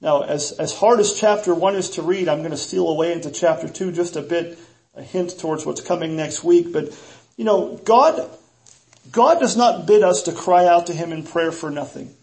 Now, 0.00 0.22
as, 0.22 0.52
as 0.52 0.72
hard 0.72 1.00
as 1.00 1.12
chapter 1.12 1.54
one 1.54 1.74
is 1.74 1.90
to 1.90 2.02
read, 2.02 2.28
I'm 2.28 2.38
going 2.38 2.52
to 2.52 2.56
steal 2.56 2.88
away 2.88 3.12
into 3.12 3.30
chapter 3.30 3.68
two 3.68 3.92
just 3.92 4.16
a 4.16 4.22
bit, 4.22 4.58
a 5.00 5.04
hint 5.04 5.38
towards 5.38 5.66
what's 5.66 5.80
coming 5.80 6.16
next 6.16 6.44
week. 6.44 6.72
But, 6.72 6.96
you 7.36 7.44
know, 7.44 7.80
God, 7.84 8.30
God 9.10 9.40
does 9.40 9.56
not 9.56 9.86
bid 9.86 10.02
us 10.02 10.22
to 10.22 10.32
cry 10.32 10.66
out 10.66 10.86
to 10.86 10.92
Him 10.92 11.12
in 11.12 11.24
prayer 11.24 11.52
for 11.52 11.70
nothing. 11.70 12.14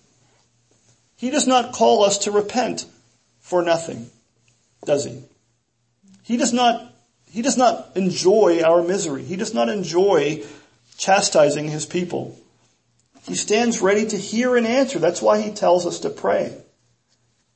He 1.17 1.29
does 1.29 1.47
not 1.47 1.73
call 1.73 2.03
us 2.03 2.19
to 2.19 2.31
repent 2.31 2.85
for 3.41 3.61
nothing 3.61 4.09
does 4.87 5.05
he? 5.05 5.21
He 6.23 6.37
does 6.37 6.53
not, 6.53 6.93
he 7.29 7.43
does 7.43 7.57
not 7.57 7.91
enjoy 7.95 8.63
our 8.63 8.81
misery. 8.81 9.23
He 9.23 9.35
does 9.35 9.53
not 9.53 9.69
enjoy 9.69 10.43
chastising 10.97 11.67
his 11.67 11.85
people. 11.85 12.39
He 13.23 13.35
stands 13.35 13.81
ready 13.81 14.07
to 14.07 14.17
hear 14.17 14.55
and 14.55 14.65
answer. 14.65 14.97
That's 14.97 15.21
why 15.21 15.41
he 15.41 15.51
tells 15.51 15.85
us 15.85 15.99
to 15.99 16.09
pray. 16.09 16.57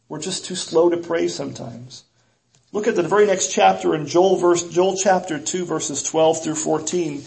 We're 0.09 0.19
just 0.19 0.45
too 0.45 0.55
slow 0.55 0.89
to 0.89 0.97
pray 0.97 1.29
sometimes. 1.29 2.03
Look 2.73 2.87
at 2.87 2.95
the 2.95 3.03
very 3.03 3.27
next 3.27 3.51
chapter 3.51 3.93
in 3.95 4.07
Joel 4.07 4.37
verse, 4.37 4.63
Joel 4.63 4.95
chapter 4.95 5.39
2 5.39 5.65
verses 5.65 6.03
12 6.03 6.43
through 6.43 6.55
14. 6.55 7.23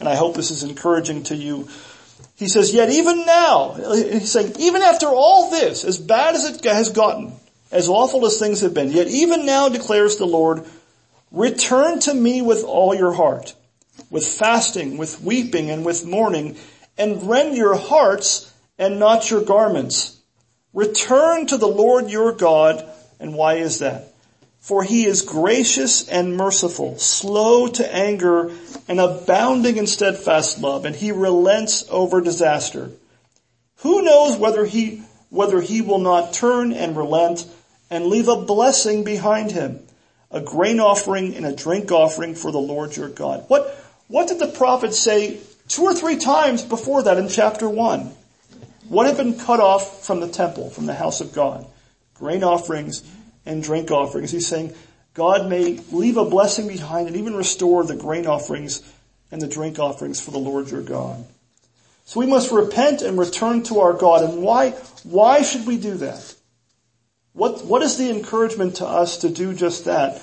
And 0.00 0.08
I 0.08 0.16
hope 0.16 0.34
this 0.34 0.50
is 0.50 0.62
encouraging 0.62 1.24
to 1.24 1.36
you. 1.36 1.68
He 2.36 2.48
says, 2.48 2.72
yet 2.72 2.90
even 2.90 3.24
now, 3.26 3.74
he's 3.74 4.30
saying, 4.30 4.54
even 4.58 4.82
after 4.82 5.06
all 5.06 5.50
this, 5.50 5.84
as 5.84 5.98
bad 5.98 6.34
as 6.34 6.44
it 6.44 6.64
has 6.64 6.90
gotten, 6.90 7.32
as 7.72 7.88
awful 7.88 8.26
as 8.26 8.38
things 8.38 8.60
have 8.60 8.74
been. 8.74 8.90
Yet 8.90 9.08
even 9.08 9.44
now 9.46 9.68
declares 9.68 10.16
the 10.16 10.26
Lord, 10.26 10.64
return 11.32 11.98
to 12.00 12.14
me 12.14 12.42
with 12.42 12.64
all 12.64 12.94
your 12.94 13.12
heart, 13.12 13.54
with 14.10 14.26
fasting, 14.26 14.98
with 14.98 15.20
weeping, 15.20 15.70
and 15.70 15.84
with 15.84 16.06
mourning, 16.06 16.56
and 16.96 17.28
rend 17.28 17.56
your 17.56 17.76
hearts 17.76 18.52
and 18.78 19.00
not 19.00 19.30
your 19.30 19.42
garments. 19.42 20.16
Return 20.72 21.46
to 21.48 21.56
the 21.56 21.68
Lord 21.68 22.10
your 22.10 22.32
God, 22.32 22.84
and 23.18 23.34
why 23.34 23.54
is 23.54 23.80
that? 23.80 24.07
For 24.68 24.84
he 24.84 25.06
is 25.06 25.22
gracious 25.22 26.06
and 26.10 26.36
merciful, 26.36 26.98
slow 26.98 27.68
to 27.68 27.94
anger, 27.94 28.52
and 28.86 29.00
abounding 29.00 29.78
in 29.78 29.86
steadfast 29.86 30.60
love, 30.60 30.84
and 30.84 30.94
he 30.94 31.10
relents 31.10 31.86
over 31.88 32.20
disaster. 32.20 32.90
Who 33.76 34.02
knows 34.02 34.36
whether 34.36 34.66
he, 34.66 35.04
whether 35.30 35.62
he 35.62 35.80
will 35.80 36.00
not 36.00 36.34
turn 36.34 36.74
and 36.74 36.98
relent 36.98 37.46
and 37.88 38.08
leave 38.08 38.28
a 38.28 38.36
blessing 38.36 39.04
behind 39.04 39.52
him, 39.52 39.80
a 40.30 40.42
grain 40.42 40.80
offering 40.80 41.34
and 41.34 41.46
a 41.46 41.56
drink 41.56 41.90
offering 41.90 42.34
for 42.34 42.52
the 42.52 42.58
Lord 42.58 42.94
your 42.94 43.08
God. 43.08 43.46
What, 43.48 43.74
what 44.08 44.28
did 44.28 44.38
the 44.38 44.48
prophet 44.48 44.92
say 44.92 45.40
two 45.68 45.84
or 45.84 45.94
three 45.94 46.18
times 46.18 46.62
before 46.62 47.04
that 47.04 47.16
in 47.16 47.30
chapter 47.30 47.70
one? 47.70 48.12
What 48.90 49.06
had 49.06 49.16
been 49.16 49.38
cut 49.38 49.60
off 49.60 50.04
from 50.04 50.20
the 50.20 50.28
temple, 50.28 50.68
from 50.68 50.84
the 50.84 50.94
house 50.94 51.22
of 51.22 51.32
God? 51.32 51.66
Grain 52.12 52.44
offerings 52.44 53.02
and 53.48 53.62
drink 53.62 53.90
offerings. 53.90 54.30
He's 54.30 54.46
saying 54.46 54.74
God 55.14 55.48
may 55.48 55.80
leave 55.90 56.18
a 56.18 56.24
blessing 56.24 56.68
behind 56.68 57.08
and 57.08 57.16
even 57.16 57.34
restore 57.34 57.82
the 57.82 57.96
grain 57.96 58.26
offerings 58.26 58.82
and 59.32 59.42
the 59.42 59.48
drink 59.48 59.78
offerings 59.78 60.20
for 60.20 60.30
the 60.30 60.38
Lord 60.38 60.70
your 60.70 60.82
God. 60.82 61.24
So 62.04 62.20
we 62.20 62.26
must 62.26 62.52
repent 62.52 63.02
and 63.02 63.18
return 63.18 63.62
to 63.64 63.80
our 63.80 63.94
God. 63.94 64.22
And 64.22 64.42
why, 64.42 64.70
why 65.02 65.42
should 65.42 65.66
we 65.66 65.76
do 65.76 65.94
that? 65.94 66.34
What, 67.32 67.64
what 67.64 67.82
is 67.82 67.96
the 67.96 68.10
encouragement 68.10 68.76
to 68.76 68.86
us 68.86 69.18
to 69.18 69.28
do 69.28 69.54
just 69.54 69.86
that? 69.86 70.22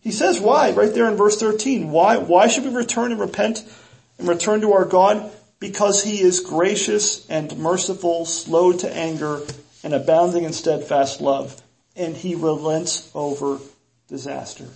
He 0.00 0.12
says 0.12 0.38
why, 0.38 0.70
right 0.72 0.94
there 0.94 1.08
in 1.08 1.16
verse 1.16 1.40
13. 1.40 1.90
Why, 1.90 2.18
why 2.18 2.48
should 2.48 2.64
we 2.64 2.74
return 2.74 3.10
and 3.10 3.20
repent 3.20 3.64
and 4.18 4.28
return 4.28 4.60
to 4.60 4.72
our 4.72 4.84
God? 4.84 5.30
Because 5.60 6.04
he 6.04 6.20
is 6.20 6.40
gracious 6.40 7.28
and 7.28 7.56
merciful, 7.56 8.26
slow 8.26 8.72
to 8.72 8.94
anger, 8.94 9.40
and 9.82 9.94
abounding 9.94 10.44
in 10.44 10.52
steadfast 10.52 11.20
love. 11.20 11.60
And 11.96 12.16
he 12.16 12.34
relents 12.34 13.10
over 13.14 13.58
disaster. 14.08 14.66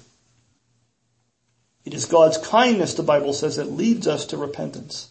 It 1.84 1.94
is 1.94 2.04
God's 2.04 2.38
kindness, 2.38 2.94
the 2.94 3.02
Bible 3.02 3.32
says, 3.32 3.56
that 3.56 3.72
leads 3.72 4.06
us 4.06 4.26
to 4.26 4.36
repentance. 4.36 5.10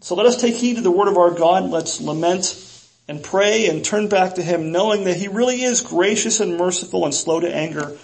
So 0.00 0.14
let 0.14 0.26
us 0.26 0.40
take 0.40 0.54
heed 0.54 0.76
to 0.76 0.82
the 0.82 0.90
word 0.90 1.08
of 1.08 1.18
our 1.18 1.32
God. 1.32 1.70
Let's 1.70 2.00
lament 2.00 2.64
and 3.08 3.22
pray 3.22 3.66
and 3.66 3.84
turn 3.84 4.08
back 4.08 4.34
to 4.34 4.42
Him 4.42 4.70
knowing 4.70 5.04
that 5.04 5.16
He 5.16 5.28
really 5.28 5.62
is 5.62 5.80
gracious 5.80 6.40
and 6.40 6.56
merciful 6.56 7.04
and 7.04 7.14
slow 7.14 7.40
to 7.40 7.54
anger 7.54 7.96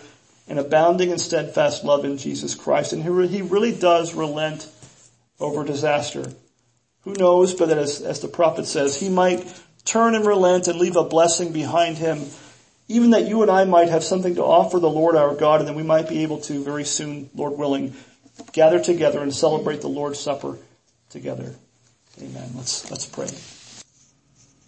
and 0.48 0.58
abounding 0.58 1.10
in 1.10 1.18
steadfast 1.18 1.84
love 1.84 2.04
in 2.04 2.18
Jesus 2.18 2.54
Christ. 2.54 2.92
And 2.92 3.02
He 3.02 3.42
really 3.42 3.72
does 3.72 4.14
relent 4.14 4.68
over 5.38 5.64
disaster. 5.64 6.32
Who 7.02 7.12
knows, 7.12 7.54
but 7.54 7.70
as, 7.70 8.00
as 8.00 8.20
the 8.20 8.28
prophet 8.28 8.66
says, 8.66 8.98
He 8.98 9.08
might 9.08 9.46
turn 9.84 10.14
and 10.14 10.26
relent 10.26 10.68
and 10.68 10.78
leave 10.78 10.96
a 10.96 11.04
blessing 11.04 11.52
behind 11.52 11.98
Him, 11.98 12.26
even 12.88 13.10
that 13.10 13.26
you 13.26 13.42
and 13.42 13.50
I 13.50 13.64
might 13.64 13.88
have 13.88 14.04
something 14.04 14.34
to 14.36 14.44
offer 14.44 14.78
the 14.78 14.90
Lord 14.90 15.16
our 15.16 15.34
God 15.34 15.60
and 15.60 15.68
that 15.68 15.74
we 15.74 15.82
might 15.82 16.08
be 16.08 16.22
able 16.22 16.40
to 16.42 16.62
very 16.62 16.84
soon, 16.84 17.30
Lord 17.34 17.58
willing, 17.58 17.94
gather 18.52 18.80
together 18.80 19.22
and 19.22 19.34
celebrate 19.34 19.80
the 19.80 19.88
Lord's 19.88 20.18
Supper 20.18 20.58
together. 21.10 21.54
Amen. 22.20 22.50
Let's, 22.54 22.90
let's 22.90 23.06
pray. 23.06 23.28